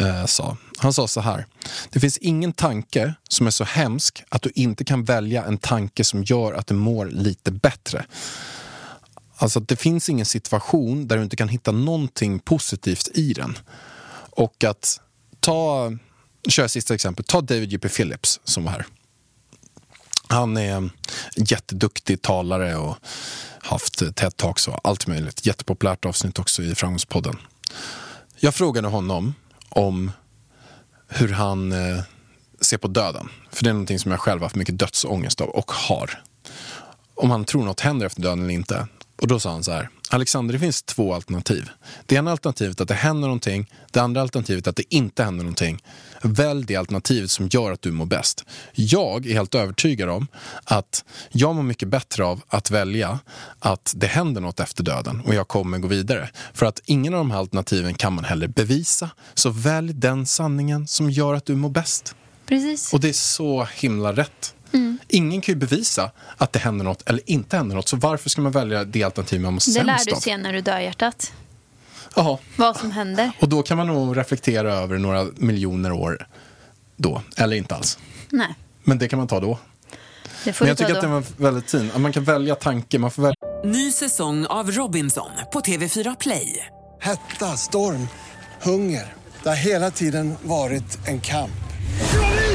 eh, 0.00 0.26
sa. 0.26 0.56
Han 0.78 0.92
sa 0.92 1.08
så 1.08 1.20
här. 1.20 1.46
Det 1.90 2.00
finns 2.00 2.18
ingen 2.18 2.52
tanke 2.52 3.14
som 3.28 3.46
är 3.46 3.50
så 3.50 3.64
hemsk 3.64 4.24
att 4.28 4.42
du 4.42 4.50
inte 4.54 4.84
kan 4.84 5.04
välja 5.04 5.44
en 5.44 5.58
tanke 5.58 6.04
som 6.04 6.24
gör 6.24 6.52
att 6.52 6.66
du 6.66 6.74
mår 6.74 7.06
lite 7.06 7.50
bättre. 7.50 8.04
Alltså 9.36 9.60
det 9.60 9.76
finns 9.76 10.08
ingen 10.08 10.26
situation 10.26 11.08
där 11.08 11.16
du 11.16 11.22
inte 11.22 11.36
kan 11.36 11.48
hitta 11.48 11.72
någonting 11.72 12.38
positivt 12.38 13.08
i 13.14 13.32
den. 13.32 13.58
Och 14.30 14.64
att 14.64 15.00
ta, 15.40 15.92
kör 16.48 16.68
sista 16.68 16.94
exempel, 16.94 17.24
ta 17.24 17.40
David 17.40 17.72
J.P. 17.72 17.88
Phillips 17.88 18.40
som 18.44 18.64
var 18.64 18.72
här. 18.72 18.86
Han 20.28 20.56
är 20.56 20.72
en 20.76 20.90
jätteduktig 21.36 22.22
talare 22.22 22.76
och 22.76 22.96
haft 23.62 24.02
TED-talks 24.02 24.68
och 24.68 24.80
allt 24.84 25.06
möjligt. 25.06 25.46
Jättepopulärt 25.46 26.04
avsnitt 26.04 26.38
också 26.38 26.62
i 26.62 26.74
Framgångspodden. 26.74 27.36
Jag 28.36 28.54
frågade 28.54 28.88
honom 28.88 29.34
om 29.68 30.12
hur 31.08 31.28
han 31.28 31.72
eh, 31.72 32.02
ser 32.60 32.78
på 32.78 32.88
döden. 32.88 33.28
För 33.52 33.64
det 33.64 33.70
är 33.70 33.74
någonting 33.74 33.98
som 33.98 34.10
jag 34.10 34.20
själv 34.20 34.40
har 34.40 34.44
haft 34.44 34.56
mycket 34.56 34.78
dödsångest 34.78 35.40
av 35.40 35.48
och 35.48 35.72
har. 35.72 36.22
Om 37.14 37.30
han 37.30 37.44
tror 37.44 37.64
något 37.64 37.80
händer 37.80 38.06
efter 38.06 38.22
döden 38.22 38.40
eller 38.42 38.54
inte. 38.54 38.86
Och 39.20 39.28
då 39.28 39.40
sa 39.40 39.50
han 39.50 39.64
så 39.64 39.72
här. 39.72 39.88
Alexander, 40.10 40.52
det 40.52 40.58
finns 40.58 40.82
två 40.82 41.14
alternativ. 41.14 41.70
Det 42.06 42.14
ena 42.14 42.30
alternativet 42.30 42.80
är 42.80 42.82
att 42.82 42.88
det 42.88 42.94
händer 42.94 43.28
någonting. 43.28 43.70
Det 43.90 44.00
andra 44.00 44.20
alternativet 44.20 44.66
är 44.66 44.70
att 44.70 44.76
det 44.76 44.94
inte 44.94 45.24
händer 45.24 45.44
någonting. 45.44 45.82
Välj 46.22 46.64
det 46.64 46.76
alternativet 46.76 47.30
som 47.30 47.48
gör 47.48 47.72
att 47.72 47.82
du 47.82 47.92
mår 47.92 48.06
bäst. 48.06 48.44
Jag 48.72 49.26
är 49.26 49.34
helt 49.34 49.54
övertygad 49.54 50.08
om 50.08 50.26
att 50.64 51.04
jag 51.30 51.54
mår 51.54 51.62
mycket 51.62 51.88
bättre 51.88 52.24
av 52.24 52.42
att 52.48 52.70
välja 52.70 53.18
att 53.58 53.94
det 53.96 54.06
händer 54.06 54.40
något 54.40 54.60
efter 54.60 54.82
döden 54.82 55.20
och 55.20 55.34
jag 55.34 55.48
kommer 55.48 55.78
gå 55.78 55.88
vidare. 55.88 56.30
För 56.54 56.66
att 56.66 56.80
ingen 56.84 57.14
av 57.14 57.18
de 57.18 57.30
här 57.30 57.38
alternativen 57.38 57.94
kan 57.94 58.12
man 58.12 58.24
heller 58.24 58.48
bevisa. 58.48 59.10
Så 59.34 59.50
välj 59.50 59.92
den 59.92 60.26
sanningen 60.26 60.86
som 60.86 61.10
gör 61.10 61.34
att 61.34 61.46
du 61.46 61.54
mår 61.54 61.70
bäst. 61.70 62.14
Precis. 62.46 62.92
Och 62.92 63.00
det 63.00 63.08
är 63.08 63.12
så 63.12 63.68
himla 63.74 64.12
rätt. 64.12 64.54
Ingen 65.08 65.40
kan 65.40 65.52
ju 65.54 65.58
bevisa 65.58 66.10
att 66.36 66.52
det 66.52 66.58
händer 66.58 66.84
något 66.84 67.08
eller 67.08 67.30
inte 67.30 67.56
händer 67.56 67.76
något. 67.76 67.88
Så 67.88 67.96
varför 67.96 68.30
ska 68.30 68.40
man 68.42 68.52
välja 68.52 68.84
det 68.84 69.02
alternativ 69.02 69.40
man 69.40 69.52
mår 69.52 69.74
Det 69.74 69.82
lär 69.82 69.92
sämst 69.94 70.06
du 70.08 70.12
av? 70.14 70.20
se 70.20 70.36
när 70.36 70.52
du 70.52 70.60
dör 70.60 70.78
hjärtat. 70.80 71.32
Jaha. 72.16 72.38
Vad 72.56 72.76
som 72.76 72.90
händer. 72.90 73.30
Och 73.40 73.48
då 73.48 73.62
kan 73.62 73.76
man 73.76 73.86
nog 73.86 74.16
reflektera 74.16 74.74
över 74.74 74.98
några 74.98 75.26
miljoner 75.36 75.92
år 75.92 76.26
då. 76.96 77.22
Eller 77.36 77.56
inte 77.56 77.74
alls. 77.74 77.98
Nej, 78.30 78.54
Men 78.84 78.98
det 78.98 79.08
kan 79.08 79.18
man 79.18 79.28
ta 79.28 79.40
då. 79.40 79.58
det 80.44 80.52
får 80.52 80.64
Men 80.64 80.68
jag 80.68 80.78
tycker 80.78 80.90
att 80.94 81.00
då. 81.00 81.06
den 81.06 81.12
var 81.12 81.24
väldigt 81.36 81.70
fin. 81.70 81.90
Att 81.94 82.00
Man 82.00 82.12
kan 82.12 82.24
välja 82.24 82.54
tanke. 82.54 82.98
Man 82.98 83.10
får 83.10 83.22
välja 83.22 83.34
Ny 83.64 83.92
säsong 83.92 84.46
av 84.46 84.70
Robinson 84.70 85.30
på 85.52 85.60
TV4 85.60 86.16
Play. 86.20 86.66
Hetta, 87.00 87.56
storm, 87.56 88.08
hunger. 88.62 89.14
Det 89.42 89.48
har 89.48 89.56
hela 89.56 89.90
tiden 89.90 90.34
varit 90.42 90.98
en 91.08 91.20
kamp. 91.20 91.50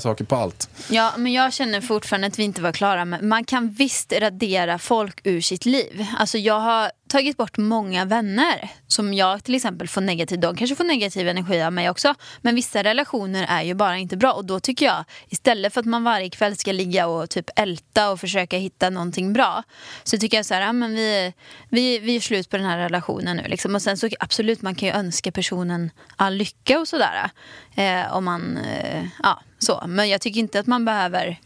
saker 0.00 0.24
på 0.24 0.36
allt. 0.36 0.68
Ja, 0.90 1.12
men 1.16 1.32
jag 1.32 1.52
känner 1.52 1.80
fortfarande 1.80 2.26
att 2.26 2.38
vi 2.38 2.42
inte 2.42 2.62
var 2.62 2.72
klara. 2.72 3.04
med 3.04 3.22
Man 3.22 3.44
kan 3.44 3.70
visst 3.70 4.12
radera 4.12 4.78
folk 4.78 5.20
ur 5.24 5.40
sitt 5.40 5.66
liv. 5.66 6.06
Alltså 6.18 6.38
jag 6.38 6.60
har 6.60 6.90
tagit 7.08 7.36
bort 7.36 7.58
många 7.58 8.04
vänner 8.04 8.70
som 8.86 9.14
jag 9.14 9.44
till 9.44 9.54
exempel 9.54 9.88
får 9.88 10.00
negativ, 10.00 10.40
de 10.40 10.56
kanske 10.56 10.76
får 10.76 10.84
negativ 10.84 11.28
energi 11.28 11.62
av 11.62 11.72
mig 11.72 11.90
också. 11.90 12.14
Men 12.42 12.54
vissa 12.54 12.82
relationer 12.82 13.46
är 13.48 13.62
ju 13.62 13.74
bara 13.74 13.98
inte 13.98 14.16
bra 14.16 14.32
och 14.32 14.44
då 14.44 14.60
tycker 14.60 14.86
jag 14.86 15.04
istället 15.28 15.74
för 15.74 15.80
att 15.80 15.86
man 15.86 16.04
varje 16.04 16.30
kväll 16.30 16.56
ska 16.56 16.72
ligga 16.72 17.06
och 17.06 17.30
typ 17.30 17.50
älta 17.56 18.10
och 18.10 18.20
försöka 18.20 18.56
hitta 18.56 18.90
någonting 18.90 19.32
bra 19.32 19.62
så 20.04 20.18
tycker 20.18 20.36
jag 20.36 20.46
så 20.46 20.54
här, 20.54 20.60
ja, 20.60 20.72
men 20.72 20.94
vi, 20.94 21.32
vi, 21.68 21.98
vi 21.98 22.16
är 22.16 22.20
slut 22.20 22.50
på 22.50 22.56
den 22.56 22.66
här 22.66 22.78
relationen 22.78 23.36
nu 23.36 23.48
liksom. 23.48 23.74
Och 23.74 23.82
sen 23.82 23.96
så 23.96 24.08
absolut 24.20 24.62
man 24.62 24.74
kan 24.74 24.88
ju 24.88 24.94
önska 24.94 25.32
personen 25.32 25.90
all 26.16 26.34
lycka 26.34 26.80
och 26.80 26.88
sådär. 26.88 27.30
Eh, 27.74 28.16
om 28.16 28.24
man, 28.24 28.56
eh, 28.56 29.04
ja 29.22 29.40
så. 29.64 29.84
Men 29.86 30.08
jag 30.08 30.20
tycker 30.20 30.40
inte 30.40 30.60
att 30.60 30.66
man 30.66 30.84
behöver 30.84 31.40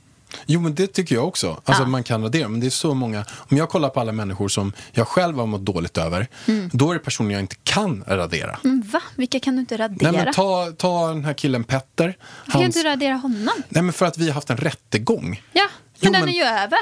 Jo, 0.46 0.60
men 0.60 0.74
det 0.74 0.86
tycker 0.86 1.14
jag 1.14 1.28
också. 1.28 1.60
Alltså, 1.64 1.82
Ja. 1.82 1.88
Man 1.88 2.02
kan 2.04 2.22
radera, 2.22 2.48
men 2.48 2.60
det 2.60 2.66
är 2.66 2.70
så 2.70 2.94
många... 2.94 3.24
Om 3.50 3.56
jag 3.56 3.68
kollar 3.68 3.88
på 3.88 4.00
alla 4.00 4.12
människor 4.12 4.48
som 4.48 4.72
jag 4.92 5.08
själv 5.08 5.38
har 5.38 5.46
mått 5.46 5.64
dåligt 5.64 5.98
över, 5.98 6.26
Mm. 6.46 6.70
då 6.72 6.90
är 6.90 6.94
det 6.94 7.00
personer 7.00 7.32
jag 7.32 7.40
inte 7.40 7.56
kan 7.62 8.04
radera. 8.06 8.58
Men 8.62 8.82
va? 8.82 9.02
Vilka 9.16 9.40
kan 9.40 9.54
du 9.54 9.60
inte 9.60 9.76
radera? 9.76 10.12
Nej, 10.12 10.24
men 10.24 10.34
ta, 10.34 10.72
ta 10.78 11.08
den 11.08 11.24
här 11.24 11.32
killen 11.34 11.64
Petter. 11.64 12.04
Varför 12.06 12.52
kan 12.52 12.60
Hans- 12.62 12.74
du 12.74 12.78
inte 12.80 12.88
radera 12.90 13.14
honom? 13.14 13.54
Nej, 13.68 13.82
men 13.82 13.92
för 13.92 14.06
att 14.06 14.18
vi 14.18 14.26
har 14.26 14.34
haft 14.34 14.50
en 14.50 14.56
rättegång. 14.56 15.42
Ja, 15.52 15.62
men 15.72 15.94
Jo, 16.00 16.12
den 16.12 16.20
men- 16.20 16.28
är 16.28 16.32
ju 16.38 16.42
över. 16.44 16.78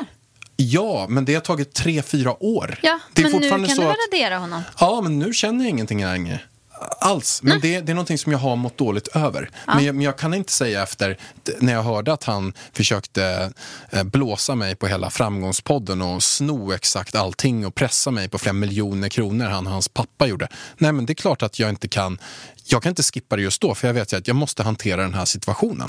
Ja, 0.56 1.06
men 1.08 1.24
det 1.24 1.34
har 1.34 1.40
tagit 1.40 1.72
tre, 1.72 2.02
fyra 2.02 2.42
år. 2.42 2.78
Ja, 2.82 2.98
det 3.12 3.22
är 3.22 3.30
men 3.30 3.40
nu 3.40 3.50
kan 3.50 3.68
så 3.68 3.80
du 3.82 3.86
väl 3.86 3.96
radera 4.12 4.38
honom? 4.38 4.62
Ja, 4.80 5.00
men 5.00 5.18
nu 5.18 5.32
känner 5.32 5.64
jag 5.64 5.70
ingenting 5.70 6.04
längre. 6.04 6.40
Alls. 7.00 7.42
Men 7.42 7.60
det, 7.60 7.80
det 7.80 7.92
är 7.92 7.94
någonting 7.94 8.18
som 8.18 8.32
jag 8.32 8.38
har 8.38 8.56
mått 8.56 8.78
dåligt 8.78 9.08
över. 9.08 9.50
Men, 9.66 9.84
jag, 9.84 9.94
men 9.94 10.04
jag 10.04 10.18
kan 10.18 10.34
inte 10.34 10.52
säga 10.52 10.82
efter, 10.82 11.18
när 11.58 11.72
jag 11.72 11.82
hörde 11.82 12.12
att 12.12 12.24
han 12.24 12.52
försökte 12.72 13.52
eh, 13.90 14.02
blåsa 14.02 14.54
mig 14.54 14.76
på 14.76 14.86
hela 14.86 15.10
framgångspodden 15.10 16.02
och 16.02 16.22
sno 16.22 16.72
exakt 16.72 17.14
allting 17.14 17.66
och 17.66 17.74
pressa 17.74 18.10
mig 18.10 18.28
på 18.28 18.38
flera 18.38 18.52
miljoner 18.52 19.08
kronor 19.08 19.46
han 19.46 19.66
och 19.66 19.72
hans 19.72 19.88
pappa 19.88 20.26
gjorde. 20.26 20.48
Nej, 20.78 20.92
men 20.92 21.06
det 21.06 21.12
är 21.12 21.14
klart 21.14 21.42
att 21.42 21.58
jag 21.58 21.70
inte 21.70 21.88
kan, 21.88 22.18
jag 22.64 22.82
kan 22.82 22.90
inte 22.90 23.02
skippa 23.02 23.36
det 23.36 23.42
just 23.42 23.60
då 23.60 23.74
för 23.74 23.86
jag 23.86 23.94
vet 23.94 24.12
ju 24.12 24.16
att 24.16 24.28
jag 24.28 24.36
måste 24.36 24.62
hantera 24.62 25.02
den 25.02 25.14
här 25.14 25.24
situationen. 25.24 25.88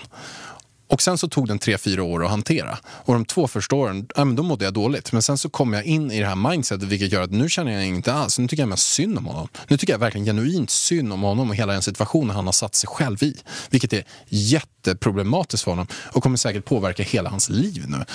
Och 0.88 1.02
sen 1.02 1.18
så 1.18 1.28
tog 1.28 1.48
den 1.48 1.60
tre, 1.60 1.78
fyra 1.78 2.04
år 2.04 2.24
att 2.24 2.30
hantera. 2.30 2.78
Och 2.86 3.14
de 3.14 3.26
två 3.26 3.48
första 3.48 3.76
åren, 3.76 4.08
ja, 4.16 4.26
men 4.26 4.36
då 4.36 4.44
mådde 4.44 4.66
jag 4.66 4.74
dåligt. 4.74 5.12
Men 5.12 5.22
sen 5.22 5.38
så 5.38 5.50
kom 5.50 5.74
jag 5.74 5.86
in 5.86 6.12
i 6.12 6.20
det 6.20 6.26
här 6.26 6.36
mindsetet 6.36 6.88
vilket 6.88 7.12
gör 7.12 7.22
att 7.22 7.32
nu 7.32 7.50
känner 7.50 7.72
jag 7.72 7.86
inte 7.86 8.14
alls. 8.14 8.40
Nu 8.40 8.48
tycker 8.48 8.64
jag 8.64 8.70
mest 8.70 8.90
synd 8.94 9.18
om 9.18 9.26
honom. 9.26 9.48
Nu 9.68 9.78
tycker 9.78 9.94
jag 9.94 10.00
verkligen 10.00 10.26
genuint 10.26 10.70
synd 10.70 11.14
om 11.14 11.22
honom 11.22 11.50
och 11.50 11.56
hela 11.56 11.74
den 11.74 11.82
situationen 11.82 12.36
han 12.36 12.46
har 12.46 12.54
satt 12.54 12.76
sig 12.76 12.88
själv 12.88 13.24
i. 13.24 13.36
Vilket 13.70 13.94
är 13.94 14.04
jätteproblematiskt 14.28 15.64
för 15.64 15.72
honom 15.72 15.88
och 16.14 16.24
kommer 16.24 16.38
säkert 16.38 16.66
påverka 16.66 17.04
hela 17.04 17.30
hans 17.30 17.50
liv 17.50 17.86
nu. 17.88 18.06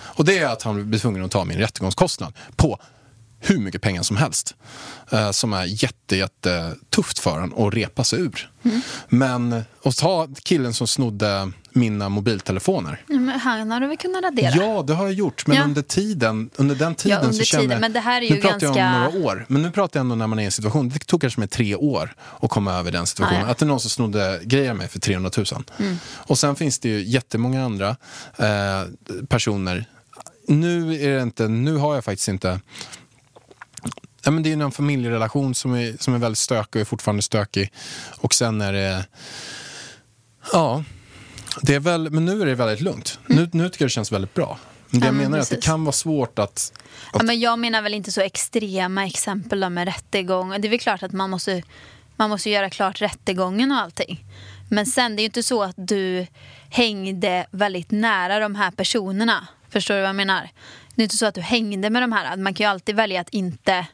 Och 0.00 0.24
det 0.24 0.38
är 0.38 0.46
att 0.46 0.62
han 0.62 0.90
blir 0.90 1.00
tvungen 1.00 1.24
att 1.24 1.30
ta 1.30 1.44
min 1.44 1.58
rättegångskostnad 1.58 2.32
på 2.56 2.78
hur 3.40 3.58
mycket 3.58 3.82
pengar 3.82 4.02
som 4.02 4.16
helst. 4.16 4.54
Eh, 5.10 5.30
som 5.30 5.52
är 5.52 5.64
jätte, 5.64 6.16
jätte 6.16 6.74
tufft 6.90 7.18
för 7.18 7.40
en 7.40 7.52
att 7.66 7.74
repa 7.74 8.04
sig 8.04 8.20
ur. 8.20 8.50
Mm. 8.64 8.80
Men 9.08 9.62
att 9.84 9.96
ta 9.96 10.28
killen 10.42 10.74
som 10.74 10.86
snodde 10.86 11.50
mina 11.72 12.08
mobiltelefoner. 12.08 13.04
Ja, 13.08 13.18
men 13.18 13.40
han 13.40 13.70
har 13.70 13.80
du 13.80 13.86
väl 13.86 13.96
kunnat 13.96 14.24
radera? 14.24 14.50
Ja, 14.56 14.82
det 14.86 14.94
har 14.94 15.04
jag 15.04 15.12
gjort. 15.14 15.46
Men 15.46 15.56
Ja. 15.56 15.62
under 15.64 15.82
tiden, 15.82 16.50
under 16.56 16.74
den 16.74 16.94
tiden 16.94 17.20
under 17.20 17.32
så 17.38 17.44
kände 17.44 17.62
tiden, 17.62 17.70
jag... 17.72 17.80
men 17.80 17.92
det 17.92 18.00
här 18.00 18.16
är 18.22 18.30
nu 18.30 18.36
ju 18.36 18.42
pratar 18.42 18.66
jag 18.66 18.74
ganska- 18.76 19.06
om 19.08 19.12
några 19.14 19.26
år. 19.26 19.46
Men 19.48 19.62
nu 19.62 19.70
pratar 19.70 20.00
jag 20.00 20.04
ändå 20.04 20.14
när 20.14 20.26
man 20.26 20.38
är 20.38 20.42
i 20.42 20.46
en 20.46 20.52
situation. 20.52 20.88
Det 20.88 20.98
tog 20.98 21.20
kanske 21.20 21.40
med 21.40 21.50
tre 21.50 21.74
år 21.74 22.14
att 22.40 22.50
komma 22.50 22.72
över 22.74 22.92
den 22.92 23.06
situationen. 23.06 23.42
Ah, 23.42 23.46
ja. 23.46 23.50
Att 23.52 23.58
det 23.58 23.64
är 23.64 23.66
någon 23.66 23.80
som 23.80 23.90
snodde 23.90 24.40
grejer 24.44 24.74
mig 24.74 24.88
för 24.88 24.98
300 24.98 25.30
000. 25.36 25.46
Mm. 25.78 25.96
Och 26.14 26.38
sen 26.38 26.56
finns 26.56 26.78
det 26.78 26.88
ju 26.88 27.04
jättemånga 27.04 27.64
andra 27.64 27.96
eh, 28.36 28.84
personer. 29.28 29.84
Nu, 30.48 31.02
är 31.02 31.16
det 31.16 31.22
inte, 31.22 31.48
nu 31.48 31.76
har 31.76 31.94
jag 31.94 32.04
faktiskt 32.04 32.28
inte... 32.28 32.60
Ja, 34.24 34.30
men 34.30 34.42
det 34.42 34.52
är 34.52 34.56
ju 34.56 34.62
en 34.62 34.70
familjerelation 34.70 35.54
som 35.54 35.74
är, 35.74 35.96
som 36.00 36.14
är 36.14 36.18
väldigt 36.18 36.38
stökig 36.38 36.76
och 36.76 36.80
är 36.80 36.84
fortfarande 36.84 37.22
stökig. 37.22 37.72
Och 38.20 38.34
sen 38.34 38.60
är 38.60 38.72
det... 38.72 39.06
Ja, 40.52 40.84
det 41.62 41.74
är 41.74 41.80
väl, 41.80 42.10
men 42.10 42.24
nu 42.24 42.42
är 42.42 42.46
det 42.46 42.54
väldigt 42.54 42.80
lugnt. 42.80 43.18
Nu, 43.26 43.50
nu 43.52 43.68
tycker 43.68 43.84
jag 43.84 43.88
det 43.88 43.92
känns 43.92 44.12
väldigt 44.12 44.34
bra. 44.34 44.58
Men 44.90 45.00
det 45.00 45.06
Mm. 45.06 45.06
Ja, 45.06 45.06
jag 45.06 45.14
men 45.14 45.24
menar 45.24 45.38
är 45.38 45.42
att 45.42 45.48
det 45.48 45.54
precis. 45.54 45.70
kan 45.70 45.84
vara 45.84 45.92
svårt 45.92 46.38
att... 46.38 46.72
Ja, 47.12 47.22
men 47.22 47.40
jag 47.40 47.58
menar 47.58 47.82
väl 47.82 47.94
inte 47.94 48.12
så 48.12 48.20
extrema 48.20 49.06
exempel 49.06 49.60
då 49.60 49.68
med 49.70 49.84
rättegång. 49.84 50.50
Det 50.60 50.68
är 50.68 50.70
väl 50.70 50.78
klart 50.78 51.02
att 51.02 51.12
man 51.12 51.30
måste, 51.30 51.62
man 52.16 52.30
måste 52.30 52.50
göra 52.50 52.70
klart 52.70 53.02
rättegången 53.02 53.72
och 53.72 53.78
allting. 53.78 54.24
Men 54.70 54.86
sen, 54.86 55.16
det 55.16 55.20
är 55.20 55.22
ju 55.22 55.26
inte 55.26 55.42
så 55.42 55.62
att 55.62 55.74
du 55.76 56.26
hängde 56.70 57.46
väldigt 57.50 57.90
nära 57.90 58.38
de 58.38 58.54
här 58.54 58.70
personerna. 58.70 59.48
Förstår 59.70 59.94
du 59.94 60.00
vad 60.00 60.08
jag 60.08 60.16
menar? 60.16 60.50
Det 60.94 61.02
är 61.02 61.04
inte 61.04 61.16
så 61.16 61.26
att 61.26 61.34
du 61.34 61.40
hängde 61.40 61.90
med 61.90 62.02
de 62.02 62.12
här. 62.12 62.36
Man 62.36 62.54
kan 62.54 62.64
ju 62.64 62.70
alltid 62.70 62.96
välja 62.96 63.20
att 63.20 63.28
inte 63.28 63.86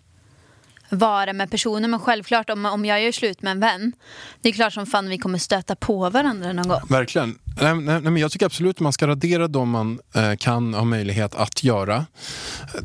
vara 0.95 1.33
med 1.33 1.51
personer. 1.51 1.89
Men 1.89 2.01
självklart, 2.01 2.51
om, 2.51 2.67
om 2.67 2.85
jag 2.85 3.03
gör 3.03 3.13
slut 3.13 3.43
med 3.43 3.51
en 3.51 3.61
vän, 3.61 3.93
det 4.41 4.49
är 4.49 4.53
klart 4.53 4.73
som 4.73 4.87
fan 4.87 5.09
vi 5.09 5.19
kommer 5.19 5.39
stöta 5.39 5.77
på 5.77 6.11
varandra 6.11 6.53
någon 6.53 6.69
gång. 6.69 6.81
Verkligen. 6.89 7.39
Nej, 7.61 7.75
nej, 7.75 8.01
men 8.01 8.17
jag 8.17 8.33
tycker 8.33 8.47
absolut 8.47 8.77
att 8.77 8.81
man 8.81 8.93
ska 8.93 9.07
radera 9.07 9.49
de 9.49 9.71
man 9.71 10.01
eh, 10.15 10.37
kan 10.37 10.75
ha 10.75 10.85
möjlighet 10.85 11.35
att 11.35 11.65
göra. 11.65 12.07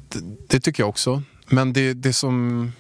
Det, 0.10 0.19
det 0.50 0.60
tycker 0.60 0.84
jag 0.84 0.89
också. 0.89 1.24
Men 1.45 1.74
det, 1.74 1.93
det 1.93 2.13
som... 2.13 2.72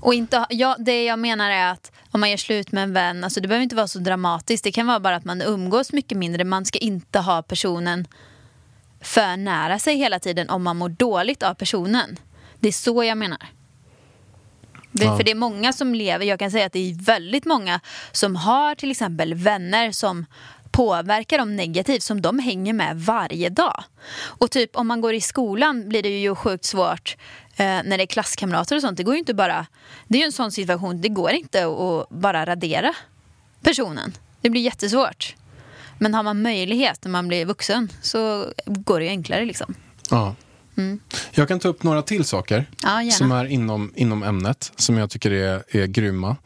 Och 0.00 0.14
inte, 0.14 0.46
ja, 0.50 0.76
det 0.78 1.04
jag 1.04 1.18
menar 1.18 1.50
är 1.50 1.72
att 1.72 1.92
om 2.10 2.20
man 2.20 2.30
gör 2.30 2.36
slut 2.36 2.72
med 2.72 2.82
en 2.82 2.92
vän, 2.92 3.24
alltså 3.24 3.40
det 3.40 3.48
behöver 3.48 3.62
inte 3.62 3.76
vara 3.76 3.88
så 3.88 3.98
dramatiskt. 3.98 4.64
Det 4.64 4.72
kan 4.72 4.86
vara 4.86 5.00
bara 5.00 5.16
att 5.16 5.24
man 5.24 5.42
umgås 5.42 5.92
mycket 5.92 6.18
mindre. 6.18 6.44
Man 6.44 6.64
ska 6.64 6.78
inte 6.78 7.18
ha 7.18 7.42
personen 7.42 8.06
för 9.00 9.36
nära 9.36 9.78
sig 9.78 9.96
hela 9.96 10.18
tiden 10.18 10.50
om 10.50 10.62
man 10.62 10.76
mår 10.76 10.88
dåligt 10.88 11.42
av 11.42 11.54
personen. 11.54 12.18
Det 12.60 12.68
är 12.68 12.72
så 12.72 13.04
jag 13.04 13.18
menar. 13.18 13.38
Ja. 15.04 15.16
För 15.16 15.24
det 15.24 15.30
är 15.30 15.34
många 15.34 15.72
som 15.72 15.94
lever, 15.94 16.24
jag 16.24 16.38
kan 16.38 16.50
säga 16.50 16.66
att 16.66 16.72
det 16.72 16.90
är 16.90 16.94
väldigt 16.94 17.44
många 17.44 17.80
som 18.12 18.36
har 18.36 18.74
till 18.74 18.90
exempel 18.90 19.34
vänner 19.34 19.92
som 19.92 20.26
påverkar 20.70 21.38
dem 21.38 21.56
negativt 21.56 22.02
som 22.02 22.22
de 22.22 22.38
hänger 22.38 22.72
med 22.72 22.96
varje 23.00 23.48
dag. 23.48 23.84
Och 24.22 24.50
typ 24.50 24.76
om 24.76 24.86
man 24.86 25.00
går 25.00 25.14
i 25.14 25.20
skolan 25.20 25.88
blir 25.88 26.02
det 26.02 26.20
ju 26.20 26.34
sjukt 26.34 26.64
svårt 26.64 27.16
eh, 27.56 27.64
när 27.64 27.96
det 27.98 28.04
är 28.04 28.06
klasskamrater 28.06 28.76
och 28.76 28.82
sånt. 28.82 28.96
Det 28.96 29.02
går 29.02 29.14
ju 29.14 29.18
inte 29.18 29.34
bara, 29.34 29.66
det 30.08 30.18
är 30.18 30.20
ju 30.20 30.26
en 30.26 30.32
sån 30.32 30.52
situation, 30.52 31.00
det 31.00 31.08
går 31.08 31.30
inte 31.30 31.66
att 31.66 32.08
bara 32.08 32.46
radera 32.46 32.94
personen. 33.62 34.12
Det 34.40 34.50
blir 34.50 34.62
jättesvårt. 34.62 35.34
Men 35.98 36.14
har 36.14 36.22
man 36.22 36.42
möjlighet 36.42 37.04
när 37.04 37.10
man 37.10 37.28
blir 37.28 37.44
vuxen 37.44 37.92
så 38.02 38.46
går 38.66 38.98
det 38.98 39.04
ju 39.04 39.10
enklare 39.10 39.44
liksom. 39.44 39.74
Ja. 40.10 40.34
Jag 41.30 41.48
kan 41.48 41.58
ta 41.60 41.68
upp 41.68 41.82
några 41.82 42.02
till 42.02 42.24
saker 42.24 42.66
Ja, 42.82 43.10
som 43.10 43.32
är 43.32 43.44
inom, 43.44 43.92
inom 43.96 44.22
ämnet, 44.22 44.72
som 44.76 44.96
jag 44.96 45.10
tycker 45.10 45.30
är, 45.30 45.62
är 45.68 45.86
grymma. 45.86 46.36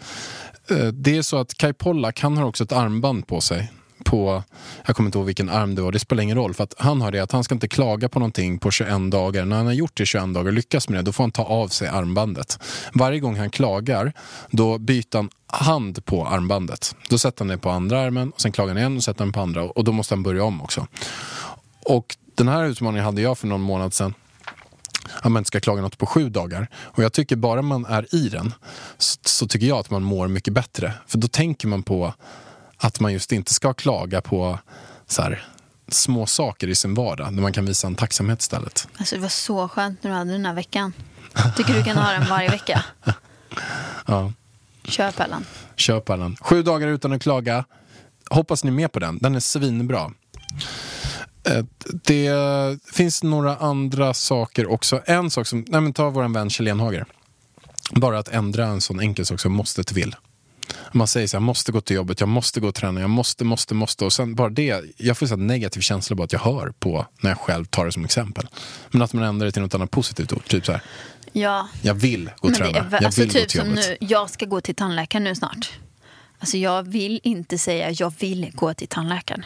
Eh, 0.71 0.77
Det 0.87 1.17
är 1.17 1.23
så 1.23 1.39
att 1.39 1.55
Kai 1.55 1.73
Pollak, 1.73 2.21
han 2.21 2.37
har 2.37 2.45
också 2.45 2.65
ett 2.65 2.73
armband 2.73 3.27
på 3.27 3.41
sig. 3.41 3.73
På, 4.05 4.43
jag 4.87 4.97
kommer 4.97 5.09
inte 5.09 5.19
ihåg 5.19 5.27
vilken 5.27 5.49
arm 5.49 5.75
det 5.75 5.83
var, 5.83 5.93
det 5.93 5.99
spelar 5.99 6.23
ingen 6.23 6.37
roll. 6.37 6.55
För 6.55 6.65
att 6.65 6.75
han 6.79 7.01
har 7.01 7.13
det 7.13 7.21
att 7.21 7.33
han 7.33 7.45
ska 7.45 7.55
inte 7.55 7.69
klaga 7.69 8.09
på 8.09 8.19
någonting 8.19 8.59
på 8.59 8.71
21 8.71 9.11
dagar. 9.11 9.45
När 9.45 9.57
han 9.57 9.67
har 9.67 9.73
gjort 9.73 9.97
det 9.97 10.03
i 10.03 10.07
21 10.07 10.35
dagar 10.35 10.47
och 10.47 10.53
lyckas 10.53 10.89
med 10.89 10.99
det, 10.99 11.03
då 11.03 11.13
får 11.13 11.25
han 11.25 11.31
ta 11.31 11.45
av 11.45 11.69
sig 11.69 11.89
armbandet. 11.89 12.59
Varje 12.95 13.21
gång 13.21 13.37
han 13.39 13.51
klagar, 13.51 14.13
då 14.51 14.79
byter 14.79 15.17
han 15.17 15.31
hand 15.47 16.05
på 16.05 16.27
armbandet. 16.27 16.97
Då 17.09 17.19
sätter 17.19 17.39
han 17.45 17.49
det 17.49 17.59
på 17.59 17.71
andra 17.71 18.01
armen, 18.01 18.31
och 18.31 18.41
sen 18.41 18.53
klagar 18.53 18.69
han 18.69 18.79
igen 18.79 18.97
och 18.97 19.05
sätter 19.05 19.25
han 19.25 19.33
på 19.33 19.41
andra. 19.41 19.63
Och 19.65 19.85
då 19.85 19.93
måste 19.93 20.15
han 20.15 20.23
börja 20.23 20.45
om 20.45 20.63
också. 20.63 20.87
Och 21.85 22.17
den 22.41 22.49
här 22.49 22.65
utmaningen 22.65 23.05
hade 23.05 23.23
jag 23.23 23.39
för 23.39 23.47
någon 23.47 23.61
månad 23.61 23.95
sedan 23.95 24.15
att 25.23 25.33
man 25.33 25.41
inte 25.41 25.49
ska 25.49 25.61
klaga 25.61 25.83
något 25.83 25.99
på 25.99 26.07
sju 26.07 26.29
dagar. 26.29 26.69
Och 26.77 27.03
jag 27.03 27.13
tycker 27.13 27.37
bara 27.37 27.63
man 27.63 27.85
är 27.85 28.15
i 28.15 28.29
den 28.29 28.55
så, 28.99 29.19
så 29.25 29.47
tycker 29.47 29.67
jag 29.67 29.79
att 29.79 29.91
man 29.91 30.03
mår 30.03 30.29
mycket 30.29 30.55
bättre. 30.55 30.93
För 31.07 31.19
då 31.19 31.29
tänker 31.29 31.69
man 31.69 31.83
på 31.83 32.15
att 32.77 33.01
man 33.01 33.13
just 33.13 33.33
inte 33.33 33.55
ska 33.55 33.75
klaga 33.75 34.21
på 34.21 34.59
så 35.07 35.23
här, 35.23 35.45
små 35.89 36.27
saker 36.27 36.69
i 36.69 36.75
sin 36.75 36.95
vardag. 36.95 37.35
Där 37.35 37.43
man 37.43 37.53
kan 37.53 37.67
visa 37.67 37.87
en 37.87 37.95
tacksamhet 37.95 38.41
istället. 38.41 38.89
Alltså 38.97 39.17
det 39.17 39.23
var 39.23 39.29
så 39.29 39.69
skönt 39.69 40.03
när 40.03 40.11
du 40.11 40.17
hade 40.17 40.33
den 40.33 40.47
här 40.47 40.55
veckan. 40.55 40.93
Tycker 41.57 41.75
du 41.75 41.85
kan 41.85 41.97
ha 41.97 42.13
den 42.13 42.29
varje 42.29 42.51
vecka. 42.51 42.85
Ja. 44.07 44.33
Kör 44.85 45.11
Pellan. 45.11 45.45
Kör 45.77 46.17
den. 46.17 46.37
Sju 46.37 46.63
dagar 46.63 46.89
utan 46.89 47.13
att 47.13 47.23
klaga. 47.23 47.65
Hoppas 48.31 48.65
ni 48.65 48.71
är 48.71 48.75
med 48.75 48.93
på 48.93 48.99
den. 48.99 49.19
Den 49.19 49.35
är 49.35 49.41
svinbra. 49.41 50.11
Eh, 51.51 51.65
Det 52.05 52.79
finns 52.93 53.23
några 53.23 53.57
andra 53.57 54.15
saker 54.15 54.67
också. 54.71 55.03
En 55.07 55.31
sak 55.31 55.47
som, 55.47 55.65
nej 55.69 55.81
men 55.81 55.93
ta 55.93 56.11
vår 56.11 56.29
vän 56.35 56.51
Kjell 56.51 56.69
Enhager. 56.69 57.05
Bara 57.93 58.19
att 58.19 58.29
ändra 58.29 58.67
en 58.67 58.81
sån 58.81 59.01
enkel 59.01 59.27
sak 59.27 59.41
som 59.41 59.53
måste 59.53 59.85
till 59.85 59.95
vill. 59.97 60.17
Man 60.93 61.07
säger 61.07 61.27
så 61.27 61.37
här, 61.37 61.41
jag 61.41 61.47
måste 61.47 61.73
gå 61.73 61.81
till 61.81 61.97
jobbet, 61.97 62.21
jag 62.21 62.29
måste 62.29 62.61
gå 62.61 62.69
och 62.69 62.75
träna, 62.75 63.01
jag 63.01 63.11
måste, 63.11 63.45
måste, 63.45 63.75
måste. 63.75 64.05
Och 64.05 64.13
sen 64.13 64.35
bara 64.35 64.49
det, 64.49 64.83
jag 64.97 65.19
får 65.19 65.27
här 65.27 65.37
negativ 65.37 65.81
känsla 65.81 66.17
bara 66.17 66.25
att 66.25 66.33
jag 66.33 66.41
hör 66.41 66.73
på 66.79 67.07
när 67.21 67.31
jag 67.31 67.39
själv 67.39 67.65
tar 67.65 67.87
det 67.87 67.93
som 67.93 68.05
exempel. 68.05 68.47
Men 68.91 69.03
att 69.03 69.13
man 69.13 69.25
ändrar 69.25 69.47
det 69.47 69.53
till 69.53 69.63
något 69.63 69.75
annat 69.75 69.91
positivt 69.91 70.33
ord. 70.33 70.45
Typ 70.49 70.67
så 70.67 70.73
här, 70.73 70.83
Ja. 71.33 71.69
jag 71.83 71.95
vill 71.95 72.31
gå 72.41 72.49
och 72.49 72.55
träna, 72.55 72.79
är 72.79 72.89
jag 72.91 73.05
alltså 73.05 73.21
vill 73.21 73.29
gå 73.33 73.39
typ 73.39 73.49
till 73.49 73.61
som 73.61 73.69
jobbet. 73.69 73.87
nu, 74.01 74.07
jag 74.07 74.31
ska 74.31 74.47
gå 74.47 74.61
till 74.61 74.75
tandläkaren 74.75 75.25
nu 75.25 75.35
snart. 75.35 75.71
Alltså 76.39 76.57
jag 76.57 76.83
vill 76.83 77.21
inte 77.23 77.59
säga 77.59 77.91
jag 77.91 78.13
vill 78.19 78.51
gå 78.55 78.75
till 78.75 78.89
tandläkaren. 78.89 79.45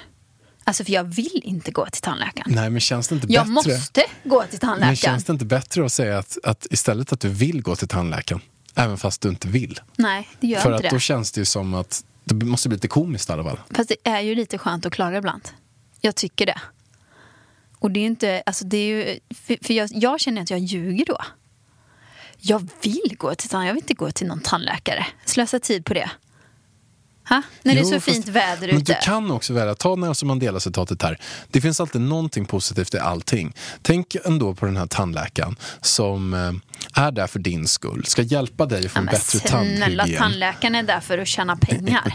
Alltså 0.65 0.85
för 0.85 0.93
jag 0.93 1.05
vill 1.05 1.41
inte 1.45 1.71
gå 1.71 1.87
till 1.87 2.03
tandläkaren. 2.03 2.53
Nej, 2.55 2.71
men 2.71 2.81
känns 2.81 3.09
det 3.09 3.15
inte 3.15 3.27
Jag 3.33 3.43
bättre? 3.43 3.53
måste 3.53 4.05
gå 4.25 4.43
till 4.43 4.49
Men 4.53 4.61
tandläkaren. 4.61 4.97
känns 4.97 5.25
det 5.25 5.33
inte 5.33 5.45
bättre 5.45 5.85
att 5.85 5.93
säga 5.93 6.19
att, 6.19 6.39
att 6.45 6.67
istället 6.71 7.13
att 7.13 7.21
du 7.21 7.29
vill 7.29 7.63
gå 7.63 7.77
till 7.77 7.89
tandläkaren, 7.89 8.41
även 8.75 8.99
fast 8.99 9.21
du 9.21 9.29
inte 9.29 9.49
vill? 9.49 9.81
Nej, 9.97 10.29
det 10.41 10.47
gör 10.47 10.61
För 10.61 10.69
inte 10.69 10.77
att 10.77 10.83
det. 10.83 10.97
då 10.97 10.99
känns 10.99 11.33
det 11.33 11.41
ju 11.41 11.45
som 11.45 11.75
att 11.75 12.05
det 12.25 12.35
måste 12.35 12.69
bli 12.69 12.77
lite 12.77 12.89
komiskt 12.89 13.29
i 13.31 13.33
alla 13.33 13.45
fall. 13.45 13.61
Fast 13.71 13.89
det 13.89 14.11
är 14.11 14.21
ju 14.21 14.35
lite 14.35 14.59
skönt 14.59 14.87
att 14.87 14.93
klaga 14.93 15.19
ibland. 15.19 15.49
Jag 16.01 16.15
tycker 16.15 16.47
det. 16.47 16.61
Och 17.79 17.91
det 17.91 18.01
är 18.01 18.05
inte, 18.07 18.43
alltså 18.47 18.65
det 18.65 18.77
är 18.77 18.87
ju, 18.87 19.19
för, 19.35 19.59
för 19.67 19.75
jag, 19.75 19.91
jag 19.93 20.21
känner 20.21 20.43
att 20.43 20.51
jag 20.51 20.61
ljuger 20.61 21.05
då. 21.05 21.19
Jag 22.39 22.69
vill 22.83 23.15
gå 23.19 23.35
till 23.35 23.49
tandläkaren, 23.49 23.67
jag 23.67 23.75
vill 23.75 23.83
inte 23.83 23.95
gå 23.95 24.11
till 24.11 24.27
någon 24.27 24.41
tandläkare. 24.41 25.07
Slösa 25.25 25.61
tid 25.61 25.85
på 25.85 25.95
det. 25.95 26.11
Ha? 27.29 27.43
När 27.63 27.75
det 27.75 27.81
är 27.81 27.83
Jo, 27.83 27.89
så 27.89 27.95
fast- 27.95 28.05
fint 28.05 28.29
väder 28.29 28.67
Men 28.67 28.77
ute. 28.83 28.93
du 28.93 28.99
kan 29.07 29.31
också 29.31 29.53
välja, 29.53 29.75
ta 29.75 29.95
Nelson 29.97 30.27
Mandela-citatet 30.29 31.03
här. 31.03 31.19
Det 31.49 31.61
finns 31.61 31.81
alltid 31.81 32.01
någonting 32.01 32.45
positivt 32.47 32.95
i 32.95 32.99
allting. 32.99 33.55
Tänk 33.83 34.17
ändå 34.25 34.55
på 34.55 34.67
den 34.67 34.77
här 34.77 34.87
tandläkaren 34.87 35.57
som 35.81 36.35
eh, 36.35 37.03
är 37.05 37.11
där 37.13 37.27
för 37.27 37.39
din 37.39 37.69
skull, 37.69 38.05
ska 38.07 38.23
hjälpa 38.23 38.67
dig 38.67 38.87
att 38.87 38.93
få 38.93 38.97
Ja, 38.97 39.01
en 39.01 39.05
men 39.05 39.13
bättre 39.13 39.39
snälla, 39.39 39.49
tandhygien. 39.85 40.23
tandläkaren 40.23 40.75
är 40.75 40.83
där 40.83 41.01
för 41.01 41.19
att 41.19 41.29
tjäna 41.29 41.57
pengar. 41.57 42.15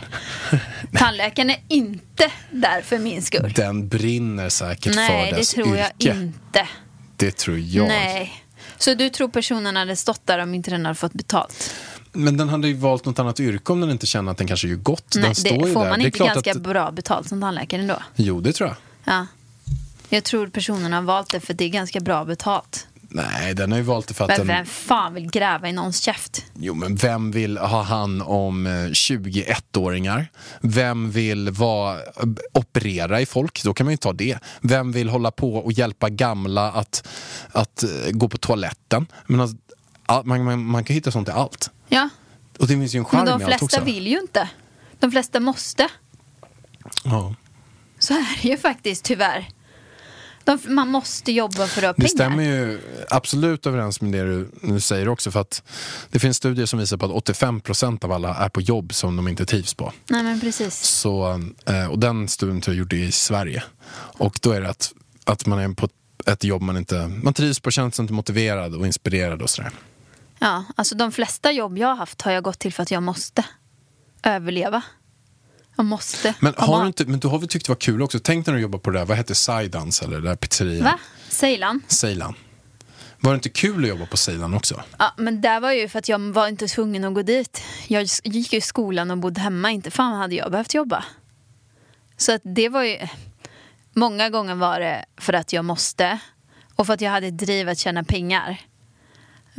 tandläkaren 0.93 1.49
är 1.49 1.63
inte 1.69 2.31
där 2.51 2.81
för 2.81 2.97
min 2.99 3.21
skull. 3.21 3.53
Den 3.55 3.87
brinner 3.87 4.49
säkert 4.49 4.95
Nej, 4.95 5.07
för 5.25 5.31
det 5.31 5.37
dess 5.41 5.53
tror 5.53 5.77
jag 5.77 5.87
yrke. 5.99 6.11
inte. 6.19 6.67
Det 7.15 7.31
tror 7.37 7.59
jag. 7.59 7.87
Nej. 7.87 8.43
Så 8.77 8.93
du 8.93 9.09
tror 9.09 9.27
personen 9.29 9.75
hade 9.75 9.95
stått 9.95 10.27
där 10.27 10.39
om 10.39 10.53
inte 10.53 10.71
den 10.71 10.85
hade 10.85 10.95
fått 10.95 11.13
betalt? 11.13 11.73
Men 12.11 12.37
den 12.37 12.49
hade 12.49 12.67
ju 12.67 12.73
valt 12.73 13.05
något 13.05 13.19
annat 13.19 13.39
yrke 13.39 13.73
om 13.73 13.81
den 13.81 13.91
inte 13.91 14.05
känner 14.05 14.31
att 14.31 14.37
den 14.37 14.47
kanske 14.47 14.67
gör 14.67 14.75
gott. 14.75 15.15
Nej, 15.15 15.23
den 15.23 15.35
står 15.35 15.49
det 15.49 15.67
ju 15.67 15.73
får 15.73 15.83
där. 15.83 15.89
man 15.89 16.01
inte 16.01 16.19
ganska 16.19 16.51
att... 16.51 16.57
bra 16.57 16.91
betalt 16.91 17.29
som 17.29 17.41
tandläkare 17.41 17.81
ändå? 17.81 17.97
Jo, 18.15 18.41
det 18.41 18.53
tror 18.53 18.69
jag. 18.69 18.77
Ja. 19.13 19.27
Jag 20.09 20.23
tror 20.23 20.47
personen 20.47 20.93
har 20.93 21.01
valt 21.01 21.29
det 21.31 21.39
för 21.39 21.53
det 21.53 21.65
är 21.65 21.69
ganska 21.69 21.99
bra 21.99 22.25
betalt. 22.25 22.87
Nej, 23.11 23.53
den 23.53 23.71
har 23.71 23.77
ju 23.77 23.83
valt 23.83 24.07
det 24.07 24.13
för 24.13 24.23
att 24.23 24.27
Men 24.27 24.37
den... 24.37 24.47
vem 24.47 24.65
fan 24.65 25.13
vill 25.13 25.31
gräva 25.31 25.69
i 25.69 25.73
någons 25.73 26.01
käft? 26.01 26.45
Jo, 26.53 26.73
men 26.73 26.95
vem 26.95 27.31
vill 27.31 27.57
ha 27.57 27.81
hand 27.81 28.21
om 28.25 28.67
eh, 28.67 28.71
21-åringar? 28.71 30.31
Vem 30.61 31.11
vill 31.11 31.49
vara, 31.49 31.99
operera 32.53 33.21
i 33.21 33.25
folk? 33.25 33.63
Då 33.63 33.73
kan 33.73 33.85
man 33.85 33.93
ju 33.93 33.97
ta 33.97 34.13
det. 34.13 34.37
Vem 34.61 34.91
vill 34.91 35.09
hålla 35.09 35.31
på 35.31 35.55
och 35.55 35.71
hjälpa 35.71 36.09
gamla 36.09 36.71
att, 36.71 37.07
att 37.51 37.83
eh, 37.83 37.89
gå 38.11 38.29
på 38.29 38.37
toaletten? 38.37 39.07
Men 39.25 39.41
alltså, 39.41 39.57
all- 40.05 40.25
man, 40.25 40.43
man, 40.43 40.65
man 40.65 40.83
kan 40.83 40.93
hitta 40.93 41.11
sånt 41.11 41.27
i 41.27 41.31
allt. 41.31 41.71
Ja, 41.89 42.09
Och 42.59 42.67
det 42.67 42.73
finns 42.73 42.95
ju 42.95 42.99
en 42.99 43.05
charm 43.05 43.17
men 43.25 43.25
de 43.25 43.33
också. 43.33 43.45
flesta 43.67 43.81
vill 43.83 44.07
ju 44.07 44.19
inte. 44.19 44.49
De 44.99 45.11
flesta 45.11 45.39
måste. 45.39 45.87
Ja. 47.03 47.35
Så 47.99 48.13
är 48.13 48.41
det 48.41 48.47
ju 48.49 48.57
faktiskt 48.57 49.05
tyvärr. 49.05 49.49
De, 50.43 50.59
man 50.67 50.87
måste 50.87 51.31
jobba 51.31 51.67
för 51.67 51.81
att 51.81 51.85
ha 51.85 51.91
Det 51.91 51.95
pengar. 51.95 52.07
stämmer 52.09 52.43
ju 52.43 52.79
absolut 53.09 53.65
överens 53.65 54.01
med 54.01 54.11
det 54.11 54.23
du 54.23 54.49
nu 54.61 54.79
säger 54.79 55.09
också. 55.09 55.31
För 55.31 55.39
att 55.39 55.63
det 56.09 56.19
finns 56.19 56.37
studier 56.37 56.65
som 56.65 56.79
visar 56.79 56.97
på 56.97 57.05
att 57.05 57.11
85% 57.27 58.05
av 58.05 58.11
alla 58.11 58.35
är 58.35 58.49
på 58.49 58.61
jobb 58.61 58.93
som 58.93 59.15
de 59.15 59.27
inte 59.27 59.45
trivs 59.45 59.73
på. 59.73 59.93
Nej 60.09 60.23
men 60.23 60.39
precis. 60.39 60.75
Så, 60.79 61.41
eh, 61.65 61.85
och 61.91 61.99
den 61.99 62.27
studien 62.27 62.61
tror 62.61 62.73
jag 62.75 62.79
gjorde 62.79 62.95
i 62.95 63.11
Sverige. 63.11 63.63
Och 64.17 64.39
då 64.41 64.51
är 64.51 64.61
det 64.61 64.69
att, 64.69 64.93
att 65.23 65.45
man 65.45 65.59
är 65.59 65.73
på 65.73 65.89
ett 66.25 66.43
jobb 66.43 66.61
man 66.61 66.77
inte 66.77 67.07
man 67.23 67.33
trivs 67.33 67.59
på, 67.59 67.71
känns 67.71 67.99
inte 67.99 68.13
motiverad 68.13 68.75
och 68.75 68.85
inspirerad 68.85 69.41
och 69.41 69.49
sådär. 69.49 69.71
Ja, 70.39 70.63
alltså 70.75 70.95
de 70.95 71.11
flesta 71.11 71.51
jobb 71.51 71.77
jag 71.77 71.87
har 71.87 71.95
haft 71.95 72.21
har 72.21 72.31
jag 72.31 72.43
gått 72.43 72.59
till 72.59 72.73
för 72.73 72.83
att 72.83 72.91
jag 72.91 73.03
måste 73.03 73.45
överleva. 74.23 74.81
Jag 75.77 75.85
måste 75.85 76.35
Men, 76.39 76.53
ha 76.57 76.65
har 76.65 76.81
du, 76.81 76.87
inte, 76.87 77.05
men 77.05 77.19
du 77.19 77.27
har 77.27 77.39
väl 77.39 77.47
tyckt 77.47 77.65
det 77.65 77.71
var 77.71 77.79
kul 77.79 78.01
också? 78.01 78.19
Tänk 78.19 78.45
när 78.45 78.53
du 78.53 78.59
jobbar 78.59 78.79
på 78.79 78.89
det 78.89 78.99
där, 78.99 79.05
vad 79.05 79.17
hette 79.17 79.35
Saidans 79.35 80.01
eller 80.01 80.21
det 80.21 80.29
där 80.29 80.35
pizzerian? 80.35 80.83
Va? 80.83 80.99
Ceylan? 81.29 81.81
Ceylan. 81.87 82.33
Var 83.19 83.31
det 83.31 83.35
inte 83.35 83.49
kul 83.49 83.83
att 83.83 83.89
jobba 83.89 84.05
på 84.05 84.17
Ceylan 84.17 84.53
också? 84.53 84.83
Ja, 84.97 85.13
men 85.17 85.41
det 85.41 85.59
var 85.59 85.71
ju 85.71 85.89
för 85.89 85.99
att 85.99 86.09
jag 86.09 86.19
var 86.19 86.47
inte 86.47 86.67
tvungen 86.67 87.03
att 87.03 87.13
gå 87.13 87.21
dit. 87.21 87.61
Jag 87.87 88.07
gick 88.23 88.53
ju 88.53 88.57
i 88.57 88.61
skolan 88.61 89.11
och 89.11 89.17
bodde 89.17 89.41
hemma. 89.41 89.71
Inte 89.71 89.91
fan 89.91 90.17
hade 90.17 90.35
jag 90.35 90.51
behövt 90.51 90.73
jobba. 90.73 91.05
Så 92.17 92.31
att 92.31 92.41
det 92.43 92.69
var 92.69 92.83
ju... 92.83 93.07
Många 93.93 94.29
gånger 94.29 94.55
var 94.55 94.79
det 94.79 95.05
för 95.17 95.33
att 95.33 95.53
jag 95.53 95.65
måste. 95.65 96.19
Och 96.75 96.85
för 96.85 96.93
att 96.93 97.01
jag 97.01 97.11
hade 97.11 97.27
ett 97.27 97.37
driv 97.37 97.69
att 97.69 97.77
tjäna 97.77 98.03
pengar. 98.03 98.61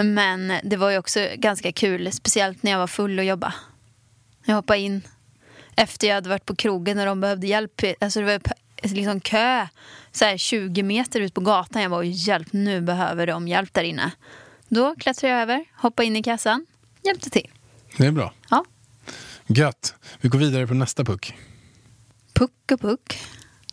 Men 0.05 0.53
det 0.63 0.77
var 0.77 0.91
ju 0.91 0.99
också 0.99 1.29
ganska 1.35 1.73
kul. 1.73 2.13
Speciellt 2.13 2.63
när 2.63 2.71
jag 2.71 2.79
var 2.79 2.87
full 2.87 3.19
och 3.19 3.25
jobba. 3.25 3.55
Jag 4.45 4.55
hoppade 4.55 4.79
in 4.79 5.03
efter 5.77 6.09
jag 6.09 6.15
hade 6.15 6.29
varit 6.29 6.47
på 6.47 6.57
krogen 6.57 6.99
och 6.99 7.07
de 7.07 7.21
behövde 7.21 7.47
hjälp. 7.47 7.83
Alltså 8.01 8.21
det 8.21 8.27
var 8.27 8.41
liksom 8.83 9.21
kö 9.21 9.67
så 10.13 10.25
här 10.25 10.37
20 10.37 10.83
meter 10.83 11.21
ut 11.21 11.35
på 11.35 11.41
gatan. 11.41 11.83
Jag 11.83 11.91
var 11.91 12.03
ju 12.03 12.11
hjälp, 12.11 12.53
nu 12.53 12.81
behöver 12.81 13.27
de 13.27 13.49
hjälp 13.49 13.75
där 13.75 13.83
inne. 13.83 14.11
Då 14.69 14.95
klättrade 14.95 15.35
jag 15.35 15.43
över, 15.43 15.65
hoppade 15.77 16.07
in 16.07 16.17
i 16.17 16.23
kassan, 16.23 16.67
hjälpte 17.03 17.31
till. 17.31 17.51
Det 17.97 18.07
är 18.07 18.13
bra. 18.13 18.33
Ja. 18.51 18.65
Gött. 19.47 19.95
Vi 20.21 20.29
går 20.29 20.39
vidare 20.39 20.67
på 20.67 20.75
nästa 20.75 21.05
puck. 21.05 21.35
Puck 22.33 22.73
och 22.73 22.81
puck. 22.81 23.19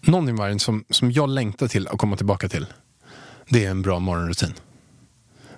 Någonting 0.01 0.35
Vargen, 0.35 0.59
som, 0.59 0.85
som 0.89 1.11
jag 1.11 1.29
längtar 1.29 1.67
till 1.67 1.87
att 1.87 1.97
komma 1.97 2.17
tillbaka 2.17 2.49
till. 2.49 2.65
Det 3.49 3.65
är 3.65 3.69
en 3.69 3.81
bra 3.81 3.99
morgonrutin. 3.99 4.53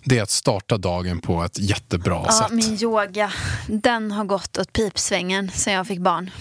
Det 0.09 0.17
är 0.17 0.23
att 0.23 0.29
starta 0.29 0.77
dagen 0.77 1.21
på 1.21 1.43
ett 1.43 1.59
jättebra 1.59 2.23
Ja, 2.25 2.31
sätt. 2.31 2.51
min 2.51 2.83
yoga, 2.83 3.31
den 3.67 4.11
har 4.11 4.25
gått 4.25 4.57
åt 4.57 4.73
pipsvängen 4.73 5.51
sen 5.51 5.73
jag 5.73 5.87
fick 5.87 5.99
barn. 5.99 6.31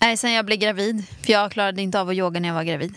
Nej, 0.00 0.16
sen 0.16 0.32
jag 0.32 0.46
blev 0.46 0.58
gravid. 0.58 1.04
För 1.22 1.32
jag 1.32 1.52
klarade 1.52 1.82
inte 1.82 2.00
av 2.00 2.08
att 2.08 2.14
yoga 2.14 2.40
när 2.40 2.48
jag 2.48 2.54
var 2.54 2.62
gravid. 2.64 2.94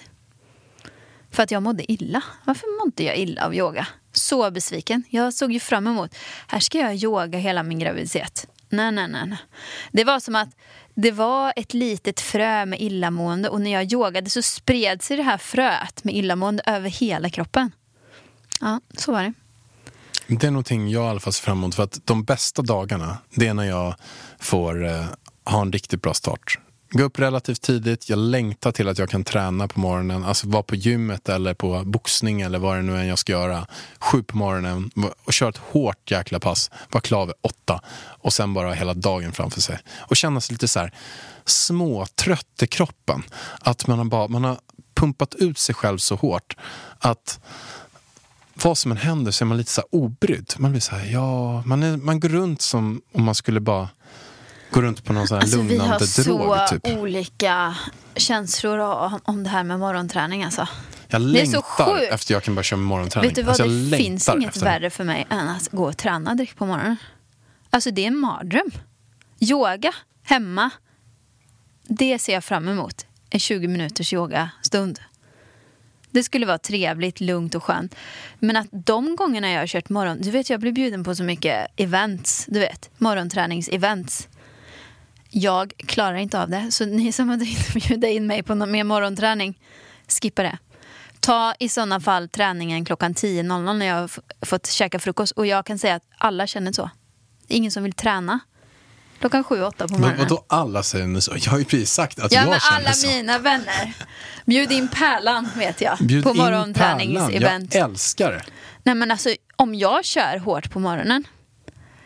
För 1.31 1.43
att 1.43 1.51
jag 1.51 1.63
mådde 1.63 1.91
illa. 1.91 2.23
Varför 2.45 2.85
mådde 2.85 3.03
jag 3.03 3.17
illa 3.17 3.45
av 3.45 3.55
yoga? 3.55 3.87
Så 4.13 4.51
besviken. 4.51 5.03
Jag 5.09 5.33
såg 5.33 5.51
ju 5.51 5.59
fram 5.59 5.87
emot, 5.87 6.15
här 6.47 6.59
ska 6.59 6.77
jag 6.79 6.95
yoga 6.95 7.39
hela 7.39 7.63
min 7.63 7.79
graviditet. 7.79 8.47
Nej, 8.69 8.91
nej, 8.91 9.07
nej. 9.07 9.27
nej. 9.27 9.37
Det 9.91 10.03
var 10.03 10.19
som 10.19 10.35
att 10.35 10.49
det 10.93 11.11
var 11.11 11.53
ett 11.55 11.73
litet 11.73 12.19
frö 12.19 12.65
med 12.65 12.81
illamående 12.81 13.49
och 13.49 13.61
när 13.61 13.71
jag 13.71 13.93
yogade 13.93 14.29
så 14.29 14.41
spred 14.41 15.01
sig 15.01 15.17
det 15.17 15.23
här 15.23 15.37
fröet 15.37 16.03
med 16.03 16.15
illamående 16.15 16.63
över 16.65 16.89
hela 16.89 17.29
kroppen. 17.29 17.71
Ja, 18.61 18.81
så 18.97 19.11
var 19.11 19.23
det. 19.23 19.33
Det 20.27 20.43
är 20.43 20.51
någonting 20.51 20.89
jag 20.89 21.05
i 21.05 21.07
alla 21.07 21.19
fall 21.19 21.33
ser 21.33 21.43
fram 21.43 21.57
emot. 21.57 21.75
För 21.75 21.83
att 21.83 21.99
de 22.05 22.23
bästa 22.23 22.61
dagarna, 22.61 23.17
det 23.35 23.47
är 23.47 23.53
när 23.53 23.63
jag 23.63 23.95
får 24.39 24.85
eh, 24.85 25.05
ha 25.45 25.61
en 25.61 25.71
riktigt 25.71 26.01
bra 26.01 26.13
start. 26.13 26.59
Gå 26.91 27.03
upp 27.03 27.19
relativt 27.19 27.61
tidigt, 27.61 28.09
jag 28.09 28.19
längtar 28.19 28.71
till 28.71 28.87
att 28.87 28.97
jag 28.97 29.09
kan 29.09 29.23
träna 29.23 29.67
på 29.67 29.79
morgonen. 29.79 30.23
Alltså 30.23 30.47
vara 30.47 30.63
på 30.63 30.75
gymmet 30.75 31.29
eller 31.29 31.53
på 31.53 31.83
boxning 31.85 32.41
eller 32.41 32.59
vad 32.59 32.77
det 32.77 32.81
nu 32.81 32.97
är 32.97 33.03
jag 33.03 33.19
ska 33.19 33.31
göra. 33.31 33.67
Sju 33.99 34.23
på 34.23 34.37
morgonen 34.37 34.91
och 35.23 35.33
köra 35.33 35.49
ett 35.49 35.57
hårt 35.57 36.11
jäkla 36.11 36.39
pass. 36.39 36.71
Vara 36.91 37.01
klar 37.01 37.25
vid 37.25 37.35
åtta. 37.41 37.81
Och 37.97 38.33
sen 38.33 38.53
bara 38.53 38.73
hela 38.73 38.93
dagen 38.93 39.31
framför 39.31 39.61
sig. 39.61 39.79
Och 39.97 40.15
känna 40.15 40.41
sig 40.41 40.53
lite 40.53 40.67
så 40.67 40.79
här 40.79 40.93
småtrött 41.45 42.61
i 42.63 42.67
kroppen. 42.67 43.23
Att 43.59 43.87
man 43.87 43.97
har, 43.97 44.05
bara, 44.05 44.27
man 44.27 44.43
har 44.43 44.57
pumpat 44.95 45.35
ut 45.35 45.57
sig 45.57 45.75
själv 45.75 45.97
så 45.97 46.15
hårt. 46.15 46.57
Att 46.99 47.39
vad 48.63 48.77
som 48.77 48.91
än 48.91 48.97
händer 48.97 49.31
så 49.31 49.43
är 49.43 49.45
man 49.45 49.57
lite 49.57 49.71
så 49.71 49.83
obrydd. 49.91 50.53
Man 50.57 50.71
blir 50.71 50.81
så 50.81 50.95
här, 50.95 51.05
ja, 51.11 51.61
man, 51.65 51.83
är, 51.83 51.97
man 51.97 52.19
går 52.19 52.29
runt 52.29 52.61
som 52.61 53.01
om 53.13 53.23
man 53.23 53.35
skulle 53.35 53.59
bara 53.59 53.89
gå 54.71 54.81
runt 54.81 55.03
på 55.03 55.13
någon 55.13 55.27
sån 55.27 55.35
här 55.35 55.41
Alltså, 55.41 55.61
vi 55.61 55.77
har 55.77 55.85
lugnande 55.85 56.07
så 56.07 56.21
drog. 56.21 56.67
Typ. 56.69 56.97
olika 56.97 57.75
känslor 58.15 58.79
om, 59.23 59.43
det 59.43 59.49
här 59.49 59.63
med 59.63 59.79
morgonträning. 59.79 60.43
Alltså. 60.43 60.67
Jag 61.07 61.21
det 61.21 61.41
är 61.41 61.45
så 61.45 61.63
längtar 61.79 62.13
efter 62.13 62.33
jag 62.33 62.43
kan 62.43 62.55
börja 62.55 62.63
köra 62.63 62.79
morgonträning. 62.79 63.29
Vet 63.29 63.35
du 63.35 63.41
vad, 63.41 63.49
Alltså, 63.61 63.67
det 63.67 63.97
finns 63.97 64.29
inget 64.29 64.47
efter 64.47 64.65
värre 64.65 64.89
för 64.89 65.03
mig 65.03 65.27
än 65.29 65.47
att 65.47 65.71
gå 65.71 65.87
och 65.87 65.97
träna 65.97 66.35
direkt 66.35 66.57
på 66.57 66.65
morgonen. 66.65 66.97
Alltså 67.69 67.91
det 67.91 68.03
är 68.03 68.07
en 68.07 68.17
mardröm. 68.17 68.71
Yoga 69.39 69.93
hemma, 70.23 70.69
det 71.83 72.19
ser 72.19 72.33
jag 72.33 72.43
fram 72.43 72.67
emot. 72.67 73.05
En 73.29 73.39
20 73.39 73.67
minuters 73.67 74.13
yogastund. 74.13 74.99
Det 76.15 76.23
skulle 76.23 76.45
vara 76.45 76.57
trevligt, 76.57 77.19
lugnt 77.19 77.55
och 77.55 77.63
skönt. 77.63 77.95
Men 78.39 78.57
att 78.57 78.67
de 78.71 79.15
gångerna 79.15 79.51
jag 79.51 79.59
har 79.59 79.67
kört 79.67 79.89
morgon... 79.89 80.21
Du 80.21 80.31
vet, 80.31 80.49
jag 80.49 80.59
blir 80.59 80.71
bjuden 80.71 81.03
på 81.03 81.15
så 81.15 81.23
mycket 81.23 81.67
events. 81.75 82.45
Du 82.47 82.59
vet, 82.59 82.89
morgonträningsevents. 82.97 84.27
Jag 85.29 85.73
klarar 85.77 86.15
inte 86.15 86.41
av 86.41 86.49
det. 86.49 86.71
Så 86.71 86.85
ni 86.85 87.11
som 87.11 87.29
har 87.29 87.37
tänkt 87.37 87.87
bjuda 87.87 88.07
in 88.07 88.27
mig 88.27 88.43
på 88.43 88.55
någon 88.55 88.71
mer 88.71 88.83
morgonträning, 88.83 89.59
skippa 90.21 90.43
det. 90.43 90.57
Ta 91.19 91.53
i 91.59 91.69
sådana 91.69 91.99
fall 91.99 92.29
träningen 92.29 92.85
klockan 92.85 93.13
10.00 93.13 93.73
när 93.73 93.85
jag 93.85 93.95
har 93.95 94.11
fått 94.45 94.67
käka 94.67 94.99
frukost. 94.99 95.31
Och 95.31 95.45
jag 95.45 95.65
kan 95.65 95.79
säga 95.79 95.95
att 95.95 96.05
alla 96.17 96.47
känner 96.47 96.71
så. 96.71 96.89
Det 97.47 97.53
är 97.53 97.57
ingen 97.57 97.71
som 97.71 97.83
vill 97.83 97.93
träna 97.93 98.39
klockan 99.29 99.43
7-8 99.43 99.71
på 99.77 99.85
Men 99.91 100.01
morgonen. 100.01 100.17
vadå 100.19 100.45
alla 100.47 100.83
säger 100.83 101.19
så? 101.19 101.33
Jag 101.37 101.51
har 101.51 101.57
ju 101.59 101.65
precis 101.65 101.91
sagt 101.91 102.19
att 102.19 102.31
Ja, 102.31 102.39
jag 102.41 102.49
men 102.49 102.59
känner 102.59 102.77
alla 102.79 102.93
så. 102.93 103.07
mina 103.07 103.39
vänner. 103.39 103.93
Bjud 104.45 104.71
in 104.71 104.87
Pärlan, 104.87 105.49
vet 105.55 105.81
jag. 105.81 105.97
Bjud 106.01 106.23
på 106.23 106.33
morgonträningsevent. 106.33 107.75
Jag 107.75 107.89
älskar 107.89 108.31
det. 108.31 108.41
Nej, 108.83 108.95
men 108.95 109.11
alltså, 109.11 109.29
om 109.55 109.75
jag 109.75 110.05
kör 110.05 110.37
hårt 110.37 110.71
på 110.71 110.79
morgonen, 110.79 111.23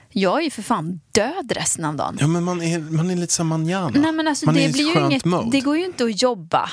jag 0.10 0.38
är 0.40 0.44
ju 0.44 0.50
för 0.50 0.62
fan 0.62 1.00
död 1.12 1.52
resten 1.56 1.86
av 1.86 1.96
dagen. 1.96 2.18
Ja, 2.20 2.28
men 2.28 2.44
man 2.44 2.62
är, 2.62 2.80
man 2.80 3.10
är 3.12 3.16
lite 3.16 3.34
som 3.34 3.48
manjana. 3.48 4.00
Nej, 4.02 4.12
men 4.12 4.28
alltså, 4.28 4.46
man 4.46 4.56
det, 4.56 4.74
blir 4.74 4.96
ju 4.96 5.00
inget, 5.06 5.26
mode. 5.26 5.50
det 5.52 5.62
går 5.62 5.78
ju 5.78 5.86
inte 5.86 6.04
att 6.04 6.22
jobba. 6.22 6.70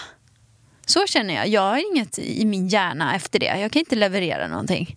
Så 0.87 1.07
känner 1.07 1.35
jag. 1.35 1.49
Jag 1.49 1.61
har 1.63 1.93
inget 1.93 2.19
i 2.19 2.45
min 2.45 2.69
hjärna 2.69 3.15
efter 3.17 3.39
det. 3.39 3.61
Jag 3.61 3.73
kan 3.73 3.81
inte 3.81 3.97
leverera 3.97 4.49
någonting. 4.49 4.97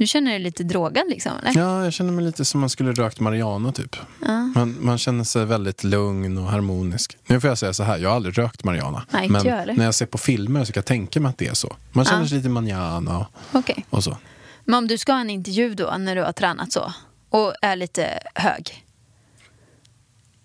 Du 0.00 0.06
känner 0.06 0.30
dig 0.30 0.40
lite 0.40 0.62
drogad 0.64 1.04
liksom, 1.08 1.32
eller? 1.46 1.60
Ja, 1.60 1.84
jag 1.84 1.92
känner 1.92 2.12
mig 2.12 2.24
lite 2.24 2.44
som 2.44 2.60
man 2.60 2.70
skulle 2.70 2.92
rökt 2.92 3.20
marijuana 3.20 3.72
typ. 3.72 3.96
Man, 4.54 4.76
man 4.80 4.98
känner 4.98 5.24
sig 5.24 5.44
väldigt 5.44 5.84
lugn 5.84 6.38
och 6.38 6.44
harmonisk. 6.44 7.16
Nu 7.26 7.40
får 7.40 7.48
jag 7.48 7.58
säga 7.58 7.72
så 7.72 7.82
här, 7.82 7.98
jag 7.98 8.08
har 8.08 8.16
aldrig 8.16 8.38
rökt 8.38 8.64
marijuana. 8.64 9.06
Nej, 9.10 9.28
men 9.28 9.44
jag 9.46 9.76
när 9.76 9.84
jag 9.84 9.94
ser 9.94 10.06
på 10.06 10.18
filmer 10.18 10.64
så 10.64 10.72
kan 10.72 10.80
jag 10.80 10.86
tänka 10.86 11.20
mig 11.20 11.30
att 11.30 11.38
det 11.38 11.46
är 11.46 11.54
så. 11.54 11.76
Man 11.92 12.04
känner 12.04 12.22
Ja. 12.22 12.28
sig 12.28 12.36
lite 12.36 12.48
manjana 12.48 13.18
och, 13.18 13.26
Okej. 13.52 13.86
och 13.90 14.04
så. 14.04 14.16
Men 14.64 14.74
om 14.74 14.88
du 14.88 14.98
ska 14.98 15.12
ha 15.12 15.20
en 15.20 15.30
intervju 15.30 15.74
då, 15.74 15.94
när 15.98 16.16
du 16.16 16.22
har 16.22 16.32
tränat 16.32 16.72
så, 16.72 16.92
och 17.30 17.54
är 17.62 17.76
lite 17.76 18.20
hög. 18.34 18.84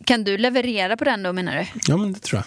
Kan 0.06 0.24
du 0.24 0.38
leverera 0.38 0.98
på 0.98 1.04
den 1.04 1.24
då, 1.24 1.34
menar 1.34 1.56
du? 1.56 1.66
Ja, 1.88 1.98
men 1.98 2.14
det 2.14 2.20
tror 2.20 2.38
jag. 2.42 2.46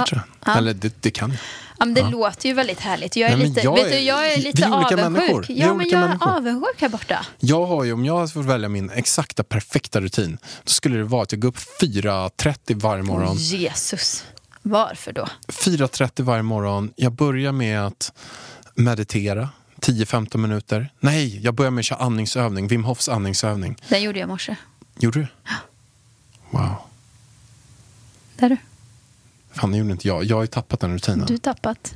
Ja. 0.00 0.06
Tror 0.08 0.22
jag. 0.44 0.52
Ja. 0.54 0.58
Eller 0.58 0.74
det, 0.74 1.02
det 1.02 1.10
kan 1.10 1.30
jag. 1.30 1.38
Ja, 1.78 1.84
men 1.84 1.94
det 1.94 2.10
låter 2.10 2.48
ju 2.48 2.54
väldigt 2.54 2.80
härligt. 2.80 3.16
Jag 3.16 3.30
är, 3.30 3.36
Nej, 3.36 3.46
lite, 3.48 3.60
jag 3.60 3.74
vet 3.74 3.86
är- 3.86 3.90
du, 3.90 3.98
jag 3.98 4.32
är 4.32 4.38
lite 4.38 4.68
avundsjuk. 4.68 4.98
människor. 4.98 5.46
Ja, 5.48 5.74
men 5.74 5.88
jag 5.88 6.02
är 6.02 6.08
människor. 6.08 6.30
avundsjuk 6.36 6.80
här 6.80 6.88
borta. 6.88 7.26
Jag 7.40 7.66
har 7.66 7.84
ju, 7.84 7.92
om 7.92 8.04
jag 8.04 8.32
får 8.32 8.42
välja 8.42 8.68
min 8.68 8.90
exakta 8.90 9.44
perfekta 9.44 10.00
rutin, 10.00 10.38
då 10.64 10.70
skulle 10.70 10.96
det 10.96 11.04
vara 11.04 11.22
att 11.22 11.32
jag 11.32 11.40
går 11.40 11.48
upp 11.48 11.58
4.30 11.80 12.80
varje 12.80 13.02
morgon. 13.02 13.36
Jesus. 13.36 14.24
Varför 14.62 15.12
då? 15.12 15.28
4.30 15.48 16.22
varje 16.22 16.42
morgon. 16.42 16.92
Jag 16.96 17.12
börjar 17.12 17.52
med 17.52 17.86
att 17.86 18.12
meditera 18.74 19.48
10-15 19.80 20.36
minuter. 20.36 20.92
Nej, 21.00 21.40
jag 21.40 21.54
börjar 21.54 21.70
med 21.70 21.80
att 21.82 21.86
köra 21.86 21.98
andningsövning. 21.98 22.68
Wim 22.68 22.84
Hofs 22.84 23.08
andningsövning. 23.08 23.76
Den 23.88 24.02
gjorde 24.02 24.18
jag 24.18 24.26
i 24.26 24.28
morse. 24.28 24.56
Gjorde 24.98 25.18
du? 25.20 25.26
Wow. 26.50 26.74
Där 28.36 28.48
du. 28.48 28.56
Fan, 29.54 29.72
det 29.72 29.78
gjorde 29.78 29.90
inte 29.92 30.08
jag. 30.08 30.24
Jag 30.24 30.36
har 30.36 30.42
ju 30.42 30.46
tappat 30.46 30.80
den 30.80 30.92
rutinen. 30.94 31.26
Du 31.26 31.38
tappat. 31.38 31.94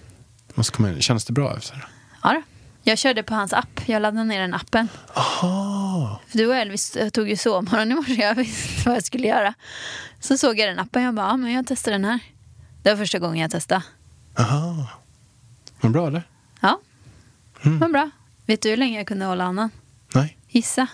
Måste 0.55 0.77
komma 0.77 0.91
in. 0.91 1.01
Känns 1.01 1.25
det 1.25 1.33
bra 1.33 1.57
efter? 1.57 1.87
Ja. 2.23 2.43
Jag 2.83 2.99
körde 2.99 3.23
på 3.23 3.35
hans 3.35 3.53
app. 3.53 3.81
Jag 3.89 4.03
laddade 4.03 4.25
ner 4.25 4.41
den 4.41 4.55
appen. 4.55 4.89
Aha. 5.15 6.21
För 6.29 6.39
du 6.39 6.47
och 6.47 6.57
Elvis 6.57 6.97
tog 7.13 7.29
ju 7.29 7.37
sovmorgon 7.37 7.93
i 7.93 7.95
morse. 7.95 8.15
Jag 8.23 8.35
visste 8.35 8.89
vad 8.89 8.97
jag 8.97 9.05
skulle 9.05 9.27
göra. 9.27 9.55
Så 10.21 10.39
såg 10.39 10.59
jag 10.59 10.69
den 10.69 10.79
appen. 10.79 11.03
Jag 11.03 11.15
bara, 11.15 11.27
ja, 11.27 11.37
men 11.37 11.53
jag 11.53 11.67
testar 11.67 11.93
den 11.93 12.05
här. 12.05 12.21
Det 12.83 12.91
var 12.91 12.97
första 12.97 13.19
gången 13.19 13.39
jag 13.39 13.51
testade. 13.51 13.83
Aha. 14.39 14.87
Men 15.81 15.93
bra 15.93 16.07
eller? 16.07 16.23
Ja, 16.61 16.81
Mm. 17.65 17.79
men 17.79 17.93
bra. 17.93 18.11
Vet 18.47 18.63
du 18.63 18.71
hur 18.71 18.77
länge 18.77 18.99
jag 18.99 19.07
kunde 19.07 19.25
hålla 19.27 19.45
andan? 19.45 19.71
Nej. 20.15 20.39
Gissa. 20.49 20.87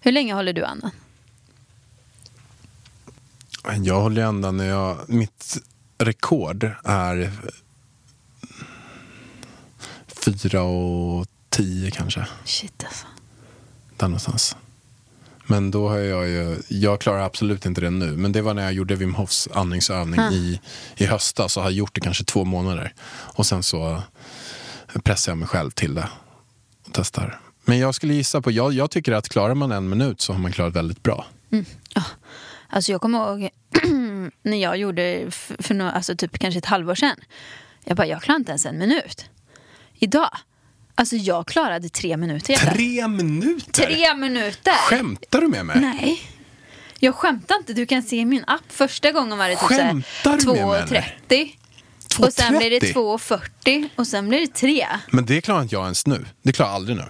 Hur 0.00 0.12
länge 0.12 0.34
håller 0.34 0.52
du 0.52 0.64
andan? 0.64 0.90
Jag 3.84 4.00
håller 4.00 4.22
andan 4.22 4.56
när 4.56 4.68
jag... 4.68 4.98
Mitt 5.08 5.58
rekord 5.98 6.70
är 6.84 7.32
fyra 10.06 10.62
och 10.62 11.26
tio 11.48 11.90
kanske. 11.90 12.26
Shit 12.44 12.84
alltså. 12.84 13.06
Där 13.96 14.08
någonstans. 14.08 14.56
Men 15.46 15.70
då 15.70 15.88
har 15.88 15.98
jag 15.98 16.28
ju, 16.28 16.62
jag 16.68 17.00
klarar 17.00 17.20
absolut 17.20 17.66
inte 17.66 17.80
det 17.80 17.90
nu. 17.90 18.16
Men 18.16 18.32
det 18.32 18.42
var 18.42 18.54
när 18.54 18.62
jag 18.62 18.72
gjorde 18.72 18.94
Wim 18.94 19.14
Hofs 19.14 19.48
andningsövning 19.54 20.20
i, 20.20 20.60
i 20.96 21.06
höstas. 21.06 21.52
Så 21.52 21.60
har 21.60 21.70
gjort 21.70 21.94
det 21.94 22.00
kanske 22.00 22.24
två 22.24 22.44
månader. 22.44 22.94
Och 23.10 23.46
sen 23.46 23.62
så 23.62 24.02
pressar 25.04 25.32
jag 25.32 25.38
mig 25.38 25.48
själv 25.48 25.70
till 25.70 25.94
det. 25.94 26.08
Och 26.86 26.92
testar. 26.92 27.40
Men 27.64 27.78
jag 27.78 27.94
skulle 27.94 28.14
gissa 28.14 28.42
på, 28.42 28.50
jag, 28.50 28.72
jag 28.72 28.90
tycker 28.90 29.12
att 29.12 29.28
klarar 29.28 29.54
man 29.54 29.72
en 29.72 29.88
minut 29.88 30.20
så 30.20 30.32
har 30.32 30.40
man 30.40 30.52
klarat 30.52 30.76
väldigt 30.76 31.02
bra. 31.02 31.26
Alltså 32.72 32.92
jag 32.92 33.00
kommer 33.00 33.18
ihåg 33.18 33.50
när 34.42 34.56
jag 34.56 34.76
gjorde 34.76 35.30
för, 35.30 35.74
nå- 35.74 35.90
alltså 35.90 36.16
typ 36.16 36.38
kanske 36.38 36.58
ett 36.58 36.66
halvår 36.66 36.94
sedan. 36.94 37.16
Jag 37.84 37.96
bara, 37.96 38.06
jag 38.06 38.22
klarar 38.22 38.38
inte 38.38 38.50
ens 38.50 38.66
en 38.66 38.78
minut. 38.78 39.24
Idag, 39.98 40.30
alltså 40.94 41.16
jag 41.16 41.46
klarade 41.46 41.88
tre 41.88 42.16
minuter. 42.16 42.52
jävlar. 42.52 42.72
Tre 42.74 43.08
minuter? 43.08 43.82
Tre 43.86 44.14
minuter! 44.14 44.72
Skämtar 44.88 45.40
du 45.40 45.48
med 45.48 45.66
mig? 45.66 45.80
Nej. 45.80 46.22
Jag 46.98 47.14
skämtar 47.14 47.56
inte. 47.56 47.72
Du 47.72 47.86
kan 47.86 48.02
se 48.02 48.16
i 48.16 48.24
min 48.24 48.44
app. 48.46 48.62
Första 48.68 49.12
gången 49.12 49.38
var 49.38 49.48
det 49.48 49.56
typ 49.56 49.62
Skämtar 49.68 50.36
du 50.38 50.46
med 50.46 50.90
mig, 50.90 51.14
2.30. 51.28 52.24
Och 52.26 52.32
sen 52.32 52.58
blir 52.58 52.70
det 52.70 52.78
2.30? 52.78 53.38
2.40 53.64 53.88
och 53.96 54.06
sen 54.06 54.28
blir 54.28 54.40
det 54.40 54.46
3. 54.54 54.86
Men 55.10 55.26
det 55.26 55.40
klarar 55.40 55.62
inte 55.62 55.74
jag 55.74 55.84
ens 55.84 56.06
nu. 56.06 56.26
Det 56.42 56.52
klarar 56.52 56.70
jag 56.70 56.76
aldrig 56.76 56.96
nu. 56.96 57.04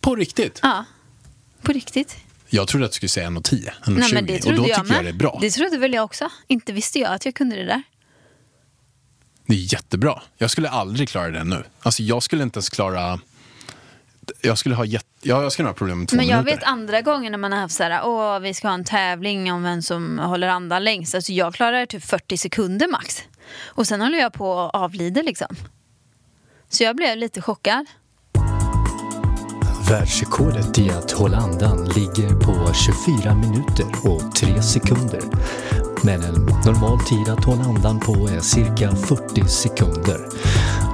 På 0.00 0.16
riktigt? 0.16 0.58
Ja, 0.62 0.84
på 1.62 1.72
riktigt. 1.72 2.16
Jag 2.54 2.68
trodde 2.68 2.86
att 2.86 2.92
du 2.92 2.96
skulle 2.96 3.08
säga 3.08 3.28
1.10, 3.28 3.70
1.20. 3.82 3.98
Nej, 3.98 4.12
men 4.14 4.26
det 4.26 4.44
och 4.46 4.54
då 4.54 4.56
jag 4.56 4.64
tycker 4.64 4.72
jag 4.72 4.86
med. 4.88 5.04
det 5.04 5.08
är 5.10 5.12
bra. 5.12 5.38
Det 5.40 5.50
trodde 5.50 5.78
väl 5.78 5.94
jag 5.94 6.04
också. 6.04 6.28
Inte 6.46 6.72
visste 6.72 6.98
jag 6.98 7.12
att 7.12 7.24
jag 7.24 7.34
kunde 7.34 7.56
det 7.56 7.64
där. 7.64 7.82
Det 9.46 9.54
är 9.54 9.72
jättebra. 9.72 10.22
Jag 10.38 10.50
skulle 10.50 10.68
aldrig 10.68 11.08
klara 11.08 11.30
det 11.30 11.44
nu. 11.44 11.64
Alltså 11.82 12.02
jag 12.02 12.22
skulle 12.22 12.42
inte 12.42 12.56
ens 12.56 12.68
klara... 12.70 13.20
Jag 14.40 14.58
skulle 14.58 14.74
ha, 14.74 14.84
jätte... 14.84 15.06
ja, 15.22 15.42
jag 15.42 15.52
skulle 15.52 15.68
ha 15.68 15.74
problem 15.74 15.98
med 15.98 16.08
två 16.08 16.16
Men 16.16 16.26
jag 16.26 16.38
minuter. 16.44 16.56
vet 16.56 16.64
andra 16.68 17.00
gånger 17.00 17.30
när 17.30 17.38
man 17.38 17.52
har 17.52 17.58
haft 17.58 17.74
så 17.74 17.82
här, 17.82 18.00
åh 18.04 18.38
vi 18.38 18.54
ska 18.54 18.68
ha 18.68 18.74
en 18.74 18.84
tävling 18.84 19.52
om 19.52 19.62
vem 19.62 19.82
som 19.82 20.18
håller 20.18 20.48
andan 20.48 20.84
längst. 20.84 21.14
Alltså 21.14 21.32
jag 21.32 21.54
klarar 21.54 21.86
typ 21.86 22.04
40 22.04 22.36
sekunder 22.36 22.88
max. 22.88 23.22
Och 23.64 23.86
sen 23.86 24.00
håller 24.00 24.18
jag 24.18 24.32
på 24.32 24.60
att 24.60 24.74
avlida 24.74 25.22
liksom. 25.22 25.56
Så 26.68 26.84
jag 26.84 26.96
blev 26.96 27.16
lite 27.16 27.42
chockad. 27.42 27.86
Världsrekordet 29.92 30.78
i 30.78 30.90
att 30.90 31.10
hålla 31.10 31.36
andan 31.36 31.84
ligger 31.84 32.34
på 32.34 32.72
24 32.74 33.34
minuter 33.34 33.86
och 34.02 34.34
3 34.34 34.62
sekunder. 34.62 35.20
Men 36.04 36.22
en 36.22 36.34
normal 36.66 37.00
tid 37.00 37.28
att 37.28 37.44
hålla 37.44 37.62
andan 37.62 38.00
på 38.00 38.12
är 38.28 38.40
cirka 38.40 38.96
40 38.96 39.48
sekunder. 39.48 40.28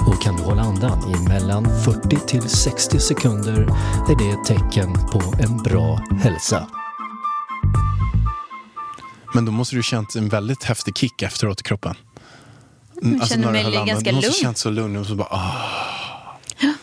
Och 0.07 0.23
kan 0.23 0.37
du 0.37 0.43
hålla 0.43 0.63
andan 0.63 1.15
i 1.15 1.29
mellan 1.29 1.83
40 1.85 2.17
till 2.27 2.43
60 2.49 2.99
sekunder 2.99 3.63
är 4.11 4.19
det 4.19 4.31
ett 4.31 4.45
tecken 4.47 4.93
på 4.93 5.35
en 5.43 5.57
bra 5.63 6.01
hälsa. 6.23 6.69
Men 9.35 9.45
då 9.45 9.53
måste 9.53 9.77
du 9.77 9.83
känt 9.83 10.15
en 10.15 10.29
väldigt 10.29 10.65
häftig 10.65 10.99
kick 10.99 11.23
efteråt 11.23 11.61
i 11.61 11.63
kroppen. 11.63 11.95
Mm, 13.03 13.21
känner 13.21 13.53
när 13.53 13.65
du 13.65 13.71
mig 13.71 13.87
ganska 13.87 14.11
Du 14.11 14.17
måste 14.17 14.31
lugn. 14.31 14.41
känt 14.43 14.59
så 14.59 14.71
lugn 14.71 14.97
och 14.97 15.07
så 15.07 15.15
bara, 15.15 15.29
ah, 15.31 15.53
Jag 16.61 16.75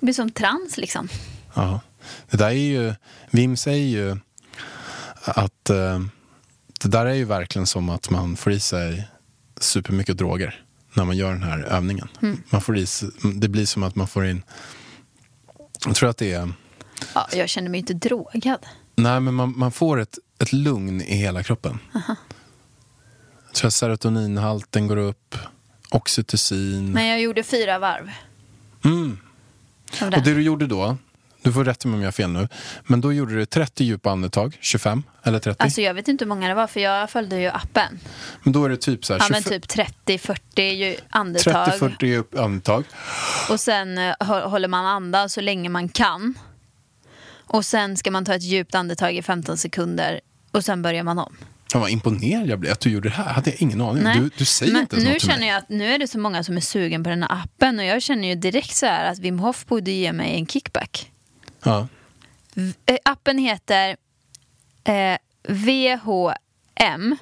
blir 0.00 0.14
som 0.14 0.30
trans 0.30 0.76
liksom. 0.76 1.08
Ja. 1.54 1.80
Det 2.30 2.36
där 2.36 2.46
är 2.46 2.52
ju, 2.52 2.94
Wim 3.30 3.56
säger 3.56 3.86
ju 3.86 4.16
att 5.24 5.70
eh, 5.70 6.00
det 6.80 6.88
där 6.88 7.06
är 7.06 7.14
ju 7.14 7.24
verkligen 7.24 7.66
som 7.66 7.88
att 7.88 8.10
man 8.10 8.36
får 8.36 8.52
i 8.52 8.60
sig 8.60 9.08
supermycket 9.60 10.18
droger 10.18 10.64
när 10.94 11.04
man 11.04 11.16
gör 11.16 11.32
den 11.32 11.42
här 11.42 11.62
övningen. 11.62 12.08
Mm. 12.22 12.42
Man 12.50 12.60
får 12.60 12.76
i 12.76 12.86
sig, 12.86 13.08
det 13.34 13.48
blir 13.48 13.66
som 13.66 13.82
att 13.82 13.94
man 13.96 14.06
får 14.06 14.26
in, 14.26 14.42
jag 15.86 15.94
tror 15.94 16.10
att 16.10 16.16
det 16.16 16.32
är 16.32 16.52
Ja, 17.14 17.28
jag 17.32 17.48
känner 17.48 17.68
mig 17.68 17.80
inte 17.80 17.94
drogad. 17.94 18.66
Nej, 18.96 19.20
men 19.20 19.34
man, 19.34 19.54
man 19.58 19.72
får 19.72 20.00
ett, 20.00 20.18
ett 20.38 20.52
lugn 20.52 21.00
i 21.00 21.14
hela 21.14 21.42
kroppen. 21.42 21.78
Jag 23.46 23.54
tror 23.54 23.68
att 23.68 23.74
serotoninhalten 23.74 24.86
går 24.86 24.96
upp, 24.96 25.36
oxytocin. 25.90 26.92
Men 26.92 27.06
jag 27.06 27.20
gjorde 27.20 27.42
fyra 27.42 27.78
varv. 27.78 28.10
Mm. 28.84 29.18
Och 30.02 30.10
det 30.10 30.34
du 30.34 30.42
gjorde 30.42 30.66
då, 30.66 30.96
du 31.44 31.52
får 31.52 31.64
rätta 31.64 31.88
mig 31.88 31.96
om 31.96 32.00
jag 32.02 32.06
har 32.06 32.12
fel 32.12 32.30
nu, 32.30 32.48
men 32.86 33.00
då 33.00 33.12
gjorde 33.12 33.34
du 33.34 33.46
30 33.46 33.84
djupa 33.84 34.10
andetag, 34.10 34.56
25 34.60 35.02
eller 35.22 35.38
30. 35.38 35.62
Alltså 35.62 35.80
jag 35.80 35.94
vet 35.94 36.08
inte 36.08 36.24
hur 36.24 36.28
många 36.28 36.48
det 36.48 36.54
var 36.54 36.66
för 36.66 36.80
jag 36.80 37.10
följde 37.10 37.40
ju 37.40 37.48
appen. 37.48 37.98
men 38.42 38.52
då 38.52 38.64
är 38.64 38.68
det 38.68 38.76
typ 38.76 39.04
så 39.04 39.12
här, 39.12 39.20
Ja 39.20 39.26
men 39.30 39.42
25 39.42 39.60
typ 39.60 39.70
30-40 40.06 40.60
ju 40.62 40.96
andetag. 41.10 41.68
30-40 41.68 42.04
djup 42.04 42.38
andetag. 42.38 42.84
Och 43.50 43.60
sen 43.60 43.98
eh, 43.98 44.14
hå- 44.20 44.48
håller 44.48 44.68
man 44.68 44.86
andan 44.86 45.28
så 45.28 45.40
länge 45.40 45.68
man 45.68 45.88
kan. 45.88 46.34
Och 47.46 47.64
sen 47.66 47.96
ska 47.96 48.10
man 48.10 48.24
ta 48.24 48.34
ett 48.34 48.42
djupt 48.42 48.74
andetag 48.74 49.14
i 49.16 49.22
15 49.22 49.56
sekunder. 49.58 50.20
Och 50.50 50.64
sen 50.64 50.82
börjar 50.82 51.02
man 51.02 51.18
om. 51.18 51.36
Fan 51.72 51.80
vad 51.80 51.90
imponerad 51.90 52.46
jag 52.46 52.58
blev 52.58 52.72
att 52.72 52.80
du 52.80 52.90
gjorde 52.90 53.08
det 53.08 53.14
här. 53.14 53.32
hade 53.32 53.50
jag 53.50 53.62
ingen 53.62 53.80
aning. 53.80 54.04
Du, 54.22 54.30
du 54.38 54.44
säger 54.44 54.72
Men 54.72 54.80
inte 54.82 54.96
ens 54.96 55.06
nu 55.06 55.12
något 55.12 55.20
till 55.20 55.28
känner 55.28 55.40
mig. 55.40 55.48
jag 55.48 55.58
att 55.58 55.68
nu 55.68 55.94
är 55.94 55.98
det 55.98 56.08
så 56.08 56.18
många 56.18 56.44
som 56.44 56.56
är 56.56 56.60
sugen 56.60 57.04
på 57.04 57.10
den 57.10 57.22
här 57.22 57.32
appen. 57.42 57.78
Och 57.78 57.84
jag 57.84 58.02
känner 58.02 58.28
ju 58.28 58.34
direkt 58.34 58.74
så 58.76 58.86
här 58.86 59.12
att 59.12 59.18
Wim 59.18 59.38
Hof 59.38 59.66
borde 59.66 59.90
ge 59.90 60.12
mig 60.12 60.34
en 60.34 60.46
kickback. 60.46 61.10
Ja. 61.64 61.88
Eh, 62.86 62.98
appen 63.04 63.38
heter 63.38 63.96
eh, 64.84 65.18
VHM. 65.48 67.16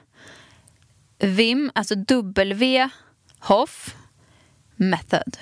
Vim, 1.18 1.70
alltså 1.74 1.94
W 1.94 2.88
Hof 3.38 3.94
Method. 4.76 5.36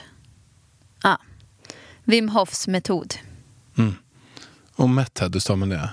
Ja. 1.02 1.18
Wim 2.04 2.28
Hofs 2.28 2.68
metod. 2.68 3.14
Och 4.76 4.90
Method, 4.90 5.34
hur 5.34 5.40
stavar 5.40 5.56
man 5.56 5.68
det? 5.68 5.90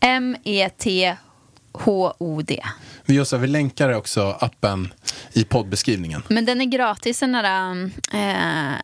M-E-T-H-O-D. 0.00 1.14
Vi, 3.04 3.14
gör 3.14 3.24
så 3.24 3.36
vi 3.36 3.46
länkar 3.46 3.92
också 3.92 4.36
appen 4.40 4.92
i 5.32 5.44
poddbeskrivningen. 5.44 6.22
Men 6.28 6.44
den 6.44 6.60
är 6.60 6.64
gratis, 6.64 7.20
den 7.20 7.32
där 7.32 7.90
eh, 8.12 8.74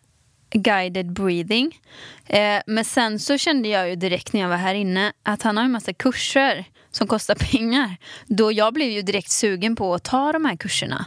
guided 0.51 1.13
breathing. 1.13 1.81
Eh, 2.27 2.61
men 2.67 2.85
sen 2.85 3.19
så 3.19 3.39
kände 3.39 3.69
jag 3.69 3.89
ju 3.89 3.97
direkt 3.97 4.33
när 4.33 4.41
jag 4.41 4.49
var 4.49 4.57
här 4.57 4.75
inne 4.75 5.13
att 5.23 5.43
han 5.43 5.57
har 5.57 5.65
en 5.65 5.71
massa 5.73 5.93
kurser 5.93 6.65
som 6.91 7.07
kostar 7.07 7.35
pengar. 7.51 7.97
Då 8.27 8.53
jag 8.53 8.75
blev 8.75 8.89
ju 8.91 9.03
direkt 9.03 9.31
sugen 9.31 9.77
på 9.77 9.95
att 9.95 10.03
ta 10.05 10.33
de 10.33 10.45
här 10.45 10.57
kurserna. 10.57 11.05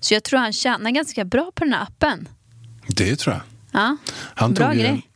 Så 0.00 0.14
jag 0.14 0.22
tror 0.24 0.40
han 0.40 0.52
tjänar 0.52 0.90
ganska 0.90 1.24
bra 1.24 1.52
på 1.54 1.64
den 1.64 1.72
här 1.72 1.82
appen. 1.82 2.28
Det 2.88 3.16
tror 3.16 3.34
jag. 3.34 3.42
Ja, 3.80 3.96
Han 4.34 4.54
bra 4.54 4.66
tog 4.66 4.74
ju, 4.76 4.80
grej. 4.82 5.08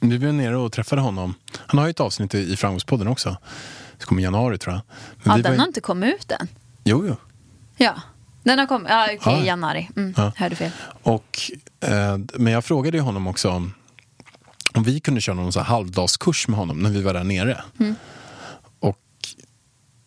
Vi 0.00 0.18
var 0.18 0.32
nere 0.32 0.56
och 0.56 0.72
träffade 0.72 1.02
honom. 1.02 1.34
Han 1.66 1.78
har 1.78 1.86
ju 1.86 1.90
ett 1.90 2.00
avsnitt 2.00 2.34
i 2.34 2.56
Framgångspodden 2.56 3.08
också. 3.08 3.36
Det 3.98 4.04
kommer 4.04 4.20
i 4.20 4.24
januari 4.24 4.58
tror 4.58 4.74
jag. 4.74 4.82
Men 5.16 5.22
Ja, 5.24 5.30
var 5.32 5.38
den 5.42 5.52
ju- 5.52 5.58
har 5.58 5.66
inte 5.66 5.80
kommit 5.80 6.14
ut 6.14 6.30
än. 6.32 6.48
Jo, 6.84 7.06
jo. 7.08 7.16
Ja, 7.76 8.00
den 8.42 8.58
har 8.58 8.66
kommit. 8.66 8.88
Ja, 8.90 9.04
okej, 9.04 9.18
Ja. 9.24 9.42
i 9.42 9.46
januari. 9.46 9.88
Mm, 9.96 10.14
Ja. 10.16 10.32
Hörde 10.36 10.56
fel. 10.56 10.70
Och, 11.02 11.40
eh, 11.80 12.18
men 12.34 12.52
jag 12.52 12.64
frågade 12.64 12.96
ju 12.96 13.02
honom 13.02 13.26
också 13.26 13.50
om, 13.50 13.74
om 14.74 14.82
vi 14.82 15.00
kunde 15.00 15.20
köra 15.20 15.36
någon 15.36 15.52
så 15.52 15.60
halvdagskurs 15.60 16.48
med 16.48 16.58
honom 16.58 16.78
när 16.78 16.90
vi 16.90 17.02
var 17.02 17.14
där 17.14 17.24
nere. 17.24 17.62
Mm. 17.80 17.94
Och 18.80 18.98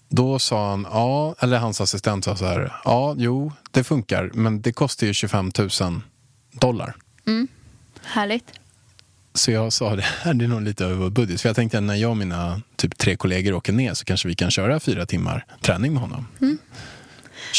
då 0.09 0.39
sa 0.39 0.69
han, 0.69 0.87
ja, 0.91 1.35
eller 1.39 1.57
hans 1.57 1.81
assistent 1.81 2.25
sa 2.25 2.35
så 2.35 2.45
här, 2.45 2.73
ja, 2.85 3.15
jo, 3.17 3.51
det 3.71 3.83
funkar, 3.83 4.31
men 4.33 4.61
det 4.61 4.71
kostar 4.73 5.07
ju 5.07 5.13
25 5.13 5.51
000 5.81 6.01
dollar. 6.51 6.95
Härligt. 8.03 8.45
Så 9.33 9.51
jag 9.51 9.73
sa 9.73 9.95
det 9.95 10.01
här 10.01 10.33
det 10.33 10.45
är 10.45 10.49
nog 10.49 10.61
lite 10.61 10.85
över 10.85 10.95
vår 10.95 11.09
budget. 11.09 11.41
För 11.41 11.49
jag 11.49 11.55
tänkte 11.55 11.77
att 11.77 11.83
när 11.83 11.95
jag 11.95 12.11
och 12.11 12.17
mina 12.17 12.61
typ 12.75 12.97
tre 12.97 13.15
kollegor 13.15 13.53
åker 13.53 13.73
ner 13.73 13.93
så 13.93 14.05
kanske 14.05 14.27
vi 14.27 14.35
kan 14.35 14.51
köra 14.51 14.79
fyra 14.79 15.05
timmar 15.05 15.45
träning 15.61 15.93
med 15.93 16.01
honom. 16.01 16.27
25 16.39 16.47
Mm. 16.47 16.57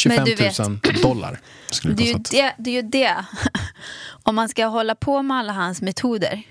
Men 0.07 0.25
du 0.25 0.37
000 0.59 1.03
dollar 1.03 1.41
skulle 1.71 1.95
det 1.95 2.03
Det 2.03 2.11
är, 2.11 2.15
ju 2.15 2.19
det, 2.19 2.55
det 2.59 2.71
är 2.71 2.83
ju 2.83 2.83
det. 2.83 3.25
Om 4.23 4.35
man 4.35 4.49
ska 4.49 4.67
hålla 4.67 4.95
på 4.95 5.23
med 5.23 5.37
alla 5.37 5.53
hans 5.53 5.83
metoder 5.83 6.43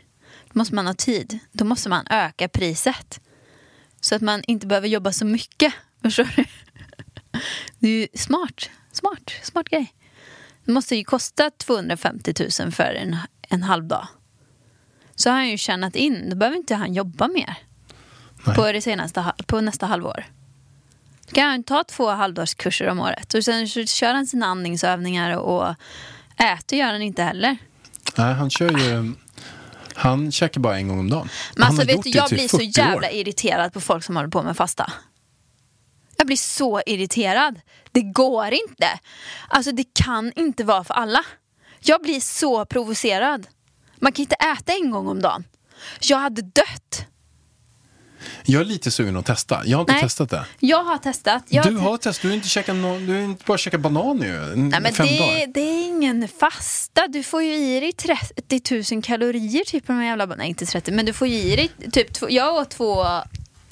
då 0.54 0.60
måste 0.60 0.76
man 0.76 0.88
ha 0.88 0.94
tid. 0.94 1.40
Då 1.52 1.66
måste 1.66 1.90
man 1.90 2.08
öka 2.10 2.48
priset. 2.48 3.20
Så 4.02 4.16
att 4.16 4.22
man 4.22 4.44
inte 4.48 4.68
behöver 4.68 4.88
jobba 4.88 5.12
så 5.12 5.26
mycket. 5.26 5.74
Förstår 6.02 6.30
du? 6.36 6.46
Det 7.80 7.88
är 7.88 7.92
ju 7.92 8.08
smart. 8.16 8.70
Smart, 8.92 9.32
smart 9.44 9.70
grej. 9.70 9.94
Det 10.66 10.72
måste 10.72 10.96
ju 10.96 11.04
kosta 11.04 11.52
250 11.52 12.34
000 12.60 12.72
för 12.72 12.94
en, 12.94 13.18
en 13.50 13.64
halv 13.64 13.84
dag. 13.84 14.08
Så 15.16 15.30
har 15.30 15.38
han 15.38 15.50
ju 15.50 15.58
tjänat 15.58 15.96
in. 15.96 16.30
Då 16.30 16.36
behöver 16.36 16.58
inte 16.58 16.76
han 16.76 16.94
jobba 16.94 17.28
mer. 17.28 17.56
Nej. 18.46 18.56
På, 18.56 18.72
det 18.72 18.82
senaste, 18.82 19.34
på 19.48 19.62
nästa 19.62 19.86
halvår. 19.86 20.26
Kan 21.32 21.50
han 21.50 21.64
ta 21.64 21.84
två 21.84 22.10
halvdagskurser 22.10 22.88
om 22.88 23.00
året. 23.00 23.34
Och 23.34 23.46
sen 23.46 23.68
kör 23.68 24.14
han 24.14 24.28
sina 24.28 24.46
andningsövningar 24.46 25.38
och 25.38 25.76
äter 26.38 26.80
gör 26.80 26.92
han 26.92 27.02
inte 27.02 27.24
heller. 27.24 27.58
Nej, 28.18 28.34
han 28.34 28.50
kör 28.50 28.78
ju... 28.78 29.14
Han 29.96 30.32
käkar 30.32 30.62
bara 30.62 30.78
en 30.78 30.88
gång 30.88 31.00
om 31.00 31.10
dagen. 31.10 31.30
Men 31.56 31.68
alltså 31.68 31.86
vet 31.86 32.04
du, 32.04 32.10
jag 32.10 32.28
typ 32.28 32.40
blir 32.40 32.48
så 32.48 32.58
40 32.58 32.80
jävla 32.80 33.08
år. 33.08 33.14
irriterad 33.14 33.74
på 33.74 33.82
folk 33.82 34.04
som 34.04 34.16
håller 34.16 34.30
på 34.30 34.44
med 34.44 34.58
fasta. 34.58 34.92
Jag 36.18 36.28
blir 36.28 36.38
så 36.38 36.82
irriterad. 36.86 37.60
Det 37.92 38.02
går 38.02 38.54
inte. 38.54 39.00
Alltså 39.48 39.72
det 39.72 39.94
kan 39.94 40.32
inte 40.36 40.64
vara 40.64 40.84
för 40.84 40.94
alla. 40.94 41.20
Jag 41.80 42.02
blir 42.02 42.20
så 42.20 42.66
provocerad. 42.66 43.48
Man 43.96 44.12
kan 44.12 44.24
inte 44.24 44.36
äta 44.36 44.74
en 44.74 44.92
gång 44.92 45.08
om 45.08 45.22
dagen. 45.22 45.44
Jag 46.02 46.18
hade 46.18 46.42
dött. 46.42 47.08
Jag 48.46 48.62
är 48.62 48.66
lite 48.66 48.92
sugen 48.92 49.18
att 49.18 49.26
testa. 49.26 49.62
Jag 49.66 49.78
har 49.78 49.82
inte 49.82 49.94
Nej. 49.94 50.02
testat 50.02 50.30
det. 50.30 50.46
Jag 50.60 50.84
har 50.84 50.98
testat. 50.98 51.44
Jag 51.48 51.66
Du 51.66 51.78
har 51.78 51.98
testat, 51.98 52.22
du 52.22 52.28
har 52.28 52.36
inte, 52.36 52.48
käkat 52.48 52.76
nå- 52.76 52.98
du 53.00 53.14
har 53.14 53.20
inte 53.22 53.44
bara 53.46 53.58
käkat 53.58 53.82
banan 53.82 54.22
ju. 54.22 54.56
Nej, 54.56 54.82
men 54.82 54.94
fem 54.94 55.08
det, 55.08 55.20
dagar. 55.20 55.48
det 55.54 55.60
är 55.62 55.86
ingen 55.86 56.28
fasta. 56.28 57.08
Du 57.08 57.24
får 57.24 57.44
ju 57.44 57.56
i 57.56 57.80
dig 57.80 57.94
30 57.94 58.94
000 58.96 59.04
kalorier 59.04 59.64
typ 59.64 59.86
på 59.88 59.92
de 59.94 60.00
här 60.00 60.06
jävla 60.06 60.26
Nej, 60.26 60.48
inte 60.50 60.66
30, 60.66 60.92
men 60.92 61.06
du 61.06 61.14
får 61.14 61.28
ju 61.28 61.36
i 61.36 61.56
dig 61.56 61.72
typ... 61.92 62.08
Jag 62.30 62.56
åt 62.56 62.70
två... 62.70 63.06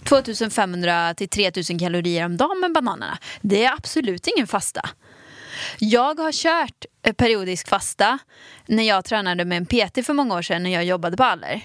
2500 0.04 1.14
till 1.14 1.30
3000 1.30 1.80
kalorier 1.80 2.26
om 2.26 2.38
dagen 2.38 2.60
med 2.60 2.74
bananerna. 2.74 3.18
Det 3.41 3.64
är 3.66 3.74
absolut 3.74 4.28
ingen 4.28 4.47
fasta. 4.47 4.89
Jag 5.80 6.20
har 6.20 6.32
kört 6.32 6.86
eh, 7.06 7.14
periodisk 7.14 7.68
fasta 7.68 8.20
när 8.66 8.84
jag 8.84 9.06
tränade 9.06 9.45
med 9.45 9.58
en 9.58 9.66
PT 9.66 10.06
för 10.06 10.14
många 10.14 10.36
år 10.36 10.41
sedan 10.41 10.64
när 10.64 10.70
jag 10.70 10.86
jobbade 10.86 11.18
på 11.18 11.24
Aller. 11.24 11.62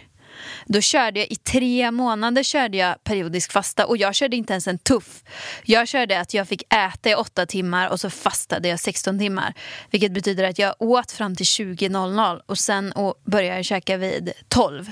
Då 0.67 0.81
körde 0.81 1.21
jag 1.21 1.33
i 1.33 1.37
tre 1.37 1.91
månader 1.91 2.43
körde 2.43 2.77
jag 2.77 3.05
periodisk 3.05 3.53
fasta 3.53 3.87
och 3.87 3.97
jag 3.97 4.15
körde 4.15 4.37
inte 4.37 4.53
ens 4.53 4.69
en 4.69 4.79
tuff. 4.79 5.23
Jag 5.65 5.89
körde 5.89 6.21
att 6.21 6.35
jag 6.35 6.49
fick 6.49 6.63
äta 6.75 7.11
i 7.11 7.15
åtta 7.15 7.47
timmar 7.47 7.89
och 7.89 8.01
så 8.01 8.11
fastade 8.11 8.69
jag 8.69 8.81
16 8.81 9.19
timmar. 9.19 9.55
Vilket 9.91 10.13
betyder 10.13 10.45
att 10.45 10.59
jag 10.59 10.75
åt 10.79 11.13
fram 11.13 11.37
till 11.37 11.47
20.00 11.47 12.41
och 12.47 12.59
sen 12.59 12.93
började 13.25 13.57
jag 13.57 13.65
käka 13.65 13.97
vid 13.97 14.33
12. 14.49 14.91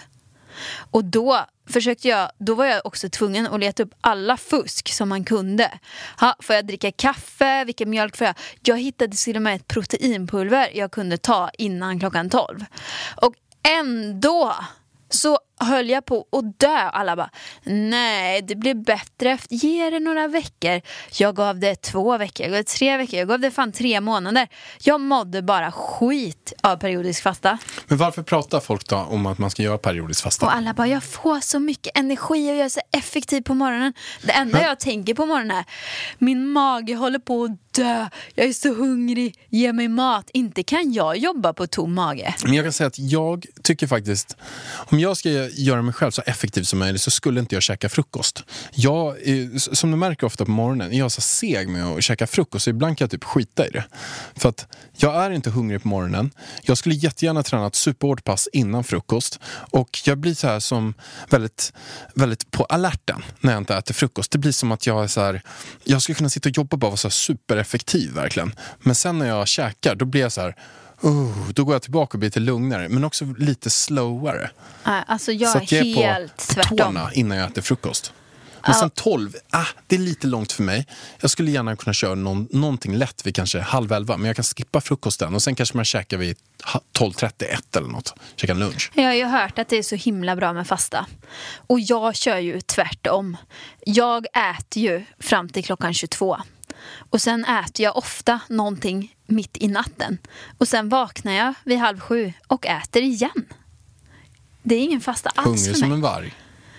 Och 0.91 1.05
då 1.05 1.47
försökte 1.69 2.09
jag, 2.09 2.31
då 2.39 2.55
var 2.55 2.65
jag 2.65 2.87
också 2.87 3.09
tvungen 3.09 3.47
att 3.47 3.61
leta 3.61 3.83
upp 3.83 3.95
alla 4.01 4.37
fusk 4.37 4.93
som 4.93 5.09
man 5.09 5.25
kunde. 5.25 5.71
Ha, 6.21 6.37
får 6.41 6.55
jag 6.55 6.67
dricka 6.67 6.93
kaffe? 6.93 7.65
Vilken 7.65 7.91
mjölk 7.91 8.17
får 8.17 8.27
jag? 8.27 8.37
Jag 8.63 8.79
hittade 8.79 9.17
till 9.17 9.37
och 9.37 9.43
med 9.43 9.57
ett 9.57 9.69
proteinpulver 9.69 10.71
jag 10.75 10.91
kunde 10.91 11.19
ta 11.19 11.51
innan 11.59 12.01
klockan 12.01 12.31
12. 12.31 12.65
Och 13.17 13.35
ändå 13.63 14.55
så 15.15 15.39
höll 15.65 15.91
jag 15.91 16.05
på 16.05 16.27
att 16.33 16.61
dö. 16.61 16.77
Alla 16.77 17.17
bara, 17.17 17.31
nej 17.65 18.43
det 18.43 18.55
blir 18.55 18.75
bättre 18.75 19.31
efter, 19.31 19.55
ge 19.55 19.91
det 19.91 20.01
några 20.01 20.29
veckor. 20.29 20.81
Jag 21.13 21.37
gav 21.37 21.59
det 21.59 21.83
två 21.83 22.19
veckor, 22.19 22.47
jag 22.47 22.53
gav 22.53 22.59
det 22.59 22.69
tre 22.69 22.97
veckor, 22.97 23.19
jag 23.19 23.29
gav 23.29 23.41
det 23.41 23.51
fan 23.51 23.73
tre 23.73 24.01
månader. 24.01 24.49
Jag 24.83 25.01
mådde 25.01 25.43
bara 25.43 25.73
skit 25.73 26.53
av 26.61 26.77
periodisk 26.77 27.23
fasta. 27.23 27.59
Men 27.87 27.99
varför 27.99 28.23
pratar 28.23 28.61
folk 28.61 28.89
då 28.89 28.97
om 28.97 29.27
att 29.27 29.39
man 29.39 29.51
ska 29.51 29.63
göra 29.63 29.79
periodisk 29.79 30.23
fasta? 30.23 30.47
Och 30.47 30.55
alla 30.55 30.75
bara, 30.75 30.87
jag 30.87 31.05
får 31.05 31.41
så 31.41 31.59
mycket 31.59 31.99
energi 31.99 32.51
och 32.51 32.57
jag 32.57 32.65
är 32.65 32.69
så 32.69 32.81
effektiv 32.97 33.43
på 33.43 33.55
morgonen. 33.55 33.93
Det 34.23 34.33
enda 34.33 34.63
jag 34.63 34.81
tänker 34.81 35.15
på 35.15 35.27
morgonen 35.27 35.57
är, 35.57 35.65
min 36.19 36.49
mage 36.49 36.95
håller 36.95 37.19
på 37.19 37.45
att 37.45 37.51
dö. 37.75 38.07
Jag 38.35 38.47
är 38.47 38.53
så 38.53 38.75
hungrig, 38.75 39.39
ge 39.49 39.73
mig 39.73 39.89
mat. 39.89 40.31
Inte 40.33 40.63
kan 40.63 40.93
jag 40.93 41.17
jobba 41.17 41.53
på 41.53 41.67
tom 41.67 41.95
mage. 41.95 42.35
Men 42.45 42.55
jag 42.55 42.65
kan 42.65 42.73
säga 42.73 42.87
att 42.87 42.99
jag 42.99 43.47
tycker 43.63 43.87
faktiskt, 43.87 44.37
om 44.75 44.99
jag 44.99 45.17
ska 45.17 45.29
göra 45.57 45.83
mig 45.83 45.95
själv 45.95 46.11
så 46.11 46.23
effektiv 46.27 46.63
som 46.63 46.79
möjligt 46.79 47.03
så 47.03 47.11
skulle 47.11 47.41
inte 47.41 47.55
jag 47.55 47.63
käka 47.63 47.89
frukost. 47.89 48.45
Jag, 48.71 49.09
eh, 49.09 49.57
som 49.57 49.91
du 49.91 49.97
märker 49.97 50.27
ofta 50.27 50.45
på 50.45 50.51
morgonen, 50.51 50.93
är 50.93 50.99
jag 50.99 51.13
så 51.13 51.21
seg 51.21 51.69
med 51.69 51.85
att 51.85 52.05
käka 52.05 52.27
frukost 52.27 52.65
så 52.65 52.71
ibland 52.71 52.99
kan 52.99 53.05
jag 53.05 53.11
typ 53.11 53.25
skita 53.25 53.67
i 53.67 53.71
det. 53.71 53.85
För 54.37 54.49
att 54.49 54.67
jag 54.97 55.25
är 55.25 55.31
inte 55.31 55.51
hungrig 55.51 55.83
på 55.83 55.89
morgonen. 55.89 56.31
Jag 56.63 56.79
skulle 56.79 56.95
jättegärna 56.95 57.43
träna 57.43 57.67
ett 57.67 57.75
superhårt 57.75 58.25
pass 58.25 58.49
innan 58.53 58.85
frukost 58.85 59.41
och 59.71 59.99
jag 60.05 60.19
blir 60.19 60.35
så 60.35 60.47
här 60.47 60.61
som 60.61 60.95
väldigt, 61.31 61.73
väldigt 62.15 62.51
på 62.51 62.65
alerten 62.65 63.23
när 63.41 63.53
jag 63.53 63.61
inte 63.61 63.77
äter 63.77 63.95
frukost. 63.95 64.31
Det 64.31 64.39
blir 64.39 64.53
som 64.53 64.73
att 64.73 64.87
jag 64.87 65.05
är 65.05 65.09
så 65.09 65.21
här, 65.21 65.43
jag 65.85 66.03
skulle 66.03 66.17
kunna 66.17 66.31
sitta 66.31 66.49
och 66.49 66.57
jobba 66.57 66.75
och 66.75 66.79
bara 66.79 66.91
vara 66.91 66.97
så 66.97 67.09
här 67.09 67.13
supereffektiv 67.13 68.13
verkligen. 68.13 68.55
Men 68.79 68.95
sen 68.95 69.19
när 69.19 69.27
jag 69.27 69.49
käkar 69.49 69.95
då 69.95 70.05
blir 70.05 70.21
jag 70.21 70.33
så 70.33 70.41
här 70.41 70.57
Oh, 71.01 71.49
då 71.55 71.65
går 71.65 71.75
jag 71.75 71.83
tillbaka 71.83 72.13
och 72.13 72.19
blir 72.19 72.27
lite 72.29 72.41
lugnare, 72.41 72.89
men 72.89 73.05
också 73.05 73.25
lite 73.39 73.71
sloware. 73.71 74.51
Nej, 74.85 75.05
Alltså 75.07 75.33
jag 75.33 75.51
så 75.53 75.59
är 75.59 75.63
att 75.63 75.73
jag 75.73 75.87
är 75.87 75.95
helt 75.95 76.55
på, 76.57 76.63
på 76.69 76.77
tårna 76.77 77.11
innan 77.13 77.39
jag 77.39 77.51
äter 77.51 77.63
frukost. 77.63 78.13
Men 78.67 78.75
sen 78.75 78.91
12, 78.91 79.33
ah, 79.51 79.65
det 79.87 79.97
är 79.97 80.01
lite 80.01 80.27
långt 80.27 80.53
för 80.53 80.63
mig. 80.63 80.87
Jag 81.21 81.31
skulle 81.31 81.51
gärna 81.51 81.77
kunna 81.77 81.95
köra 81.95 82.15
någon, 82.15 82.49
någonting 82.51 82.95
lätt 82.97 83.27
vid 83.27 83.35
kanske 83.35 83.61
halv 83.61 83.93
elva, 83.93 84.17
men 84.17 84.27
jag 84.27 84.37
kan 84.37 84.43
skippa 84.45 84.81
frukosten 84.81 85.35
och 85.35 85.43
sen 85.43 85.55
kanske 85.55 85.77
man 85.77 85.85
käkar 85.85 86.17
vid 86.17 86.37
ha- 86.65 86.81
12.31 86.93 87.77
eller 87.77 87.89
något. 87.89 88.15
Käka 88.37 88.53
en 88.53 88.59
lunch. 88.59 88.91
Jag 88.95 89.05
har 89.05 89.15
ju 89.15 89.25
hört 89.25 89.59
att 89.59 89.69
det 89.69 89.77
är 89.77 89.83
så 89.83 89.95
himla 89.97 90.37
bra 90.37 90.53
med 90.53 90.67
fasta. 90.67 91.07
Och 91.67 91.81
jag 91.81 92.17
kör 92.17 92.39
ju 92.39 92.61
tvärtom. 92.61 93.37
Jag 93.87 94.27
äter 94.59 94.83
ju 94.83 95.05
fram 95.19 95.49
till 95.49 95.65
klockan 95.65 95.95
22. 95.95 96.37
Och 97.11 97.21
sen 97.21 97.45
äter 97.45 97.85
jag 97.85 97.97
ofta 97.97 98.41
någonting 98.49 99.14
mitt 99.27 99.57
i 99.61 99.69
natten. 99.69 100.19
Och 100.59 100.69
sen 100.69 100.89
vaknar 100.89 101.33
jag 101.33 101.55
vid 101.65 101.79
halv 101.79 102.01
sju 102.01 102.33
och 102.47 102.67
äter 102.67 103.03
igen. 103.03 103.47
Det 104.63 104.75
är 104.75 104.81
ingen 104.81 105.01
fasta 105.01 105.31
alls 105.35 105.47
Hungrig 105.47 105.67
för 105.67 105.75
som 105.75 105.89
mig. 105.89 105.97
en 105.97 106.03
varg. 106.03 106.35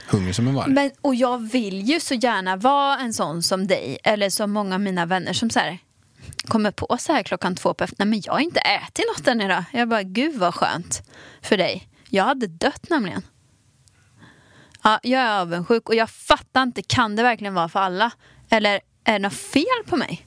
Hungrig 0.08 0.36
som 0.36 0.48
en 0.48 0.56
varg. 0.56 0.72
Men, 0.72 0.92
och 1.02 1.16
jag 1.16 1.38
vill 1.52 1.82
ju 1.82 2.00
så 2.00 2.14
gärna 2.14 2.56
vara 2.56 3.00
en 3.00 3.14
sån 3.14 3.44
som 3.44 3.68
dig, 3.68 3.98
eller 4.04 4.30
som 4.30 4.52
många 4.52 4.76
av 4.76 4.82
mina 4.82 5.06
vänner 5.06 5.34
som 5.34 5.50
så 5.50 5.60
här, 5.60 5.78
kommer 6.48 6.72
på 6.72 6.98
så 7.00 7.14
här 7.14 7.24
klockan 7.24 7.56
två 7.56 7.74
på 7.74 7.84
eftermiddagen. 7.84 8.10
Nej 8.12 8.20
men 8.20 8.22
jag 8.26 8.34
har 8.34 8.40
inte 8.40 8.60
ätit 8.60 9.06
något 9.18 9.28
än 9.28 9.42
idag. 9.42 9.64
Jag 9.72 9.90
bara, 9.90 10.04
gud 10.04 10.36
vad 10.36 10.56
skönt 10.56 11.02
för 11.42 11.58
dig. 11.58 11.88
Jag 12.10 12.24
hade 12.24 12.48
dött 12.48 12.90
nämligen. 12.90 13.22
Ja, 14.84 15.00
jag 15.04 15.22
är 15.22 15.40
avundsjuk 15.40 15.90
och 15.90 15.96
jag 15.96 16.10
fattar 16.10 16.64
inte, 16.64 16.82
kan 16.82 17.16
det 17.16 17.24
verkligen 17.24 17.54
vara 17.54 17.70
för 17.70 17.80
alla? 17.80 18.12
Eller 18.50 18.80
är 19.04 19.14
det 19.14 19.20
något 19.20 19.34
fel 19.34 19.84
på 19.86 19.98
mig? 19.98 20.26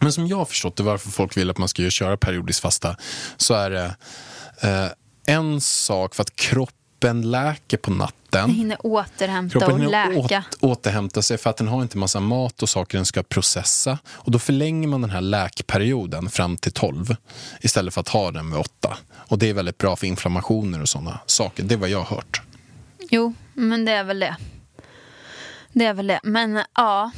Men 0.00 0.12
som 0.12 0.26
jag 0.26 0.36
har 0.36 0.44
förstått 0.44 0.76
det, 0.76 0.82
varför 0.82 1.10
folk 1.10 1.36
vill 1.36 1.50
att 1.50 1.58
man 1.58 1.68
ska 1.68 1.90
köra 1.90 2.16
periodiskt 2.16 2.60
fasta, 2.60 2.96
så 3.36 3.54
är 3.54 3.70
det 3.70 3.96
eh, 4.62 4.86
en 5.34 5.60
sak 5.60 6.14
för 6.14 6.22
att 6.22 6.36
kroppen 6.36 7.30
läker 7.30 7.76
på 7.76 7.90
natten. 7.90 8.16
Jag 8.30 8.48
hinner 8.48 8.86
återhämta 8.86 9.52
Kroppen 9.52 9.72
och 9.72 9.78
hinner 9.80 10.12
läka. 10.12 10.44
åt, 10.50 10.56
återhämta 10.60 11.22
sig 11.22 11.38
för 11.38 11.50
att 11.50 11.56
den 11.56 11.68
har 11.68 11.82
inte 11.82 11.98
massa 11.98 12.20
mat 12.20 12.62
och 12.62 12.68
saker 12.68 12.98
den 12.98 13.06
ska 13.06 13.22
processa. 13.22 13.98
Och 14.08 14.30
då 14.30 14.38
förlänger 14.38 14.88
man 14.88 15.00
den 15.00 15.10
här 15.10 15.20
läkperioden 15.20 16.30
fram 16.30 16.56
till 16.56 16.72
12 16.72 17.16
istället 17.60 17.94
för 17.94 18.00
att 18.00 18.08
ha 18.08 18.30
den 18.30 18.50
vid 18.50 18.60
8. 18.60 18.96
Och 19.12 19.38
det 19.38 19.48
är 19.48 19.54
väldigt 19.54 19.78
bra 19.78 19.96
för 19.96 20.06
inflammationer 20.06 20.82
och 20.82 20.88
sådana 20.88 21.20
saker. 21.26 21.62
Det 21.62 21.74
är 21.74 21.78
vad 21.78 21.88
jag 21.88 21.98
har 21.98 22.16
hört. 22.16 22.42
Jo, 23.10 23.34
men 23.54 23.84
det 23.84 23.92
är 23.92 24.04
väl 24.04 24.20
det. 24.20 24.36
Det 25.72 25.84
är 25.84 25.94
väl 25.94 26.06
det. 26.06 26.20
Men 26.22 26.64
ja, 26.74 27.10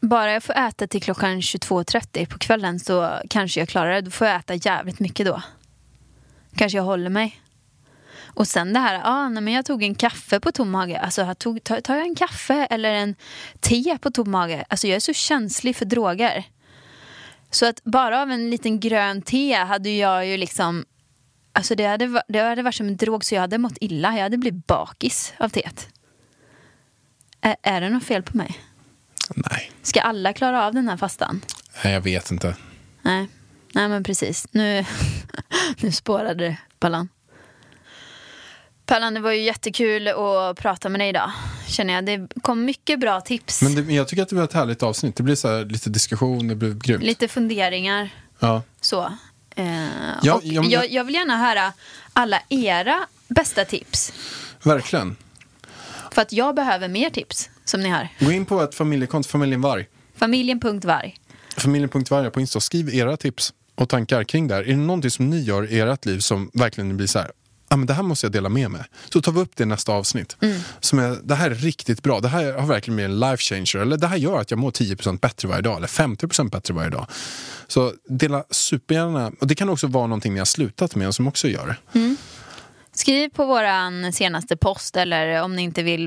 bara 0.00 0.32
jag 0.32 0.42
får 0.42 0.56
äta 0.56 0.86
till 0.86 1.02
klockan 1.02 1.40
22.30 1.40 2.26
på 2.26 2.38
kvällen 2.38 2.80
så 2.80 3.20
kanske 3.30 3.60
jag 3.60 3.68
klarar 3.68 3.92
det. 3.92 4.00
Då 4.00 4.10
får 4.10 4.26
jag 4.26 4.36
äta 4.36 4.54
jävligt 4.54 5.00
mycket 5.00 5.26
då. 5.26 5.42
Kanske 6.56 6.78
jag 6.78 6.84
håller 6.84 7.10
mig. 7.10 7.40
Och 8.34 8.48
sen 8.48 8.72
det 8.72 8.80
här, 8.80 8.94
ja, 8.94 9.28
nej, 9.28 9.42
men 9.42 9.54
jag 9.54 9.64
tog 9.66 9.82
en 9.82 9.94
kaffe 9.94 10.40
på 10.40 10.52
tom 10.52 10.70
mage. 10.70 11.00
Alltså, 11.00 11.22
jag 11.22 11.38
tog, 11.38 11.64
tar, 11.64 11.80
tar 11.80 11.96
jag 11.96 12.06
en 12.06 12.14
kaffe 12.14 12.66
eller 12.70 12.90
en 12.90 13.14
te 13.60 13.98
på 14.00 14.10
tom 14.10 14.30
mage? 14.30 14.64
Alltså, 14.68 14.86
jag 14.86 14.96
är 14.96 15.00
så 15.00 15.12
känslig 15.12 15.76
för 15.76 15.84
droger. 15.84 16.44
Så 17.50 17.66
att 17.66 17.84
bara 17.84 18.22
av 18.22 18.30
en 18.30 18.50
liten 18.50 18.80
grön 18.80 19.22
te 19.22 19.54
hade 19.54 19.90
jag 19.90 20.26
ju 20.26 20.36
liksom... 20.36 20.84
Alltså 21.52 21.74
det 21.74 21.86
hade, 21.86 22.22
det 22.28 22.38
hade 22.38 22.62
varit 22.62 22.74
som 22.74 22.88
en 22.88 22.96
drog 22.96 23.24
så 23.24 23.34
jag 23.34 23.40
hade 23.40 23.58
mått 23.58 23.78
illa. 23.80 24.14
Jag 24.14 24.22
hade 24.22 24.38
blivit 24.38 24.66
bakis 24.66 25.32
av 25.38 25.48
teet. 25.48 25.88
Är, 27.40 27.56
är 27.62 27.80
det 27.80 27.88
något 27.88 28.04
fel 28.04 28.22
på 28.22 28.36
mig? 28.36 28.58
Nej, 29.34 29.72
Ska 29.82 30.00
alla 30.00 30.32
klara 30.32 30.66
av 30.66 30.74
den 30.74 30.88
här 30.88 30.96
fastan? 30.96 31.40
Nej, 31.84 31.92
jag 31.92 32.00
vet 32.00 32.30
inte. 32.30 32.56
Nej, 33.02 33.28
Nej 33.72 33.88
men 33.88 34.04
precis. 34.04 34.46
Nu, 34.50 34.84
nu 35.80 35.92
spårade 35.92 36.34
det, 36.44 36.56
Pallan. 36.78 37.08
Pallan, 38.86 39.14
det 39.14 39.20
var 39.20 39.32
ju 39.32 39.42
jättekul 39.42 40.08
att 40.08 40.56
prata 40.58 40.88
med 40.88 41.00
dig 41.00 41.08
idag. 41.08 41.32
Känner 41.66 41.94
jag. 41.94 42.04
Det 42.06 42.28
kom 42.42 42.64
mycket 42.64 43.00
bra 43.00 43.20
tips. 43.20 43.62
Men 43.62 43.74
det, 43.74 43.94
jag 43.94 44.08
tycker 44.08 44.22
att 44.22 44.28
det 44.28 44.36
var 44.36 44.44
ett 44.44 44.52
härligt 44.52 44.82
avsnitt. 44.82 45.16
Det 45.16 45.22
blir 45.22 45.34
så 45.34 45.48
här, 45.48 45.64
lite 45.64 45.90
diskussion, 45.90 46.48
det 46.48 46.54
blev 46.54 46.78
grymt. 46.78 47.02
Lite 47.04 47.28
funderingar. 47.28 48.10
Ja. 48.38 48.62
Så. 48.80 49.12
Eh, 49.56 49.86
Ja, 50.22 50.34
och 50.34 50.40
ja, 50.44 50.60
men- 50.62 50.70
jag, 50.70 50.90
jag 50.90 51.04
vill 51.04 51.14
gärna 51.14 51.36
höra 51.36 51.72
alla 52.12 52.42
era 52.48 52.98
bästa 53.28 53.64
tips. 53.64 54.12
Verkligen. 54.62 55.16
För 56.12 56.22
att 56.22 56.32
jag 56.32 56.54
behöver 56.54 56.88
mer 56.88 57.10
tips 57.10 57.50
som 57.70 57.80
ni 57.80 57.88
har. 57.88 58.08
Gå 58.20 58.32
in 58.32 58.44
på 58.44 58.62
ett 58.62 58.74
familjekonto, 58.74 59.28
familjen 59.28 59.60
Varg. 59.60 59.86
Familjen.varg. 60.16 61.16
Familjen.varg 61.56 62.30
på 62.30 62.40
Insta. 62.40 62.60
Skriv 62.60 62.94
era 62.94 63.16
tips 63.16 63.52
och 63.74 63.88
tankar 63.88 64.24
kring 64.24 64.48
det 64.48 64.54
här. 64.54 64.62
Är 64.62 64.66
det 64.66 64.76
någonting 64.76 65.10
som 65.10 65.30
ni 65.30 65.40
gör 65.40 65.72
i 65.72 65.80
ert 65.80 66.06
liv 66.06 66.18
som 66.18 66.50
verkligen 66.54 66.96
blir 66.96 67.06
så 67.06 67.18
här, 67.18 67.30
ah, 67.68 67.76
men 67.76 67.86
det 67.86 67.94
här 67.94 68.02
måste 68.02 68.26
jag 68.26 68.32
dela 68.32 68.48
med 68.48 68.70
mig. 68.70 68.82
Så 69.12 69.22
tar 69.22 69.32
vi 69.32 69.40
upp 69.40 69.56
det 69.56 69.62
i 69.62 69.66
nästa 69.66 69.92
avsnitt. 69.92 70.36
Som 70.80 70.98
är, 70.98 71.18
det 71.22 71.34
här 71.34 71.50
är 71.50 71.54
riktigt 71.54 72.02
bra. 72.02 72.20
Det 72.20 72.28
här 72.28 72.52
har 72.52 72.66
verkligen 72.66 72.96
blivit 72.96 73.10
en 73.10 73.20
life 73.20 73.42
changer. 73.42 73.76
Eller 73.76 73.96
det 73.96 74.06
här 74.06 74.16
gör 74.16 74.40
att 74.40 74.50
jag 74.50 74.58
mår 74.58 74.70
10% 74.70 75.18
bättre 75.18 75.48
varje 75.48 75.62
dag. 75.62 75.76
Eller 75.76 75.86
50% 75.86 76.50
bättre 76.50 76.74
varje 76.74 76.90
dag. 76.90 77.06
Så 77.68 77.92
dela 78.08 78.44
supergärna. 78.50 79.32
Och 79.40 79.46
det 79.46 79.54
kan 79.54 79.68
också 79.68 79.86
vara 79.86 80.06
någonting 80.06 80.32
ni 80.32 80.38
har 80.38 80.46
slutat 80.46 80.94
med 80.94 81.14
som 81.14 81.28
också 81.28 81.48
gör 81.48 81.66
det. 81.66 81.76
Skriv 82.92 83.28
på 83.28 83.44
våran 83.44 84.12
senaste 84.12 84.56
post 84.56 84.96
eller 84.96 85.42
om 85.42 85.56
ni 85.56 85.62
inte 85.62 85.82
vill 85.82 86.06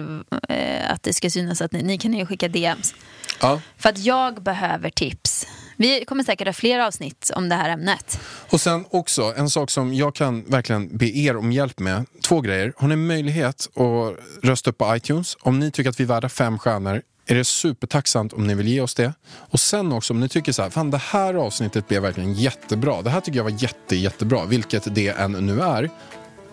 eh, 0.49 0.91
att 0.91 1.03
det 1.03 1.13
ska 1.13 1.29
synas 1.29 1.61
att 1.61 1.71
ni, 1.71 1.83
ni 1.83 1.97
kan 1.97 2.13
ju 2.13 2.25
skicka 2.25 2.47
DMs. 2.47 2.95
Ja. 3.41 3.61
För 3.77 3.89
att 3.89 3.97
jag 3.97 4.43
behöver 4.43 4.89
tips. 4.89 5.47
Vi 5.77 6.05
kommer 6.05 6.23
säkert 6.23 6.47
ha 6.47 6.53
fler 6.53 6.79
avsnitt 6.79 7.31
om 7.35 7.49
det 7.49 7.55
här 7.55 7.69
ämnet. 7.69 8.19
Och 8.49 8.61
sen 8.61 8.85
också, 8.89 9.33
en 9.37 9.49
sak 9.49 9.69
som 9.69 9.93
jag 9.93 10.15
kan 10.15 10.43
verkligen 10.43 10.97
be 10.97 11.17
er 11.17 11.37
om 11.37 11.51
hjälp 11.51 11.79
med. 11.79 12.05
Två 12.21 12.41
grejer. 12.41 12.73
Har 12.77 12.87
ni 12.87 12.95
möjlighet 12.95 13.69
att 13.75 14.15
rösta 14.43 14.69
upp 14.69 14.77
på 14.77 14.95
iTunes? 14.95 15.37
Om 15.41 15.59
ni 15.59 15.71
tycker 15.71 15.89
att 15.89 15.99
vi 15.99 16.03
är 16.03 16.07
värda 16.07 16.29
fem 16.29 16.59
stjärnor 16.59 17.01
är 17.25 17.35
det 17.35 17.45
supertacksamt 17.45 18.33
om 18.33 18.47
ni 18.47 18.55
vill 18.55 18.67
ge 18.67 18.81
oss 18.81 18.95
det. 18.95 19.13
Och 19.35 19.59
sen 19.59 19.91
också 19.91 20.13
om 20.13 20.19
ni 20.19 20.29
tycker 20.29 20.51
så 20.51 20.61
här, 20.61 20.69
fan 20.69 20.91
det 20.91 20.97
här 20.97 21.33
avsnittet 21.33 21.87
blev 21.87 22.01
verkligen 22.01 22.33
jättebra. 22.33 23.01
Det 23.01 23.09
här 23.09 23.21
tycker 23.21 23.39
jag 23.39 23.43
var 23.43 23.63
jätte, 23.63 23.95
jättebra, 23.95 24.45
vilket 24.45 24.95
det 24.95 25.07
än 25.07 25.31
nu 25.31 25.61
är. 25.61 25.89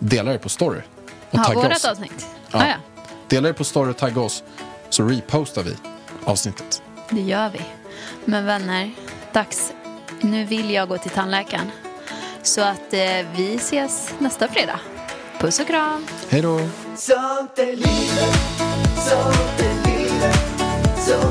Dela 0.01 0.33
det 0.33 0.39
på 0.39 0.49
story. 0.49 0.81
Och 1.31 1.45
tagga 1.45 1.69
oss. 1.77 1.85
avsnitt. 1.85 2.27
Ja. 2.51 2.59
Ah, 2.59 2.67
ja, 2.67 2.75
Dela 3.29 3.49
det 3.49 3.55
på 3.55 3.65
story 3.65 3.91
och 3.91 3.97
tagga 3.97 4.21
oss. 4.21 4.43
Så 4.89 5.03
repostar 5.03 5.63
vi 5.63 5.77
avsnittet. 6.25 6.83
det 7.11 7.21
gör 7.21 7.51
vi. 7.51 7.61
Men 8.25 8.45
vänner, 8.47 8.91
dags. 9.33 9.73
Nu 10.21 10.45
vill 10.45 10.71
jag 10.71 10.89
gå 10.89 10.99
till 10.99 11.11
tandläkaren. 11.11 11.71
Så 12.43 12.61
att 12.61 12.93
eh, 12.93 13.27
vi 13.37 13.55
ses 13.57 14.15
nästa 14.19 14.49
fredag. 14.49 14.81
Puss 15.39 15.61
och 15.61 15.67
kram. 15.67 16.07
Hej 16.29 16.43
då! 16.43 16.61
Sånt 16.97 17.59
är 17.59 17.67
livet, 17.67 18.37
sånt 18.97 19.61
är 19.61 19.91
livet, 19.91 20.37
så 20.99 21.31